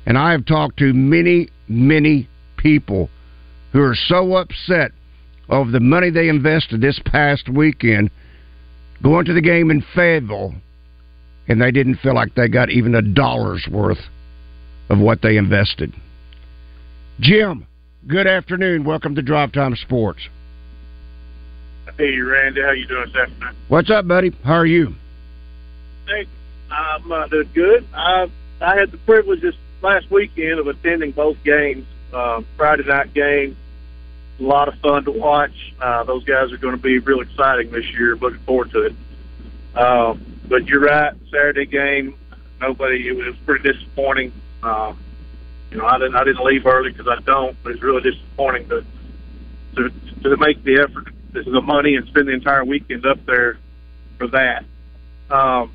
And 0.06 0.18
I 0.18 0.32
have 0.32 0.46
talked 0.46 0.78
to 0.80 0.94
many, 0.94 1.48
many 1.68 2.28
people 2.58 3.10
who 3.72 3.82
are 3.82 3.96
so 3.96 4.36
upset 4.36 4.92
over 5.54 5.72
the 5.72 5.80
money 5.80 6.10
they 6.10 6.28
invested 6.28 6.82
this 6.82 7.00
past 7.06 7.48
weekend 7.48 8.10
going 9.02 9.26
to 9.26 9.34
the 9.34 9.42
game 9.42 9.72
in 9.72 9.84
Fayetteville, 9.96 10.54
and 11.48 11.62
they 11.62 11.72
didn't 11.72 11.98
feel 11.98 12.16
like 12.16 12.36
they 12.36 12.48
got 12.48 12.70
even 12.70 12.96
a 12.96 13.02
dollar's 13.02 13.68
worth 13.72 14.00
of 14.90 15.00
what 15.00 15.22
they 15.22 15.38
invested. 15.38 15.94
Jim, 17.20 17.66
Good 18.06 18.28
afternoon. 18.28 18.84
Welcome 18.84 19.16
to 19.16 19.22
Drive 19.22 19.54
Time 19.54 19.78
Sports. 19.78 20.20
Hey, 21.98 22.18
Randy. 22.18 22.62
How 22.62 22.72
you 22.72 22.86
doing 22.86 23.06
this 23.06 23.16
afternoon? 23.16 23.56
What's 23.70 23.90
up, 23.90 24.06
buddy? 24.06 24.32
How 24.44 24.56
are 24.56 24.66
you? 24.66 24.94
Hey, 26.06 26.28
I'm 26.70 27.10
uh, 27.10 27.28
doing 27.30 27.50
good. 27.54 27.88
I 27.94 28.30
I 28.60 28.76
had 28.76 28.92
the 28.92 28.98
privilege 28.98 29.42
this 29.42 29.56
last 29.82 30.12
weekend 30.12 30.60
of 30.60 30.68
attending 30.68 31.12
both 31.12 31.38
games. 31.46 31.86
Uh, 32.14 32.42
Friday 32.58 32.84
night 32.86 33.14
game, 33.14 33.56
a 34.44 34.48
lot 34.48 34.68
of 34.68 34.76
fun 34.80 35.06
to 35.06 35.12
watch. 35.12 35.74
Uh, 35.80 36.04
those 36.04 36.24
guys 36.24 36.52
are 36.52 36.58
going 36.58 36.76
to 36.76 36.82
be 36.82 37.00
real 37.00 37.22
exciting 37.22 37.72
this 37.72 37.86
year. 37.94 38.16
Looking 38.16 38.40
forward 38.40 38.72
to 38.72 38.82
it. 38.84 38.96
Uh, 39.76 40.16
but 40.48 40.68
you're 40.68 40.82
right. 40.82 41.14
Saturday 41.32 41.66
game, 41.66 42.16
nobody. 42.60 43.08
It 43.08 43.16
was 43.16 43.36
pretty 43.46 43.72
disappointing. 43.72 44.34
Uh, 44.62 44.94
you 45.72 45.78
know, 45.78 45.86
I 45.86 45.98
didn't 45.98 46.16
I 46.16 46.24
didn't 46.24 46.44
leave 46.44 46.66
early 46.66 46.92
because 46.92 47.08
I 47.08 47.22
don't. 47.22 47.58
But 47.64 47.74
it's 47.74 47.82
really 47.82 48.02
disappointing 48.02 48.70
to 48.70 48.86
to 49.76 49.90
to 50.24 50.38
make 50.38 50.64
the 50.64 50.80
effort, 50.80 51.08
the 51.32 51.62
money, 51.62 51.96
and 51.96 52.08
spend 52.08 52.28
the 52.28 52.34
entire 52.34 52.64
weekend 52.64 53.06
up 53.06 53.26
there 53.26 53.58
for 54.18 54.28
that. 54.28 54.66
Um, 55.32 55.72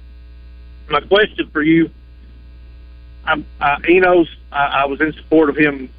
my 0.88 1.00
question 1.00 1.50
for 1.50 1.62
you, 1.62 1.90
I'm 3.24 3.44
uh, 3.60 3.78
Enos. 3.88 4.28
I, 4.52 4.66
I 4.66 4.86
was 4.86 5.00
in 5.00 5.12
support 5.14 5.50
of 5.50 5.56
him 5.56 5.90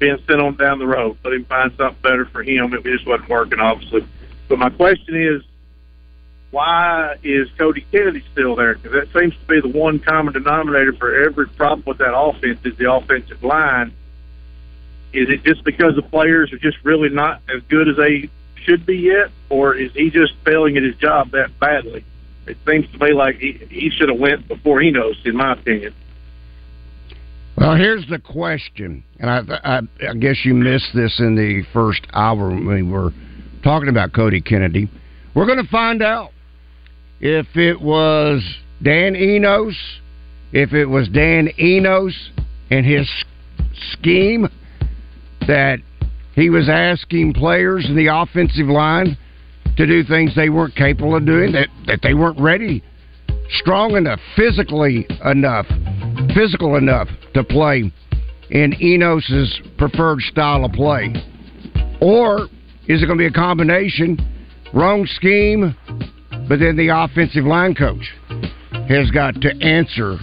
being 0.00 0.18
sent 0.26 0.40
on 0.40 0.56
down 0.56 0.80
the 0.80 0.86
road. 0.86 1.18
Let 1.22 1.34
him 1.34 1.44
find 1.44 1.72
something 1.76 2.02
better 2.02 2.24
for 2.24 2.42
him. 2.42 2.74
It 2.74 2.82
just 2.82 3.06
wasn't 3.06 3.28
working, 3.28 3.60
obviously. 3.60 4.04
But 4.48 4.58
my 4.58 4.70
question 4.70 5.14
is, 5.14 5.42
why 6.50 7.16
is 7.22 7.48
Cody 7.56 7.86
Kennedy 7.92 8.24
still 8.32 8.56
there? 8.56 8.74
Because 8.74 8.92
that 8.92 9.20
seems 9.20 9.34
to 9.34 9.46
be 9.46 9.60
the 9.60 9.68
one 9.68 10.00
common 10.00 10.32
denominator 10.32 10.92
for 10.94 11.14
every 11.22 11.46
problem 11.46 11.84
with 11.86 11.98
that 11.98 12.16
offense 12.16 12.58
is 12.64 12.76
the 12.76 12.92
offensive 12.92 13.44
line. 13.44 13.92
Is 15.12 15.28
it 15.28 15.44
just 15.44 15.62
because 15.62 15.94
the 15.94 16.02
players 16.02 16.52
are 16.52 16.58
just 16.58 16.78
really 16.82 17.08
not 17.08 17.42
as 17.54 17.62
good 17.68 17.88
as 17.88 17.96
they 17.96 18.30
should 18.56 18.84
be 18.84 18.96
yet, 18.96 19.30
or 19.48 19.74
is 19.74 19.92
he 19.92 20.10
just 20.10 20.34
failing 20.44 20.76
at 20.76 20.82
his 20.82 20.96
job 20.96 21.30
that 21.32 21.56
badly? 21.60 22.04
It 22.46 22.56
seems 22.66 22.90
to 22.92 22.98
me 22.98 23.12
like 23.12 23.36
he, 23.36 23.52
he 23.70 23.90
should 23.90 24.08
have 24.08 24.18
went 24.18 24.48
before 24.48 24.82
Enos, 24.82 25.16
in 25.24 25.36
my 25.36 25.52
opinion. 25.52 25.94
Well, 27.60 27.76
here's 27.76 28.06
the 28.08 28.18
question, 28.18 29.04
and 29.18 29.28
I, 29.28 29.42
I, 29.62 29.80
I 30.08 30.14
guess 30.14 30.46
you 30.46 30.54
missed 30.54 30.94
this 30.94 31.20
in 31.20 31.36
the 31.36 31.62
first 31.74 32.00
hour 32.14 32.48
when 32.48 32.66
we 32.66 32.82
were 32.82 33.10
talking 33.62 33.90
about 33.90 34.14
Cody 34.14 34.40
Kennedy. 34.40 34.90
We're 35.34 35.44
going 35.44 35.62
to 35.62 35.70
find 35.70 36.02
out 36.02 36.30
if 37.20 37.46
it 37.56 37.78
was 37.78 38.42
Dan 38.82 39.14
Enos, 39.14 39.76
if 40.52 40.72
it 40.72 40.86
was 40.86 41.10
Dan 41.10 41.50
Enos 41.58 42.30
and 42.70 42.86
his 42.86 43.06
scheme 43.92 44.48
that 45.46 45.80
he 46.34 46.48
was 46.48 46.66
asking 46.70 47.34
players 47.34 47.84
in 47.86 47.94
the 47.94 48.06
offensive 48.06 48.68
line 48.68 49.18
to 49.76 49.86
do 49.86 50.02
things 50.02 50.34
they 50.34 50.48
weren't 50.48 50.74
capable 50.76 51.14
of 51.14 51.26
doing, 51.26 51.52
that, 51.52 51.68
that 51.86 52.00
they 52.02 52.14
weren't 52.14 52.40
ready, 52.40 52.82
strong 53.50 53.96
enough, 53.96 54.18
physically 54.34 55.06
enough, 55.26 55.66
physical 56.34 56.76
enough 56.76 57.08
to 57.34 57.44
play 57.44 57.92
in 58.50 58.72
Enos's 58.80 59.60
preferred 59.78 60.20
style 60.22 60.64
of 60.64 60.72
play? 60.72 61.14
Or 62.00 62.44
is 62.88 63.02
it 63.02 63.06
going 63.06 63.18
to 63.18 63.22
be 63.22 63.26
a 63.26 63.30
combination, 63.30 64.18
wrong 64.74 65.06
scheme, 65.06 65.76
but 66.48 66.58
then 66.58 66.76
the 66.76 66.88
offensive 66.92 67.44
line 67.44 67.74
coach 67.74 68.12
has 68.88 69.10
got 69.10 69.34
to 69.40 69.50
answer 69.62 70.18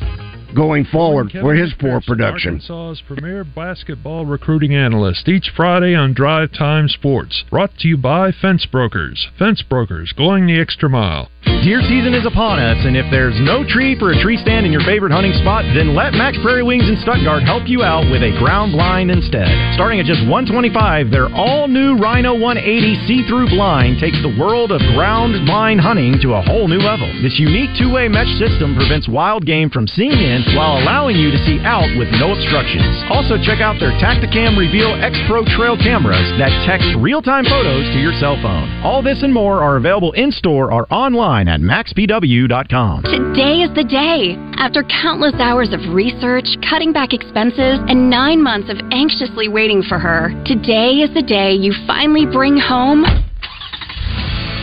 going 0.58 0.86
forward 0.86 1.32
Kevin 1.32 1.42
for 1.42 1.54
his 1.54 1.74
poor 1.80 2.02
McPherson, 2.02 2.08
production. 2.08 2.54
Arkansas's 2.56 3.04
premier 3.08 3.44
basketball 3.44 4.26
recruiting 4.26 4.74
analyst 4.74 5.30
each 5.30 5.52
Friday 5.56 5.94
on 5.94 6.14
Drive 6.14 6.52
Time 6.52 6.90
Sports. 6.90 7.46
Brought 7.52 7.78
to 7.80 7.88
you 7.88 7.96
by 7.96 8.32
Fence 8.32 8.66
Brokers. 8.66 9.28
Fence 9.38 9.62
Brokers, 9.62 10.12
going 10.18 10.48
the 10.48 10.60
extra 10.60 10.90
mile. 10.90 11.30
Deer 11.64 11.82
season 11.86 12.14
is 12.14 12.26
upon 12.26 12.60
us, 12.60 12.78
and 12.84 12.98
if 12.98 13.06
there's 13.10 13.38
no 13.40 13.64
tree 13.64 13.98
for 13.98 14.12
a 14.12 14.18
tree 14.22 14.38
stand 14.38 14.66
in 14.66 14.72
your 14.72 14.84
favorite 14.84 15.12
hunting 15.12 15.34
spot, 15.42 15.64
then 15.76 15.96
let 15.96 16.14
Mack's 16.14 16.38
Prairie 16.42 16.64
Wings 16.64 16.88
in 16.90 16.98
Stuttgart 17.02 17.44
help 17.44 17.68
you 17.68 17.84
out 17.84 18.10
with 18.12 18.24
a 18.24 18.36
ground 18.40 18.74
blind 18.74 19.12
instead. 19.12 19.48
Starting 19.76 20.00
at 20.00 20.06
just 20.06 20.22
125, 20.28 21.12
their 21.12 21.30
all-new 21.32 21.98
Rhino 21.98 22.34
180 22.34 23.08
see-through 23.08 23.52
blind 23.52 24.00
takes 24.00 24.20
the 24.24 24.36
world 24.40 24.72
of 24.72 24.82
ground 24.96 25.36
blind 25.46 25.80
hunting 25.80 26.20
to 26.24 26.36
a 26.36 26.42
whole 26.42 26.68
new 26.68 26.80
level. 26.80 27.08
This 27.24 27.40
unique 27.40 27.72
two-way 27.78 28.08
mesh 28.08 28.32
system 28.40 28.76
prevents 28.76 29.08
wild 29.08 29.46
game 29.46 29.70
from 29.70 29.88
seeing 29.88 30.16
in 30.16 30.47
while 30.56 30.78
allowing 30.80 31.18
you 31.18 31.32
to 31.32 31.40
see 31.44 31.60
out 31.66 31.90
with 31.98 32.08
no 32.22 32.32
obstructions. 32.32 33.04
Also, 33.10 33.36
check 33.42 33.60
out 33.60 33.80
their 33.80 33.92
Tacticam 33.98 34.56
Reveal 34.56 34.96
X 35.02 35.18
Pro 35.28 35.44
trail 35.58 35.76
cameras 35.76 36.30
that 36.40 36.54
text 36.64 36.88
real-time 37.02 37.44
photos 37.46 37.90
to 37.92 38.00
your 38.00 38.14
cell 38.20 38.38
phone. 38.42 38.70
All 38.84 39.02
this 39.02 39.24
and 39.24 39.34
more 39.34 39.62
are 39.62 39.78
available 39.78 40.12
in-store 40.14 40.72
or 40.72 40.86
online 40.94 41.48
at 41.48 41.60
mackspw.com. 41.60 43.04
Today 43.04 43.66
is 43.66 43.74
the 43.74 43.84
day. 43.84 44.38
After 44.58 44.84
countless 44.84 45.36
hours 45.40 45.74
of 45.74 45.80
research, 45.94 46.46
cutting 46.68 46.94
back 46.94 47.14
expenses, 47.14 47.80
and 47.88 48.10
nine 48.10 48.42
months 48.42 48.70
of 48.70 48.78
anxiously 48.92 49.48
waiting 49.48 49.84
for 49.84 50.00
her, 50.00 50.30
today 50.46 51.02
is 51.06 51.14
the 51.14 51.24
day 51.24 51.54
you 51.54 51.74
finally 51.86 52.26
bring 52.26 52.58
home 52.58 53.06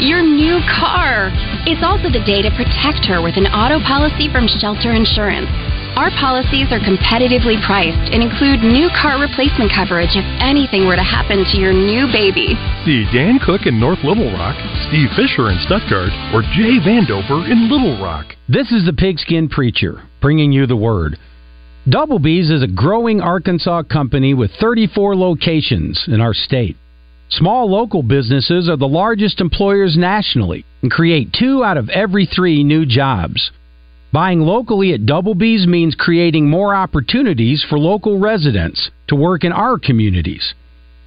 your 0.01 0.22
new 0.22 0.59
car. 0.66 1.30
It's 1.70 1.82
also 1.87 2.11
the 2.11 2.22
day 2.26 2.43
to 2.43 2.51
protect 2.59 3.07
her 3.07 3.22
with 3.22 3.39
an 3.39 3.47
auto 3.47 3.78
policy 3.87 4.26
from 4.26 4.51
Shelter 4.51 4.93
Insurance. 4.93 5.49
Our 5.95 6.11
policies 6.18 6.74
are 6.74 6.82
competitively 6.82 7.55
priced 7.62 8.11
and 8.11 8.18
include 8.20 8.66
new 8.66 8.90
car 9.01 9.20
replacement 9.22 9.70
coverage 9.70 10.18
if 10.18 10.26
anything 10.42 10.88
were 10.90 10.97
to 10.97 11.07
happen 11.07 11.47
to 11.47 11.57
your 11.57 11.72
new 11.72 12.11
baby. 12.11 12.59
See 12.84 13.07
Dan 13.14 13.38
Cook 13.38 13.66
in 13.66 13.78
North 13.78 14.03
Little 14.03 14.26
Rock, 14.34 14.59
Steve 14.88 15.07
Fisher 15.14 15.55
in 15.55 15.59
Stuttgart, 15.62 16.11
or 16.34 16.42
Jay 16.51 16.82
Vandover 16.82 17.49
in 17.49 17.70
Little 17.70 18.03
Rock. 18.03 18.34
This 18.49 18.72
is 18.72 18.84
the 18.84 18.92
Pigskin 18.92 19.49
Preacher, 19.49 20.03
bringing 20.20 20.51
you 20.51 20.66
the 20.66 20.74
word. 20.74 21.16
Double 21.88 22.18
B's 22.18 22.51
is 22.51 22.64
a 22.64 22.66
growing 22.66 23.20
Arkansas 23.20 23.84
company 23.84 24.34
with 24.34 24.51
34 24.59 25.14
locations 25.14 26.07
in 26.09 26.20
our 26.20 26.34
state. 26.34 26.76
Small 27.28 27.70
local 27.70 28.03
businesses 28.03 28.68
are 28.68 28.76
the 28.76 28.88
largest 28.88 29.40
employers 29.40 29.97
nationally 29.97 30.64
and 30.82 30.90
create 30.90 31.32
two 31.32 31.62
out 31.62 31.76
of 31.76 31.88
every 31.88 32.26
three 32.26 32.64
new 32.64 32.84
jobs. 32.84 33.53
Buying 34.14 34.42
locally 34.42 34.94
at 34.94 35.06
Double 35.06 35.34
B's 35.34 35.66
means 35.66 35.96
creating 35.96 36.48
more 36.48 36.72
opportunities 36.72 37.66
for 37.68 37.80
local 37.80 38.20
residents 38.20 38.92
to 39.08 39.16
work 39.16 39.42
in 39.42 39.50
our 39.50 39.76
communities. 39.76 40.54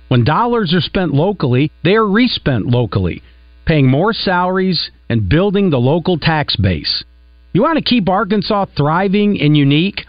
When 0.10 0.26
dollars 0.26 0.74
are 0.74 0.82
spent 0.82 1.14
locally, 1.14 1.72
they 1.86 1.96
are 1.96 2.06
respent 2.06 2.66
locally, 2.66 3.24
paying 3.66 3.88
more 3.88 4.12
salaries 4.12 4.92
and 5.08 5.30
building 5.30 5.70
the 5.70 5.80
local 5.80 6.20
tax 6.20 6.58
base. 6.58 7.06
You 7.54 7.62
want 7.62 7.78
to 7.78 7.82
keep 7.82 8.10
Arkansas 8.10 8.66
thriving 8.76 9.40
and 9.40 9.56
unique? 9.56 10.06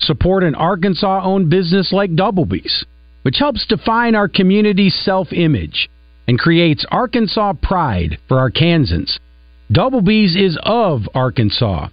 Support 0.00 0.44
an 0.44 0.54
Arkansas 0.54 1.22
owned 1.24 1.48
business 1.48 1.94
like 1.94 2.14
Double 2.14 2.44
B's, 2.44 2.84
which 3.22 3.38
helps 3.38 3.64
define 3.66 4.14
our 4.14 4.28
community's 4.28 4.94
self 5.02 5.32
image 5.32 5.88
and 6.28 6.38
creates 6.38 6.84
Arkansas 6.90 7.54
pride 7.62 8.18
for 8.28 8.36
Arkansans. 8.36 9.18
Double 9.72 10.02
B's 10.02 10.36
is 10.36 10.58
of 10.62 11.08
Arkansas 11.14 11.88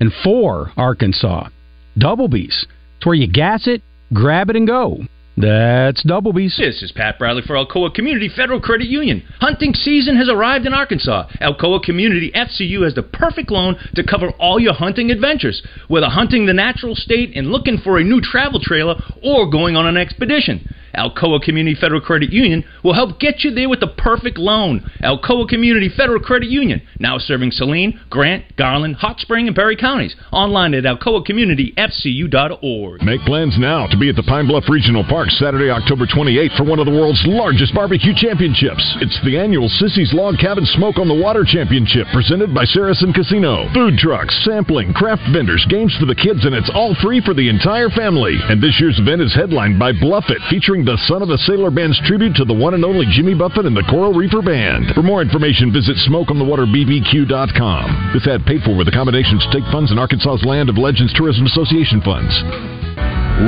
and 0.00 0.12
for 0.24 0.72
Arkansas. 0.76 1.48
Double 1.96 2.28
B's. 2.28 2.66
It's 2.96 3.06
where 3.06 3.14
you 3.14 3.30
gas 3.30 3.66
it, 3.66 3.82
grab 4.12 4.50
it, 4.50 4.56
and 4.56 4.66
go. 4.66 4.98
That's 5.36 6.02
Double 6.02 6.32
B's. 6.32 6.56
This 6.58 6.82
is 6.82 6.92
Pat 6.92 7.18
Bradley 7.18 7.42
for 7.46 7.54
Alcoa 7.54 7.94
Community 7.94 8.28
Federal 8.28 8.60
Credit 8.60 8.88
Union. 8.88 9.22
Hunting 9.40 9.72
season 9.72 10.16
has 10.16 10.28
arrived 10.28 10.66
in 10.66 10.74
Arkansas. 10.74 11.28
Alcoa 11.40 11.82
Community 11.82 12.30
FCU 12.34 12.84
has 12.84 12.94
the 12.94 13.02
perfect 13.02 13.50
loan 13.50 13.76
to 13.94 14.04
cover 14.04 14.30
all 14.32 14.60
your 14.60 14.74
hunting 14.74 15.10
adventures, 15.10 15.62
whether 15.88 16.08
hunting 16.08 16.46
the 16.46 16.52
natural 16.52 16.94
state 16.94 17.36
and 17.36 17.48
looking 17.50 17.78
for 17.78 17.98
a 17.98 18.04
new 18.04 18.20
travel 18.20 18.60
trailer 18.60 18.96
or 19.22 19.50
going 19.50 19.76
on 19.76 19.86
an 19.86 19.96
expedition. 19.96 20.66
Alcoa 20.96 21.42
Community 21.42 21.76
Federal 21.78 22.00
Credit 22.00 22.32
Union 22.32 22.64
will 22.82 22.94
help 22.94 23.20
get 23.20 23.44
you 23.44 23.50
there 23.50 23.68
with 23.68 23.80
the 23.80 23.88
perfect 23.88 24.38
loan. 24.38 24.88
Alcoa 25.02 25.46
Community 25.48 25.88
Federal 25.88 26.20
Credit 26.20 26.48
Union, 26.48 26.80
now 26.98 27.18
serving 27.18 27.50
Saline, 27.50 27.98
Grant, 28.10 28.56
Garland, 28.56 28.96
Hot 28.96 29.20
Spring, 29.20 29.46
and 29.46 29.56
Perry 29.56 29.76
counties. 29.76 30.16
Online 30.32 30.74
at 30.74 30.84
alcoacommunityfcu.org. 30.84 33.02
Make 33.02 33.20
plans 33.22 33.58
now 33.58 33.86
to 33.86 33.98
be 33.98 34.08
at 34.08 34.16
the 34.16 34.22
Pine 34.22 34.46
Bluff 34.46 34.64
Regional 34.68 35.04
Park 35.04 35.28
Saturday, 35.30 35.70
October 35.70 36.06
28th 36.06 36.56
for 36.56 36.64
one 36.64 36.78
of 36.78 36.86
the 36.86 36.92
world's 36.92 37.22
largest 37.26 37.74
barbecue 37.74 38.14
championships. 38.14 38.96
It's 39.00 39.20
the 39.24 39.38
annual 39.38 39.68
Sissy's 39.68 40.12
Log 40.12 40.38
Cabin 40.38 40.66
Smoke 40.66 40.98
on 40.98 41.08
the 41.08 41.14
Water 41.14 41.44
Championship 41.46 42.06
presented 42.12 42.54
by 42.54 42.64
Saracen 42.64 43.12
Casino. 43.12 43.68
Food 43.74 43.98
trucks, 43.98 44.38
sampling, 44.44 44.92
craft 44.92 45.22
vendors, 45.32 45.64
games 45.68 45.96
for 45.98 46.06
the 46.06 46.14
kids, 46.14 46.44
and 46.44 46.54
it's 46.54 46.70
all 46.74 46.94
free 47.02 47.20
for 47.20 47.34
the 47.34 47.48
entire 47.48 47.88
family. 47.90 48.38
And 48.48 48.62
this 48.62 48.78
year's 48.80 48.98
event 48.98 49.22
is 49.22 49.34
headlined 49.34 49.78
by 49.78 49.92
Bluff 49.92 50.24
It, 50.28 50.40
featuring 50.50 50.79
the 50.84 50.98
Son 51.08 51.22
of 51.22 51.30
a 51.30 51.38
Sailor 51.38 51.70
Band's 51.70 51.98
tribute 52.06 52.36
to 52.36 52.44
the 52.44 52.54
one 52.54 52.74
and 52.74 52.84
only 52.84 53.06
Jimmy 53.10 53.34
Buffett 53.34 53.66
and 53.66 53.76
the 53.76 53.84
Coral 53.88 54.12
Reefer 54.12 54.42
Band. 54.42 54.94
For 54.94 55.02
more 55.02 55.22
information, 55.22 55.72
visit 55.72 55.96
smokeonthewaterbbq.com. 56.08 58.10
This 58.14 58.26
ad 58.26 58.44
paid 58.46 58.62
for 58.62 58.76
with 58.76 58.88
accommodations, 58.88 59.44
state 59.50 59.64
funds, 59.72 59.90
and 59.90 60.00
Arkansas's 60.00 60.44
Land 60.44 60.68
of 60.68 60.78
Legends 60.78 61.12
Tourism 61.14 61.46
Association 61.46 62.00
funds. 62.00 62.32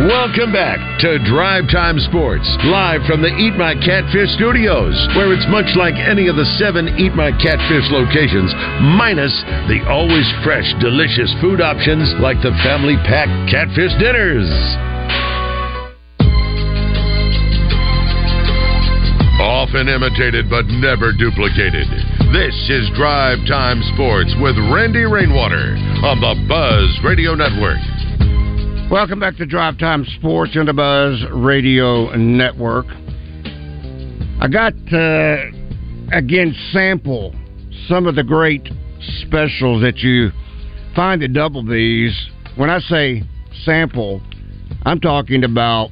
Welcome 0.09 0.57
back 0.57 0.81
to 1.05 1.21
Drive 1.29 1.69
Time 1.69 2.01
Sports, 2.09 2.49
live 2.65 3.05
from 3.05 3.21
the 3.21 3.29
Eat 3.29 3.53
My 3.61 3.77
Catfish 3.77 4.33
studios, 4.41 4.97
where 5.13 5.37
it's 5.37 5.45
much 5.53 5.69
like 5.77 5.93
any 5.95 6.29
of 6.29 6.37
the 6.37 6.49
seven 6.57 6.89
Eat 6.97 7.13
My 7.13 7.29
Catfish 7.37 7.93
locations, 7.93 8.49
minus 8.97 9.33
the 9.69 9.85
always 9.89 10.25
fresh, 10.41 10.65
delicious 10.81 11.29
food 11.45 11.61
options 11.61 12.09
like 12.25 12.41
the 12.41 12.57
family 12.65 12.97
pack 13.05 13.29
catfish 13.53 13.93
dinners. 14.01 14.49
Often 19.63 19.89
imitated 19.89 20.51
but 20.51 20.67
never 20.67 21.13
duplicated. 21.13 21.87
This 22.33 22.69
is 22.69 22.91
Drive 22.97 23.39
Time 23.47 23.81
Sports 23.95 24.35
with 24.41 24.57
Randy 24.75 25.05
Rainwater 25.05 25.77
on 26.03 26.21
the 26.21 26.35
Buzz 26.49 26.99
Radio 27.05 27.37
Network. 27.37 27.79
Welcome 28.91 29.21
back 29.21 29.37
to 29.37 29.47
Drive 29.47 29.79
Time 29.79 30.05
Sports 30.19 30.57
on 30.57 30.67
the 30.67 30.73
Buzz 30.73 31.23
Radio 31.31 32.11
Network. 32.17 32.87
I 34.41 34.49
got 34.51 34.73
uh, 34.93 35.47
again 36.13 36.57
sample 36.73 37.33
some 37.87 38.09
of 38.09 38.17
the 38.17 38.25
great 38.25 38.69
specials 39.21 39.81
that 39.83 39.99
you 39.99 40.33
find 40.97 41.23
at 41.23 41.35
Double 41.35 41.63
B's. 41.63 42.31
When 42.57 42.69
I 42.69 42.81
say 42.81 43.23
sample, 43.65 44.21
I'm 44.85 44.99
talking 44.99 45.45
about 45.45 45.91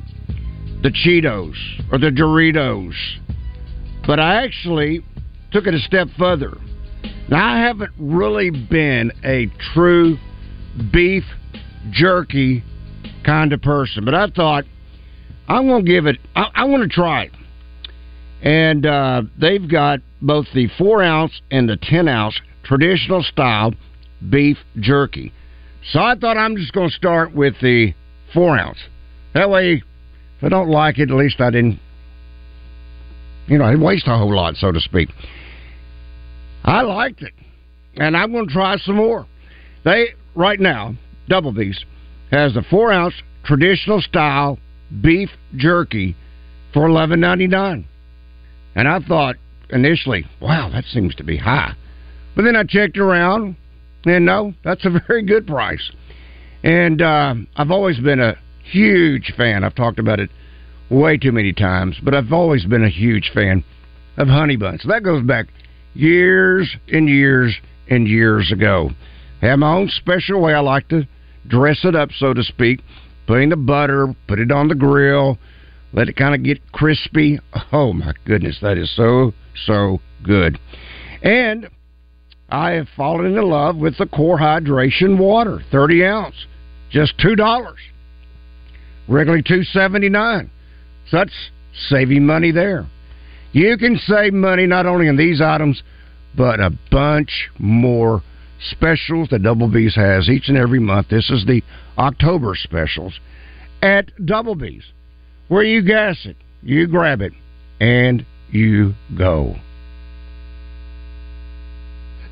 the 0.82 0.90
Cheetos 0.90 1.54
or 1.92 1.98
the 1.98 2.10
Doritos. 2.10 3.19
But 4.06 4.18
I 4.18 4.44
actually 4.44 5.04
took 5.52 5.66
it 5.66 5.74
a 5.74 5.80
step 5.80 6.08
further. 6.18 6.56
Now 7.28 7.54
I 7.54 7.58
haven't 7.58 7.92
really 7.98 8.50
been 8.50 9.12
a 9.24 9.46
true 9.72 10.18
beef 10.92 11.24
jerky 11.90 12.64
kind 13.24 13.52
of 13.52 13.62
person. 13.62 14.04
But 14.04 14.14
I 14.14 14.28
thought 14.28 14.64
I'm 15.48 15.66
going 15.66 15.84
to 15.84 15.90
give 15.90 16.06
it. 16.06 16.16
I, 16.34 16.50
I 16.54 16.64
want 16.64 16.82
to 16.82 16.88
try 16.88 17.24
it. 17.24 17.32
And 18.42 18.86
uh, 18.86 19.22
they've 19.38 19.68
got 19.68 20.00
both 20.22 20.46
the 20.54 20.68
four 20.78 21.02
ounce 21.02 21.40
and 21.50 21.68
the 21.68 21.76
ten 21.76 22.08
ounce 22.08 22.40
traditional 22.64 23.22
style 23.22 23.74
beef 24.28 24.56
jerky. 24.78 25.32
So 25.92 26.00
I 26.00 26.14
thought 26.14 26.36
I'm 26.36 26.56
just 26.56 26.72
going 26.72 26.90
to 26.90 26.94
start 26.94 27.34
with 27.34 27.54
the 27.60 27.94
four 28.32 28.58
ounce. 28.58 28.78
That 29.34 29.50
way, 29.50 29.82
if 30.38 30.44
I 30.44 30.48
don't 30.48 30.68
like 30.68 30.98
it, 30.98 31.10
at 31.10 31.16
least 31.16 31.40
I 31.40 31.50
didn't. 31.50 31.78
You 33.50 33.58
know, 33.58 33.64
I 33.64 33.72
didn't 33.72 33.84
waste 33.84 34.06
a 34.06 34.16
whole 34.16 34.32
lot, 34.32 34.54
so 34.54 34.70
to 34.70 34.80
speak. 34.80 35.08
I 36.62 36.82
liked 36.82 37.20
it, 37.20 37.32
and 37.96 38.16
I'm 38.16 38.30
going 38.30 38.46
to 38.46 38.52
try 38.52 38.76
some 38.76 38.94
more. 38.94 39.26
They 39.84 40.10
right 40.36 40.60
now, 40.60 40.94
Double 41.28 41.50
B's 41.50 41.84
has 42.30 42.54
the 42.54 42.62
four 42.70 42.92
ounce 42.92 43.14
traditional 43.44 44.00
style 44.02 44.56
beef 45.02 45.30
jerky 45.56 46.14
for 46.72 46.86
eleven 46.86 47.18
ninety 47.18 47.48
nine. 47.48 47.86
And 48.76 48.86
I 48.86 49.00
thought 49.00 49.34
initially, 49.70 50.26
wow, 50.40 50.70
that 50.72 50.84
seems 50.84 51.16
to 51.16 51.24
be 51.24 51.36
high. 51.36 51.74
But 52.36 52.42
then 52.42 52.54
I 52.54 52.62
checked 52.62 52.98
around, 52.98 53.56
and 54.04 54.24
no, 54.24 54.54
that's 54.62 54.84
a 54.84 54.90
very 55.08 55.24
good 55.24 55.48
price. 55.48 55.90
And 56.62 57.02
uh, 57.02 57.34
I've 57.56 57.72
always 57.72 57.98
been 57.98 58.20
a 58.20 58.36
huge 58.62 59.32
fan. 59.36 59.64
I've 59.64 59.74
talked 59.74 59.98
about 59.98 60.20
it 60.20 60.30
way 60.90 61.16
too 61.16 61.32
many 61.32 61.52
times, 61.52 61.96
but 62.02 62.14
I've 62.14 62.32
always 62.32 62.64
been 62.66 62.84
a 62.84 62.90
huge 62.90 63.30
fan 63.32 63.64
of 64.16 64.28
Honey 64.28 64.56
Buns. 64.56 64.84
That 64.86 65.02
goes 65.02 65.24
back 65.24 65.46
years 65.94 66.68
and 66.88 67.08
years 67.08 67.54
and 67.88 68.06
years 68.06 68.52
ago. 68.52 68.90
I 69.42 69.46
have 69.46 69.58
my 69.60 69.72
own 69.72 69.88
special 69.88 70.40
way 70.40 70.52
I 70.52 70.60
like 70.60 70.88
to 70.88 71.06
dress 71.46 71.78
it 71.84 71.94
up, 71.94 72.10
so 72.18 72.34
to 72.34 72.42
speak. 72.42 72.80
Put 73.26 73.42
in 73.42 73.50
the 73.50 73.56
butter, 73.56 74.14
put 74.26 74.40
it 74.40 74.50
on 74.50 74.68
the 74.68 74.74
grill, 74.74 75.38
let 75.92 76.08
it 76.08 76.16
kind 76.16 76.34
of 76.34 76.42
get 76.42 76.72
crispy. 76.72 77.38
Oh 77.72 77.92
my 77.92 78.12
goodness, 78.24 78.58
that 78.60 78.76
is 78.76 78.94
so 78.96 79.32
so 79.66 80.00
good. 80.22 80.58
And 81.22 81.68
I 82.48 82.72
have 82.72 82.88
fallen 82.96 83.26
in 83.26 83.42
love 83.48 83.76
with 83.76 83.96
the 83.98 84.06
Core 84.06 84.38
Hydration 84.38 85.18
Water, 85.18 85.62
thirty 85.70 86.04
ounce, 86.04 86.34
just 86.90 87.18
two 87.18 87.36
dollars. 87.36 87.78
Regularly 89.08 89.42
two 89.42 89.62
seventy 89.64 90.08
nine. 90.08 90.50
So 91.10 91.18
that's 91.18 91.50
saving 91.88 92.24
money 92.24 92.52
there. 92.52 92.86
You 93.52 93.76
can 93.76 93.98
save 93.98 94.32
money 94.32 94.66
not 94.66 94.86
only 94.86 95.08
on 95.08 95.16
these 95.16 95.40
items, 95.40 95.82
but 96.36 96.60
a 96.60 96.70
bunch 96.90 97.50
more 97.58 98.22
specials 98.70 99.28
that 99.30 99.42
Double 99.42 99.68
B's 99.68 99.94
has 99.96 100.28
each 100.28 100.48
and 100.48 100.56
every 100.56 100.78
month. 100.78 101.08
This 101.08 101.30
is 101.30 101.44
the 101.46 101.62
October 101.98 102.54
specials 102.54 103.18
at 103.82 104.10
Double 104.24 104.54
B's, 104.54 104.84
where 105.48 105.64
you 105.64 105.82
gas 105.82 106.18
it, 106.24 106.36
you 106.62 106.86
grab 106.86 107.22
it, 107.22 107.32
and 107.80 108.24
you 108.50 108.94
go. 109.16 109.56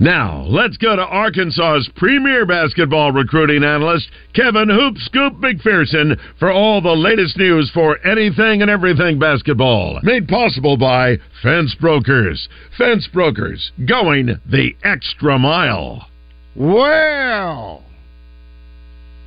Now, 0.01 0.43
let's 0.43 0.77
go 0.77 0.95
to 0.95 1.03
Arkansas's 1.03 1.91
premier 1.97 2.47
basketball 2.47 3.11
recruiting 3.11 3.65
analyst, 3.65 4.09
Kevin 4.33 4.69
Hoop 4.69 4.97
Scoop 4.99 5.35
McPherson, 5.35 6.17
for 6.39 6.53
all 6.53 6.81
the 6.81 6.95
latest 6.95 7.37
news 7.37 7.69
for 7.75 7.99
anything 8.07 8.63
and 8.63 8.71
everything 8.71 9.19
basketball. 9.19 9.99
Made 10.05 10.29
possible 10.29 10.77
by 10.77 11.17
Fence 11.43 11.75
Brokers. 11.81 12.49
Fence 12.77 13.09
Brokers, 13.13 13.73
going 13.89 14.39
the 14.47 14.77
extra 14.85 15.37
mile. 15.37 16.07
Well, 16.55 17.83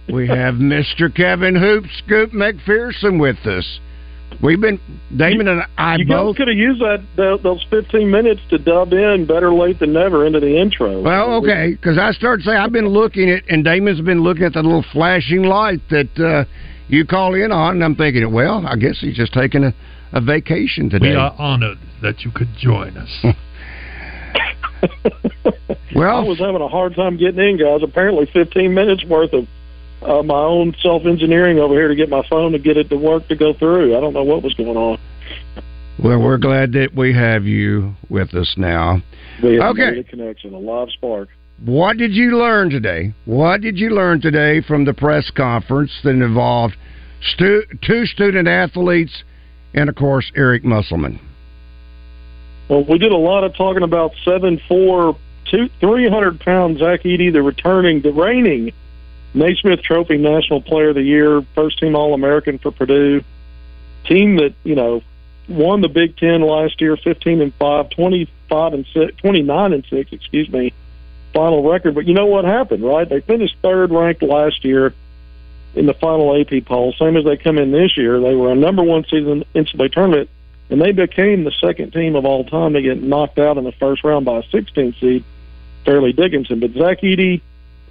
we 0.08 0.28
have 0.30 0.54
Mr. 0.56 1.14
Kevin 1.14 1.56
Hoop 1.56 1.84
Scoop 2.06 2.32
McPherson 2.32 3.20
with 3.20 3.46
us. 3.46 3.80
We've 4.42 4.60
been 4.60 4.80
Damon 5.16 5.48
and 5.48 5.64
I 5.78 5.98
you 5.98 6.08
both. 6.08 6.36
guys 6.36 6.38
could 6.38 6.48
have 6.48 6.58
used 6.58 6.82
that, 6.82 7.04
that 7.16 7.40
those 7.44 7.64
15 7.70 8.10
minutes 8.10 8.42
to 8.50 8.58
dub 8.58 8.94
in 8.94 9.26
better 9.28 9.54
late 9.54 9.80
than 9.80 9.94
never 9.94 10.26
into 10.26 10.40
the 10.40 10.60
intro. 10.60 11.02
Well, 11.02 11.34
okay, 11.36 11.72
because 11.72 11.98
I 11.98 12.12
started 12.12 12.44
saying 12.44 12.58
I've 12.58 12.72
been 12.72 12.88
looking 12.88 13.30
at, 13.30 13.44
and 13.50 13.64
Damon's 13.64 14.02
been 14.02 14.22
looking 14.22 14.44
at 14.44 14.54
the 14.54 14.64
little 14.64 14.86
flashing 14.92 15.44
light 15.44 15.82
that 15.90 16.20
uh, 16.20 16.46
you 16.88 17.06
call 17.06 17.36
in 17.36 17.52
on, 17.52 17.76
and 17.76 17.84
I'm 17.84 17.96
thinking, 17.96 18.32
well, 18.32 18.66
I 18.66 18.76
guess 18.78 19.00
he's 19.00 19.16
just 19.16 19.34
taking 19.34 19.64
a, 19.64 19.74
a 20.14 20.22
vacation 20.22 20.90
today. 20.90 21.10
We 21.10 21.16
are 21.16 21.36
honored 21.38 21.78
that 22.02 22.22
you 22.22 22.32
could 22.32 22.50
join 22.58 22.98
us. 22.98 23.10
well, 25.96 26.18
I 26.18 26.24
was 26.24 26.40
having 26.40 26.62
a 26.62 26.68
hard 26.68 26.96
time 26.96 27.18
getting 27.18 27.40
in, 27.40 27.58
guys. 27.58 27.82
Apparently, 27.84 28.28
15 28.34 28.74
minutes 28.74 29.06
worth 29.06 29.34
of 29.34 29.48
uh, 30.02 30.24
my 30.24 30.39
own 30.39 30.76
self 30.82 31.06
engineering 31.06 31.60
over 31.60 31.74
here 31.74 31.88
to 31.88 31.95
get 31.95 32.10
my 32.10 32.26
phone 32.30 32.52
to 32.54 32.60
get 32.60 32.78
it 32.78 32.89
to 32.89 32.97
work 32.97 33.28
to 33.28 33.36
go 33.36 33.54
through. 33.54 33.95
I 33.97 34.02
don't 34.02 34.14
know 34.14 34.24
what 34.24 34.43
was 34.43 34.54
going 34.54 34.78
on. 34.78 34.99
Well, 36.04 36.20
we're 36.20 36.38
glad 36.38 36.72
that 36.74 36.95
we 36.95 37.14
have 37.14 37.45
you 37.45 37.93
with 38.10 38.34
us 38.34 38.56
now. 38.58 39.02
We 39.43 39.56
have 39.56 39.72
Okay. 39.72 39.99
a 39.99 40.04
connection, 40.04 40.54
a 40.54 40.60
live 40.60 40.89
spark. 40.91 41.30
What 41.64 41.97
did 41.97 42.12
you 42.12 42.39
learn 42.39 42.72
today? 42.72 43.14
What 43.26 43.62
did 43.62 43.78
you 43.78 43.91
learn 43.91 44.20
today 44.20 44.62
from 44.62 44.86
the 44.86 44.93
press 44.93 45.30
conference 45.30 45.91
that 46.04 46.10
involved 46.10 46.76
stu- 47.22 47.66
two 47.82 48.08
student 48.08 48.47
athletes 48.47 49.24
and, 49.76 49.88
of 49.88 49.95
course, 49.95 50.32
Eric 50.36 50.64
Musselman? 50.64 51.20
Well, 52.68 52.84
we 52.84 52.97
did 52.97 53.12
a 53.12 53.18
lot 53.18 53.43
of 53.43 53.56
talking 53.56 53.84
about 53.84 54.14
seven 54.26 54.60
four 54.68 55.18
two 55.52 55.70
three 55.80 56.10
hundred 56.10 56.39
pound 56.39 56.80
Zach 56.80 57.04
Edey, 57.04 57.32
the 57.32 57.41
returning, 57.43 58.02
the 58.02 58.12
reigning 58.12 58.72
Naismith 59.34 59.82
Trophy 59.82 60.18
National 60.18 60.62
Player 60.62 60.90
of 60.90 60.96
the 60.96 61.04
Year, 61.04 61.42
first 61.56 61.80
team 61.80 61.96
All 61.96 62.14
American 62.14 62.58
for 62.58 62.72
Purdue, 62.72 63.24
team 64.06 64.38
that 64.38 64.54
you 64.64 64.76
know 64.76 65.02
won 65.48 65.82
the 65.82 65.90
Big 65.90 66.18
Ten 66.18 66.42
last 66.42 66.82
year, 66.82 66.98
fifteen 66.98 67.42
and 67.42 67.54
five, 67.56 67.90
twenty 67.90 68.30
five 68.50 68.74
and 68.74 68.86
six, 68.94 69.16
twenty 69.18 69.42
nine 69.42 69.74
and 69.74 69.86
six, 69.90 70.12
excuse 70.12 70.50
me, 70.50 70.74
final 71.34 71.70
record. 71.70 71.96
But 71.96 72.06
you 72.06 72.14
know 72.14 72.26
what 72.26 72.46
happened, 72.46 72.84
right? 72.84 73.08
They 73.08 73.22
finished 73.22 73.56
third 73.62 73.92
ranked 73.92 74.22
last 74.22 74.66
year 74.66 74.94
in 75.76 75.86
the 75.86 75.94
final 75.94 76.40
AP 76.40 76.66
poll, 76.66 76.94
same 77.00 77.16
as 77.16 77.24
they 77.24 77.38
come 77.38 77.58
in 77.58 77.72
this 77.72 77.96
year. 77.96 78.20
They 78.20 78.36
were 78.36 78.52
a 78.52 78.56
number 78.56 78.84
one 78.84 79.04
the 79.04 79.46
NCAA 79.56 79.92
tournament 79.94 80.30
and 80.72 80.82
they 80.82 80.94
became 80.94 81.44
the 81.44 81.52
second 81.52 81.92
team 81.92 82.16
of 82.16 82.26
all 82.26 82.46
time 82.46 82.74
to 82.74 82.82
get 82.82 83.04
knocked 83.04 83.38
out 83.38 83.58
in 83.58 83.66
the 83.66 83.74
first 83.74 84.06
round 84.06 84.26
by 84.26 84.40
a 84.40 84.44
16 84.52 84.96
seed, 85.02 85.24
Fairleigh 85.84 86.14
Dickinson. 86.14 86.62
But 86.62 86.72
Zach 86.72 87.02
Edey 87.02 87.42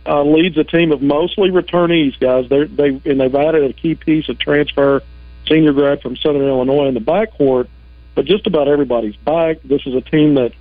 uh, 0.07 0.22
leads 0.22 0.57
a 0.57 0.64
team 0.64 0.92
of 0.92 1.03
mostly 1.03 1.51
returnees, 1.51 2.18
guys. 2.18 2.48
They're, 2.48 2.66
they 2.66 3.01
and 3.05 3.20
they've 3.20 3.34
added 3.34 3.64
a 3.64 3.72
key 3.72 3.94
piece 3.94 4.28
of 4.28 4.38
transfer 4.38 5.03
senior 5.48 5.72
grad 5.72 6.01
from 6.01 6.16
Southern 6.16 6.42
Illinois 6.42 6.88
in 6.88 6.94
the 6.94 7.01
backcourt. 7.01 7.68
But 8.14 8.24
just 8.24 8.46
about 8.46 8.68
everybody's 8.68 9.16
back. 9.16 9.62
This 9.62 9.82
is 9.86 9.94
a 9.94 10.01
team 10.01 10.34
that, 10.34 10.53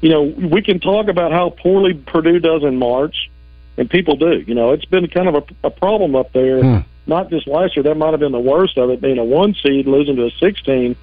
you 0.00 0.08
know, 0.08 0.22
we 0.22 0.62
can 0.62 0.80
talk 0.80 1.08
about 1.08 1.32
how 1.32 1.50
poorly 1.50 1.94
Purdue 1.94 2.38
does 2.38 2.62
in 2.62 2.76
March, 2.76 3.30
and 3.76 3.90
people 3.90 4.16
do. 4.16 4.42
You 4.46 4.54
know, 4.54 4.72
it's 4.72 4.86
been 4.86 5.06
kind 5.08 5.28
of 5.28 5.34
a, 5.34 5.66
a 5.66 5.70
problem 5.70 6.16
up 6.16 6.32
there. 6.32 6.62
Not 7.06 7.30
just 7.30 7.46
last 7.46 7.76
year. 7.76 7.84
That 7.84 7.96
might 7.96 8.10
have 8.10 8.20
been 8.20 8.32
the 8.32 8.38
worst 8.38 8.76
of 8.78 8.90
it, 8.90 9.00
being 9.00 9.18
a 9.18 9.24
one 9.24 9.54
seed 9.54 9.86
losing 9.86 10.16
to 10.16 10.26
a 10.26 10.30
16. 10.30 10.94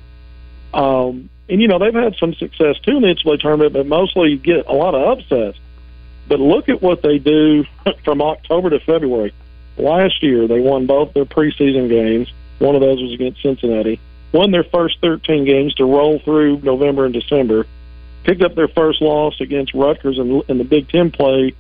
Um, 0.73 1.30
and 1.47 1.61
you 1.61 1.67
know 1.67 1.80
they've 1.80 1.93
had 1.93 2.15
some 2.17 2.34
success 2.34 2.78
too 2.80 2.97
in 2.97 3.01
the 3.01 3.07
NCAA 3.07 3.39
tournament, 3.39 3.73
but 3.73 3.86
mostly 3.86 4.32
you 4.32 4.38
get 4.38 4.65
a 4.67 4.73
lot 4.73 4.95
of 4.95 5.19
upsets. 5.19 5.57
But 6.28 6.39
look 6.39 6.69
at 6.69 6.82
what 6.82 7.01
they 7.01 7.19
do 7.19 7.65
from 8.03 8.21
October 8.21 8.69
to 8.71 8.80
February. 8.80 9.34
Last 9.78 10.23
year 10.23 10.47
they 10.47 10.59
won 10.59 10.86
both 10.86 11.13
their 11.13 11.26
preseason 11.26 11.89
games. 11.89 12.32
One 12.59 12.76
of 12.76 12.82
those 12.82 13.01
was 13.01 13.13
against 13.13 13.41
Cincinnati. 13.41 13.99
Won 14.32 14.51
their 14.51 14.63
first 14.63 14.99
13 15.01 15.45
games 15.45 15.73
to 15.76 15.86
roll 15.86 16.19
through 16.19 16.59
November 16.61 17.05
and 17.05 17.13
December. 17.13 17.65
Picked 18.23 18.41
up 18.41 18.55
their 18.55 18.67
first 18.67 19.01
loss 19.01 19.39
against 19.39 19.73
Rutgers 19.73 20.17
in, 20.17 20.41
in 20.47 20.57
the 20.57 20.63
Big 20.63 20.89
Ten 20.89 21.11
play 21.11 21.53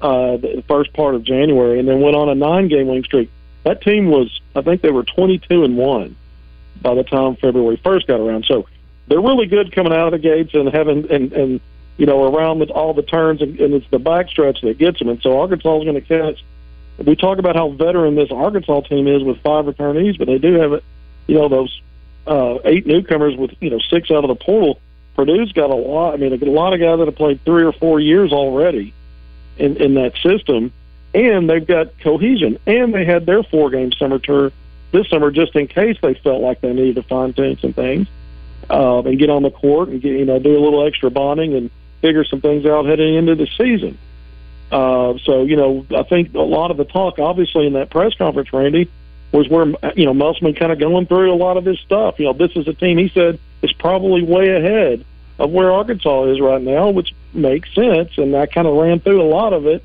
uh, 0.00 0.36
the 0.36 0.62
first 0.68 0.92
part 0.92 1.14
of 1.14 1.24
January, 1.24 1.78
and 1.78 1.88
then 1.88 2.00
went 2.00 2.14
on 2.14 2.28
a 2.28 2.34
nine-game 2.34 2.86
winning 2.88 3.04
streak. 3.04 3.30
That 3.62 3.80
team 3.80 4.10
was, 4.10 4.40
I 4.54 4.60
think, 4.60 4.82
they 4.82 4.90
were 4.90 5.04
22 5.04 5.64
and 5.64 5.78
one 5.78 6.16
by 6.82 6.94
the 6.94 7.04
time 7.04 7.36
February 7.36 7.80
first 7.82 8.06
got 8.06 8.20
around. 8.20 8.44
So 8.44 8.66
they're 9.08 9.20
really 9.20 9.46
good 9.46 9.72
coming 9.72 9.92
out 9.92 10.12
of 10.12 10.12
the 10.12 10.18
gates 10.18 10.54
and 10.54 10.68
having 10.68 11.10
and 11.10 11.32
and 11.32 11.60
you 11.96 12.06
know 12.06 12.24
around 12.24 12.58
with 12.58 12.70
all 12.70 12.94
the 12.94 13.02
turns 13.02 13.40
and, 13.40 13.58
and 13.60 13.74
it's 13.74 13.88
the 13.90 13.98
backstretch 13.98 14.60
that 14.62 14.78
gets 14.78 14.98
them. 14.98 15.08
And 15.08 15.20
so 15.22 15.40
Arkansas 15.40 15.78
is 15.78 15.84
going 15.84 15.94
to 15.94 16.00
catch. 16.00 16.44
We 16.98 17.16
talk 17.16 17.38
about 17.38 17.56
how 17.56 17.70
veteran 17.70 18.14
this 18.14 18.30
Arkansas 18.30 18.82
team 18.82 19.08
is 19.08 19.22
with 19.22 19.40
five 19.42 19.64
returnees, 19.64 20.18
but 20.18 20.26
they 20.26 20.38
do 20.38 20.54
have. 20.54 20.82
You 21.26 21.36
know 21.36 21.48
those 21.48 21.80
uh, 22.26 22.58
eight 22.64 22.86
newcomers 22.86 23.36
with 23.36 23.52
you 23.60 23.70
know 23.70 23.78
six 23.78 24.10
out 24.10 24.24
of 24.24 24.28
the 24.28 24.34
portal. 24.34 24.80
Purdue's 25.16 25.52
got 25.52 25.70
a 25.70 25.74
lot. 25.74 26.14
I 26.14 26.16
mean, 26.16 26.32
a 26.32 26.46
lot 26.50 26.74
of 26.74 26.80
guys 26.80 26.98
that 26.98 27.06
have 27.06 27.16
played 27.16 27.42
three 27.44 27.64
or 27.64 27.72
four 27.72 28.00
years 28.00 28.32
already 28.32 28.92
in 29.56 29.76
in 29.76 29.94
that 29.94 30.16
system, 30.18 30.72
and 31.14 31.48
they've 31.48 31.66
got 31.66 31.98
cohesion. 32.00 32.58
And 32.66 32.92
they 32.92 33.04
had 33.04 33.24
their 33.24 33.42
four 33.42 33.70
game 33.70 33.92
summer 33.92 34.18
tour 34.18 34.52
this 34.92 35.08
summer 35.08 35.30
just 35.30 35.54
in 35.56 35.66
case 35.66 35.96
they 36.02 36.14
felt 36.14 36.40
like 36.40 36.60
they 36.60 36.72
needed 36.72 36.96
to 36.96 37.02
fine 37.02 37.32
tune 37.32 37.58
some 37.58 37.72
things 37.72 38.06
uh, 38.70 39.02
and 39.02 39.18
get 39.18 39.28
on 39.28 39.42
the 39.42 39.50
court 39.50 39.88
and 39.88 40.00
get 40.00 40.12
you 40.12 40.24
know 40.24 40.38
do 40.38 40.56
a 40.56 40.62
little 40.62 40.86
extra 40.86 41.10
bonding 41.10 41.54
and 41.54 41.70
figure 42.04 42.22
some 42.24 42.42
things 42.42 42.66
out 42.66 42.84
heading 42.84 43.14
into 43.14 43.34
the 43.34 43.46
season. 43.56 43.96
Uh, 44.70 45.16
so 45.24 45.44
you 45.44 45.56
know, 45.56 45.86
I 45.96 46.02
think 46.02 46.34
a 46.34 46.40
lot 46.40 46.70
of 46.70 46.76
the 46.76 46.84
talk, 46.84 47.18
obviously, 47.18 47.66
in 47.66 47.72
that 47.72 47.88
press 47.88 48.14
conference, 48.14 48.52
Randy, 48.52 48.90
was 49.32 49.48
where 49.48 49.66
you 49.96 50.04
know 50.04 50.12
Musselman 50.12 50.54
kind 50.54 50.70
of 50.70 50.78
going 50.78 51.06
through 51.06 51.32
a 51.32 51.34
lot 51.36 51.56
of 51.56 51.64
this 51.64 51.80
stuff. 51.80 52.18
You 52.18 52.26
know, 52.26 52.32
this 52.34 52.52
is 52.56 52.68
a 52.68 52.74
team 52.74 52.98
he 52.98 53.08
said 53.08 53.38
is 53.62 53.72
probably 53.72 54.22
way 54.22 54.50
ahead 54.50 55.04
of 55.38 55.50
where 55.50 55.72
Arkansas 55.72 56.24
is 56.24 56.40
right 56.40 56.60
now, 56.60 56.90
which 56.90 57.14
makes 57.32 57.74
sense, 57.74 58.18
and 58.18 58.36
I 58.36 58.46
kind 58.46 58.66
of 58.66 58.76
ran 58.76 59.00
through 59.00 59.22
a 59.22 59.30
lot 59.30 59.54
of 59.54 59.66
it. 59.66 59.82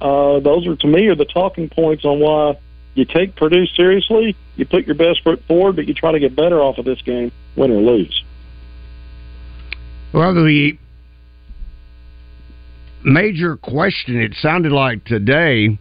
Uh, 0.00 0.40
those 0.40 0.66
are 0.66 0.74
to 0.74 0.86
me 0.88 1.06
are 1.06 1.14
the 1.14 1.24
talking 1.24 1.68
points 1.68 2.04
on 2.04 2.18
why 2.18 2.58
you 2.94 3.04
take 3.04 3.36
Purdue 3.36 3.66
seriously, 3.66 4.34
you 4.56 4.66
put 4.66 4.86
your 4.86 4.96
best 4.96 5.22
foot 5.22 5.44
forward, 5.44 5.76
but 5.76 5.86
you 5.86 5.94
try 5.94 6.10
to 6.10 6.18
get 6.18 6.34
better 6.34 6.60
off 6.60 6.78
of 6.78 6.84
this 6.84 7.00
game, 7.02 7.30
win 7.54 7.70
or 7.70 7.80
lose. 7.80 8.24
Well, 10.12 10.34
the 10.34 10.76
major 13.04 13.56
question 13.56 14.20
it 14.20 14.34
sounded 14.40 14.72
like 14.72 15.04
today 15.04 15.78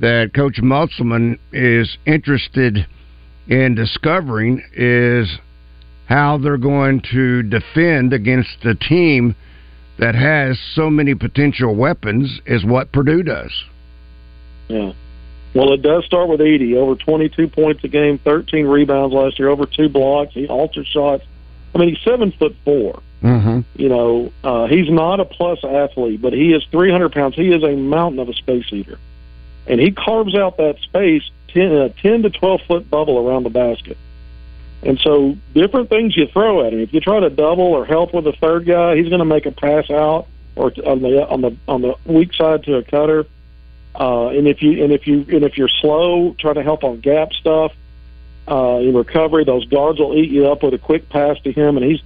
that 0.00 0.32
Coach 0.34 0.60
Musselman 0.60 1.38
is 1.52 1.96
interested 2.06 2.86
in 3.46 3.74
discovering 3.74 4.62
is 4.74 5.28
how 6.06 6.38
they're 6.38 6.56
going 6.56 7.02
to 7.12 7.42
defend 7.42 8.12
against 8.12 8.64
a 8.64 8.74
team 8.74 9.34
that 9.98 10.14
has 10.14 10.58
so 10.74 10.90
many 10.90 11.14
potential 11.14 11.74
weapons 11.74 12.40
is 12.46 12.64
what 12.64 12.92
Purdue 12.92 13.22
does. 13.22 13.52
Yeah. 14.68 14.92
Well, 15.54 15.72
it 15.72 15.82
does 15.82 16.04
start 16.04 16.28
with 16.28 16.40
Edey. 16.40 16.74
Over 16.74 16.96
22 16.96 17.48
points 17.48 17.84
a 17.84 17.88
game, 17.88 18.18
13 18.18 18.66
rebounds 18.66 19.14
last 19.14 19.38
year, 19.38 19.48
over 19.50 19.66
two 19.66 19.88
blocks. 19.88 20.34
He 20.34 20.48
alters 20.48 20.88
shots. 20.88 21.22
I 21.74 21.78
mean, 21.78 21.90
he's 21.90 22.02
seven 22.04 22.32
foot 22.32 22.56
four. 22.64 23.00
Mm-hmm. 23.24 23.60
You 23.80 23.88
know, 23.88 24.32
uh, 24.44 24.66
he's 24.66 24.90
not 24.90 25.18
a 25.18 25.24
plus 25.24 25.64
athlete, 25.64 26.20
but 26.20 26.34
he 26.34 26.52
is 26.52 26.62
300 26.70 27.10
pounds. 27.10 27.34
He 27.34 27.52
is 27.52 27.62
a 27.62 27.74
mountain 27.74 28.20
of 28.20 28.28
a 28.28 28.34
space 28.34 28.66
eater. 28.70 28.98
and 29.66 29.80
he 29.80 29.92
carves 29.92 30.34
out 30.34 30.58
that 30.58 30.78
space 30.80 31.22
10, 31.48 31.72
a 31.72 31.88
10 31.88 32.22
to 32.24 32.30
12 32.30 32.60
foot 32.68 32.90
bubble 32.90 33.26
around 33.26 33.44
the 33.44 33.50
basket. 33.50 33.96
And 34.82 35.00
so 35.00 35.38
different 35.54 35.88
things 35.88 36.14
you 36.14 36.26
throw 36.26 36.66
at 36.66 36.74
him. 36.74 36.80
If 36.80 36.92
you 36.92 37.00
try 37.00 37.20
to 37.20 37.30
double 37.30 37.64
or 37.64 37.86
help 37.86 38.12
with 38.12 38.24
the 38.24 38.32
third 38.32 38.66
guy, 38.66 38.96
he's 38.96 39.08
going 39.08 39.20
to 39.20 39.24
make 39.24 39.46
a 39.46 39.52
pass 39.52 39.90
out 39.90 40.26
or 40.54 40.72
on 40.84 41.00
the 41.00 41.26
on 41.26 41.40
the 41.40 41.56
on 41.66 41.80
the 41.80 41.96
weak 42.04 42.34
side 42.34 42.64
to 42.64 42.76
a 42.76 42.84
cutter. 42.84 43.24
Uh, 43.98 44.28
and 44.28 44.46
if 44.46 44.60
you 44.60 44.84
and 44.84 44.92
if 44.92 45.06
you 45.06 45.24
and 45.30 45.44
if 45.44 45.56
you're 45.56 45.70
slow, 45.80 46.36
try 46.38 46.52
to 46.52 46.62
help 46.62 46.84
on 46.84 47.00
gap 47.00 47.32
stuff 47.32 47.72
uh, 48.46 48.76
in 48.82 48.94
recovery. 48.94 49.44
Those 49.44 49.64
guards 49.66 49.98
will 49.98 50.14
eat 50.14 50.30
you 50.30 50.48
up 50.48 50.62
with 50.62 50.74
a 50.74 50.78
quick 50.78 51.08
pass 51.08 51.40
to 51.40 51.52
him, 51.52 51.78
and 51.78 51.86
he's 51.86 52.02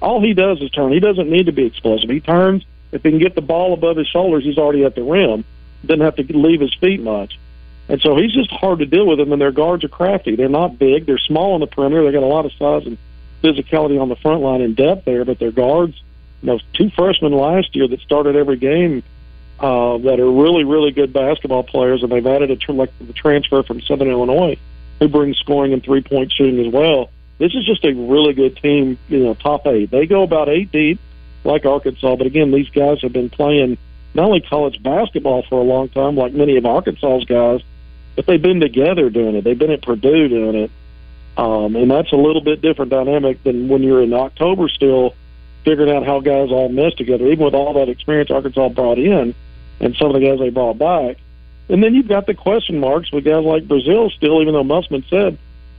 all 0.00 0.20
he 0.20 0.34
does 0.34 0.60
is 0.60 0.70
turn. 0.70 0.92
He 0.92 1.00
doesn't 1.00 1.28
need 1.28 1.46
to 1.46 1.52
be 1.52 1.64
explosive. 1.64 2.10
He 2.10 2.20
turns. 2.20 2.64
If 2.92 3.02
he 3.02 3.10
can 3.10 3.18
get 3.18 3.34
the 3.34 3.40
ball 3.40 3.74
above 3.74 3.96
his 3.96 4.06
shoulders, 4.06 4.44
he's 4.44 4.58
already 4.58 4.84
at 4.84 4.94
the 4.94 5.02
rim. 5.02 5.44
Doesn't 5.84 6.00
have 6.00 6.16
to 6.16 6.36
leave 6.36 6.60
his 6.60 6.74
feet 6.74 7.00
much. 7.00 7.38
And 7.88 8.00
so 8.00 8.16
he's 8.16 8.32
just 8.32 8.50
hard 8.50 8.80
to 8.80 8.86
deal 8.86 9.06
with 9.06 9.18
them, 9.18 9.32
and 9.32 9.40
their 9.40 9.52
guards 9.52 9.84
are 9.84 9.88
crafty. 9.88 10.34
They're 10.34 10.48
not 10.48 10.78
big. 10.78 11.06
They're 11.06 11.18
small 11.18 11.54
on 11.54 11.60
the 11.60 11.66
perimeter. 11.66 12.04
They 12.04 12.12
got 12.12 12.22
a 12.22 12.26
lot 12.26 12.44
of 12.44 12.52
size 12.54 12.86
and 12.86 12.98
physicality 13.42 14.00
on 14.00 14.08
the 14.08 14.16
front 14.16 14.42
line 14.42 14.60
and 14.60 14.74
depth 14.74 15.04
there, 15.04 15.24
but 15.24 15.38
their 15.38 15.52
guards, 15.52 16.00
you 16.42 16.48
know, 16.48 16.58
two 16.72 16.90
freshmen 16.90 17.32
last 17.32 17.76
year 17.76 17.86
that 17.86 18.00
started 18.00 18.34
every 18.34 18.56
game 18.56 19.02
uh, 19.60 19.98
that 19.98 20.18
are 20.18 20.30
really, 20.30 20.64
really 20.64 20.90
good 20.90 21.12
basketball 21.12 21.62
players, 21.62 22.02
and 22.02 22.10
they've 22.10 22.26
added 22.26 22.50
a 22.50 22.56
tr- 22.56 22.72
like 22.72 22.90
the 22.98 23.12
transfer 23.12 23.62
from 23.62 23.80
Southern 23.82 24.08
Illinois, 24.08 24.58
who 24.98 25.08
brings 25.08 25.38
scoring 25.38 25.72
and 25.72 25.82
three 25.82 26.02
point 26.02 26.32
shooting 26.32 26.64
as 26.64 26.72
well. 26.72 27.10
This 27.38 27.54
is 27.54 27.66
just 27.66 27.84
a 27.84 27.92
really 27.92 28.32
good 28.32 28.56
team, 28.56 28.98
you 29.08 29.18
know, 29.18 29.34
top 29.34 29.66
eight. 29.66 29.90
They 29.90 30.06
go 30.06 30.22
about 30.22 30.48
eight 30.48 30.72
deep, 30.72 30.98
like 31.44 31.66
Arkansas, 31.66 32.16
but 32.16 32.26
again, 32.26 32.50
these 32.50 32.70
guys 32.70 33.02
have 33.02 33.12
been 33.12 33.30
playing 33.30 33.78
not 34.14 34.26
only 34.26 34.40
college 34.40 34.82
basketball 34.82 35.42
for 35.42 35.60
a 35.60 35.64
long 35.64 35.88
time, 35.90 36.16
like 36.16 36.32
many 36.32 36.56
of 36.56 36.64
Arkansas's 36.64 37.26
guys, 37.26 37.60
but 38.14 38.26
they've 38.26 38.40
been 38.40 38.60
together 38.60 39.10
doing 39.10 39.36
it. 39.36 39.44
They've 39.44 39.58
been 39.58 39.70
at 39.70 39.82
Purdue 39.82 40.28
doing 40.28 40.56
it. 40.56 40.70
Um, 41.36 41.76
and 41.76 41.90
that's 41.90 42.12
a 42.12 42.16
little 42.16 42.40
bit 42.40 42.62
different 42.62 42.90
dynamic 42.90 43.42
than 43.42 43.68
when 43.68 43.82
you're 43.82 44.02
in 44.02 44.14
October 44.14 44.68
still 44.68 45.14
figuring 45.64 45.94
out 45.94 46.06
how 46.06 46.20
guys 46.20 46.50
all 46.50 46.70
mesh 46.70 46.94
together, 46.94 47.26
even 47.26 47.44
with 47.44 47.54
all 47.54 47.74
that 47.74 47.90
experience 47.90 48.30
Arkansas 48.30 48.70
brought 48.70 48.98
in 48.98 49.34
and 49.80 49.96
some 49.96 50.08
of 50.08 50.14
the 50.14 50.26
guys 50.26 50.38
they 50.38 50.48
brought 50.48 50.78
back. 50.78 51.18
And 51.68 51.82
then 51.82 51.94
you've 51.94 52.08
got 52.08 52.26
the 52.26 52.34
question 52.34 52.78
marks 52.78 53.12
with 53.12 53.24
guys 53.24 53.44
like 53.44 53.64
Brazile 53.64 54.10
still, 54.12 54.40
even 54.40 54.54
though 54.54 54.64
Musman 54.64 55.06
said 55.10 55.36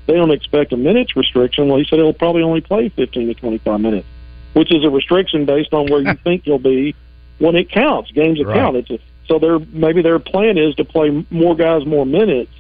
they 0.08 0.14
don't 0.14 0.32
expect 0.32 0.74
a 0.74 0.78
minutes 0.78 1.16
restriction. 1.16 1.68
Well, 1.68 1.78
he 1.78 1.86
said 1.86 2.00
he'll 2.00 2.14
probably 2.14 2.42
only 2.42 2.62
play 2.62 2.90
15 2.90 3.28
to 3.28 3.34
25 3.36 3.80
minutes, 3.82 4.08
which 4.54 4.72
is 4.72 4.84
a 4.84 4.90
restriction 4.90 5.46
based 5.46 5.74
on 5.74 5.88
where 5.88 6.02
you 6.02 6.14
think 6.24 6.46
he'll 6.46 6.58
be 6.58 6.96
when 7.38 7.56
it 7.56 7.70
counts. 7.70 8.12
Games 8.12 8.40
that 8.40 8.48
Right. 8.48 8.56
count. 8.58 8.78
It's 8.78 8.90
a, 8.90 9.00
so 9.28 9.38
their 9.38 9.60
maybe 9.60 10.02
their 10.02 10.20
plan 10.20 10.58
is 10.58 10.74
to 10.76 10.86
play 10.86 11.26
more 11.30 11.56
guys 11.56 11.86
more 11.86 12.06
minutes, 12.06 12.52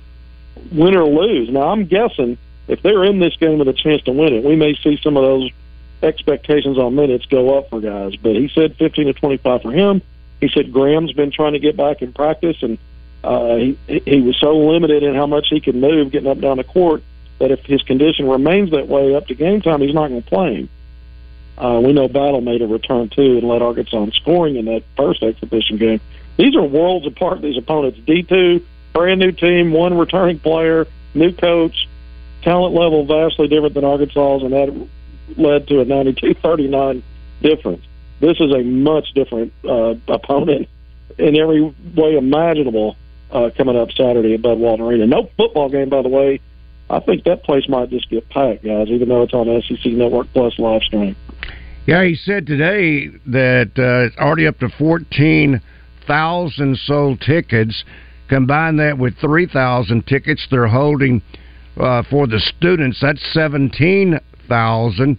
win 0.71 0.95
or 0.95 1.05
lose. 1.05 1.49
Now 1.49 1.69
I'm 1.69 1.85
guessing 1.85 2.37
if 2.67 2.81
they're 2.83 3.05
in 3.05 3.19
this 3.19 3.35
game 3.37 3.57
with 3.59 3.69
a 3.69 3.73
chance 3.73 4.01
to 4.03 4.11
win 4.11 4.33
it, 4.33 4.43
we 4.43 4.55
may 4.57 4.75
see 4.75 4.99
some 5.01 5.15
of 5.15 5.23
those 5.23 5.49
expectations 6.03 6.77
on 6.77 6.95
minutes 6.95 7.25
go 7.25 7.57
up 7.57 7.69
for 7.69 7.79
guys. 7.79 8.15
But 8.17 8.35
he 8.35 8.49
said 8.53 8.75
15 8.75 9.07
to 9.07 9.13
25 9.13 9.61
for 9.61 9.71
him. 9.71 10.01
He 10.41 10.49
said 10.49 10.71
Graham's 10.71 11.13
been 11.13 11.31
trying 11.31 11.53
to 11.53 11.59
get 11.59 11.75
back 11.77 12.01
in 12.01 12.13
practice, 12.13 12.57
and 12.61 12.77
uh, 13.23 13.55
he 13.55 13.77
he 14.05 14.21
was 14.21 14.37
so 14.37 14.55
limited 14.57 15.03
in 15.03 15.15
how 15.15 15.25
much 15.25 15.47
he 15.49 15.59
could 15.61 15.75
move 15.75 16.11
getting 16.11 16.29
up 16.29 16.39
down 16.39 16.57
the 16.57 16.63
court 16.63 17.01
that 17.39 17.51
if 17.51 17.59
his 17.65 17.81
condition 17.83 18.27
remains 18.27 18.71
that 18.71 18.87
way 18.87 19.15
up 19.15 19.27
to 19.27 19.35
game 19.35 19.61
time, 19.61 19.81
he's 19.81 19.93
not 19.93 20.09
going 20.09 20.21
to 20.21 20.29
play 20.29 20.55
him. 20.55 20.69
Uh, 21.57 21.81
we 21.83 21.91
know 21.91 22.07
Battle 22.07 22.41
made 22.41 22.61
a 22.61 22.67
return 22.67 23.09
too 23.09 23.37
and 23.37 23.47
led 23.47 23.61
Arkansas 23.61 24.03
in 24.03 24.11
scoring 24.11 24.57
in 24.57 24.65
that 24.65 24.83
first 24.95 25.23
exhibition 25.23 25.77
game. 25.77 25.99
These 26.37 26.55
are 26.55 26.63
worlds 26.63 27.07
apart. 27.07 27.41
These 27.41 27.57
opponents, 27.57 27.99
D 28.05 28.21
two, 28.23 28.63
brand 28.93 29.19
new 29.19 29.31
team, 29.31 29.71
one 29.71 29.97
returning 29.97 30.39
player, 30.39 30.85
new 31.15 31.31
coach, 31.31 31.87
talent 32.43 32.75
level 32.75 33.05
vastly 33.05 33.47
different 33.47 33.73
than 33.73 33.83
Arkansas's, 33.83 34.43
and 34.43 34.53
that 34.53 34.87
led 35.35 35.67
to 35.67 35.81
a 35.81 35.85
92-39 35.85 37.01
difference. 37.41 37.85
This 38.19 38.39
is 38.39 38.51
a 38.51 38.63
much 38.63 39.13
different 39.13 39.53
uh, 39.63 39.95
opponent 40.07 40.69
in 41.17 41.35
every 41.35 41.61
way 41.61 42.15
imaginable 42.15 42.95
uh, 43.31 43.49
coming 43.55 43.77
up 43.77 43.91
Saturday 43.91 44.35
at 44.35 44.41
Bud 44.41 44.57
Walton 44.57 44.85
Arena. 44.85 45.05
No 45.05 45.29
football 45.37 45.69
game, 45.69 45.89
by 45.89 46.01
the 46.01 46.09
way. 46.09 46.39
I 46.89 46.99
think 47.01 47.25
that 47.25 47.43
place 47.43 47.67
might 47.67 47.89
just 47.89 48.09
get 48.09 48.29
packed, 48.29 48.63
guys, 48.63 48.87
even 48.87 49.09
though 49.09 49.23
it's 49.23 49.33
on 49.33 49.61
SEC 49.61 49.91
Network 49.91 50.27
Plus 50.33 50.57
live 50.57 50.81
stream. 50.83 51.15
Yeah, 51.85 52.03
he 52.03 52.15
said 52.15 52.45
today 52.45 53.07
that 53.27 53.71
uh, 53.77 54.07
it's 54.07 54.17
already 54.17 54.47
up 54.47 54.59
to 54.59 54.69
14,000 54.77 56.77
sold 56.77 57.21
tickets. 57.21 57.83
Combine 58.29 58.77
that 58.77 58.97
with 58.97 59.17
3,000 59.19 60.05
tickets 60.05 60.47
they're 60.49 60.67
holding 60.67 61.21
uh, 61.77 62.03
for 62.09 62.27
the 62.27 62.39
students. 62.39 62.99
That's 63.01 63.21
17,000. 63.33 65.17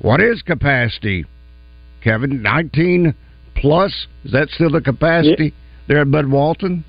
What 0.00 0.20
is 0.20 0.42
capacity, 0.42 1.24
Kevin? 2.02 2.42
19 2.42 3.14
plus? 3.54 4.06
Is 4.24 4.32
that 4.32 4.48
still 4.50 4.70
the 4.70 4.80
capacity 4.80 5.54
there 5.86 6.00
at 6.00 6.10
Bud 6.10 6.26
Walton? 6.26 6.84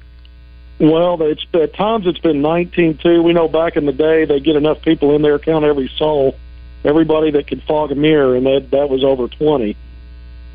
Well, 0.79 1.21
it's 1.21 1.45
at 1.53 1.73
times 1.75 2.07
it's 2.07 2.19
been 2.19 2.41
19 2.41 2.97
too. 2.97 3.21
We 3.21 3.33
know 3.33 3.47
back 3.47 3.77
in 3.77 3.85
the 3.85 3.93
day 3.93 4.25
they 4.25 4.39
get 4.39 4.55
enough 4.55 4.81
people 4.81 5.15
in 5.15 5.21
there, 5.21 5.39
count 5.39 5.63
every 5.63 5.89
soul, 5.97 6.35
everybody 6.83 7.31
that 7.31 7.47
could 7.47 7.61
fog 7.63 7.91
a 7.91 7.95
mirror, 7.95 8.35
and 8.35 8.45
that 8.45 8.71
that 8.71 8.89
was 8.89 9.03
over 9.03 9.27
20. 9.27 9.77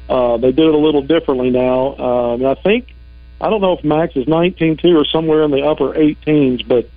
Uh, 0.08 0.36
they 0.38 0.52
do 0.52 0.68
it 0.68 0.74
a 0.74 0.78
little 0.78 1.02
differently 1.02 1.50
now. 1.50 1.96
Um, 1.96 2.46
I 2.46 2.54
think 2.54 2.94
I 3.40 3.50
don't 3.50 3.60
know 3.60 3.74
if 3.74 3.84
max 3.84 4.16
is 4.16 4.26
19 4.26 4.78
too 4.78 4.96
or 4.96 5.04
somewhere 5.04 5.42
in 5.42 5.50
the 5.50 5.62
upper 5.62 5.92
18s, 5.92 6.66
but 6.66 6.88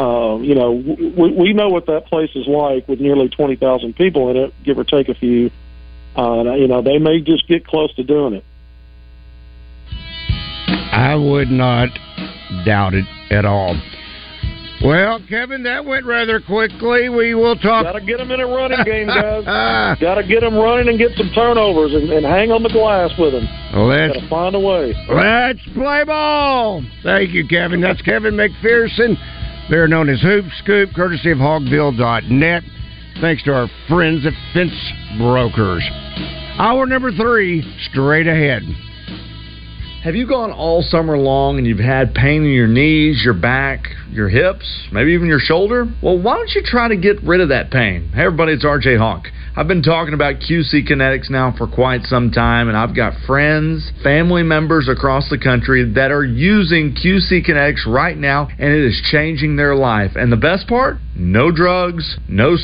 uh, 0.00 0.38
you 0.38 0.54
know 0.54 0.72
we, 0.72 1.32
we 1.32 1.52
know 1.52 1.68
what 1.68 1.86
that 1.86 2.06
place 2.06 2.30
is 2.34 2.46
like 2.46 2.86
with 2.88 3.00
nearly 3.00 3.28
20,000 3.28 3.96
people 3.96 4.30
in 4.30 4.36
it, 4.36 4.54
give 4.62 4.78
or 4.78 4.84
take 4.84 5.08
a 5.08 5.14
few. 5.14 5.50
Uh, 6.16 6.40
and, 6.40 6.60
you 6.60 6.68
know 6.68 6.82
they 6.82 6.98
may 6.98 7.20
just 7.20 7.48
get 7.48 7.66
close 7.66 7.94
to 7.94 8.02
doing 8.02 8.34
it. 8.34 8.44
I 10.92 11.14
would 11.14 11.50
not 11.50 11.90
doubt 12.64 12.94
it 12.94 13.06
at 13.30 13.44
all. 13.44 13.76
Well, 14.82 15.20
Kevin, 15.28 15.64
that 15.64 15.84
went 15.84 16.06
rather 16.06 16.40
quickly. 16.40 17.10
We 17.10 17.34
will 17.34 17.54
talk. 17.56 17.84
Got 17.84 17.92
to 17.92 18.00
get 18.00 18.16
them 18.16 18.30
in 18.30 18.40
a 18.40 18.46
running 18.46 18.82
game, 18.84 19.08
guys. 19.08 19.44
Got 20.00 20.14
to 20.14 20.26
get 20.26 20.40
them 20.40 20.54
running 20.54 20.88
and 20.88 20.98
get 20.98 21.12
some 21.18 21.30
turnovers 21.34 21.92
and, 21.92 22.08
and 22.10 22.24
hang 22.24 22.50
on 22.50 22.62
the 22.62 22.70
glass 22.70 23.10
with 23.18 23.32
them. 23.32 23.46
Let's 23.74 24.14
Got 24.14 24.20
to 24.20 24.28
find 24.30 24.54
a 24.54 24.60
way. 24.60 24.94
Let's 25.06 25.60
play 25.74 26.04
ball. 26.04 26.82
Thank 27.02 27.32
you, 27.32 27.46
Kevin. 27.46 27.82
That's 27.82 28.00
Kevin 28.00 28.34
McPherson. 28.34 29.16
They're 29.68 29.86
known 29.86 30.08
as 30.08 30.22
Hoop 30.22 30.46
Scoop, 30.58 30.94
courtesy 30.96 31.30
of 31.30 31.38
Hogville.net. 31.38 32.62
Thanks 33.20 33.42
to 33.44 33.52
our 33.52 33.68
friends 33.86 34.24
at 34.24 34.32
Fence 34.54 34.72
Brokers. 35.18 35.86
Hour 36.58 36.86
number 36.86 37.12
three, 37.12 37.62
straight 37.90 38.26
ahead. 38.26 38.62
Have 40.02 40.16
you 40.16 40.26
gone 40.26 40.50
all 40.50 40.80
summer 40.80 41.18
long 41.18 41.58
and 41.58 41.66
you've 41.66 41.78
had 41.78 42.14
pain 42.14 42.42
in 42.42 42.52
your 42.52 42.66
knees, 42.66 43.20
your 43.22 43.34
back, 43.34 43.84
your 44.10 44.30
hips, 44.30 44.88
maybe 44.90 45.12
even 45.12 45.28
your 45.28 45.38
shoulder? 45.38 45.86
Well, 46.02 46.18
why 46.18 46.36
don't 46.36 46.48
you 46.54 46.62
try 46.64 46.88
to 46.88 46.96
get 46.96 47.22
rid 47.22 47.42
of 47.42 47.50
that 47.50 47.70
pain? 47.70 48.10
Hey, 48.14 48.22
everybody, 48.22 48.52
it's 48.52 48.64
RJ 48.64 48.96
Hawk. 48.96 49.26
I've 49.54 49.68
been 49.68 49.82
talking 49.82 50.14
about 50.14 50.36
QC 50.36 50.88
Kinetics 50.88 51.28
now 51.28 51.52
for 51.54 51.66
quite 51.66 52.04
some 52.04 52.30
time, 52.30 52.68
and 52.68 52.78
I've 52.78 52.96
got 52.96 53.12
friends, 53.26 53.92
family 54.02 54.42
members 54.42 54.88
across 54.88 55.28
the 55.28 55.36
country 55.36 55.92
that 55.92 56.10
are 56.10 56.24
using 56.24 56.94
QC 56.94 57.46
Kinetics 57.46 57.84
right 57.86 58.16
now, 58.16 58.48
and 58.58 58.72
it 58.72 58.82
is 58.82 59.02
changing 59.12 59.56
their 59.56 59.74
life. 59.74 60.12
And 60.14 60.32
the 60.32 60.38
best 60.38 60.66
part? 60.66 60.96
No 61.14 61.50
drugs, 61.50 62.16
no 62.26 62.56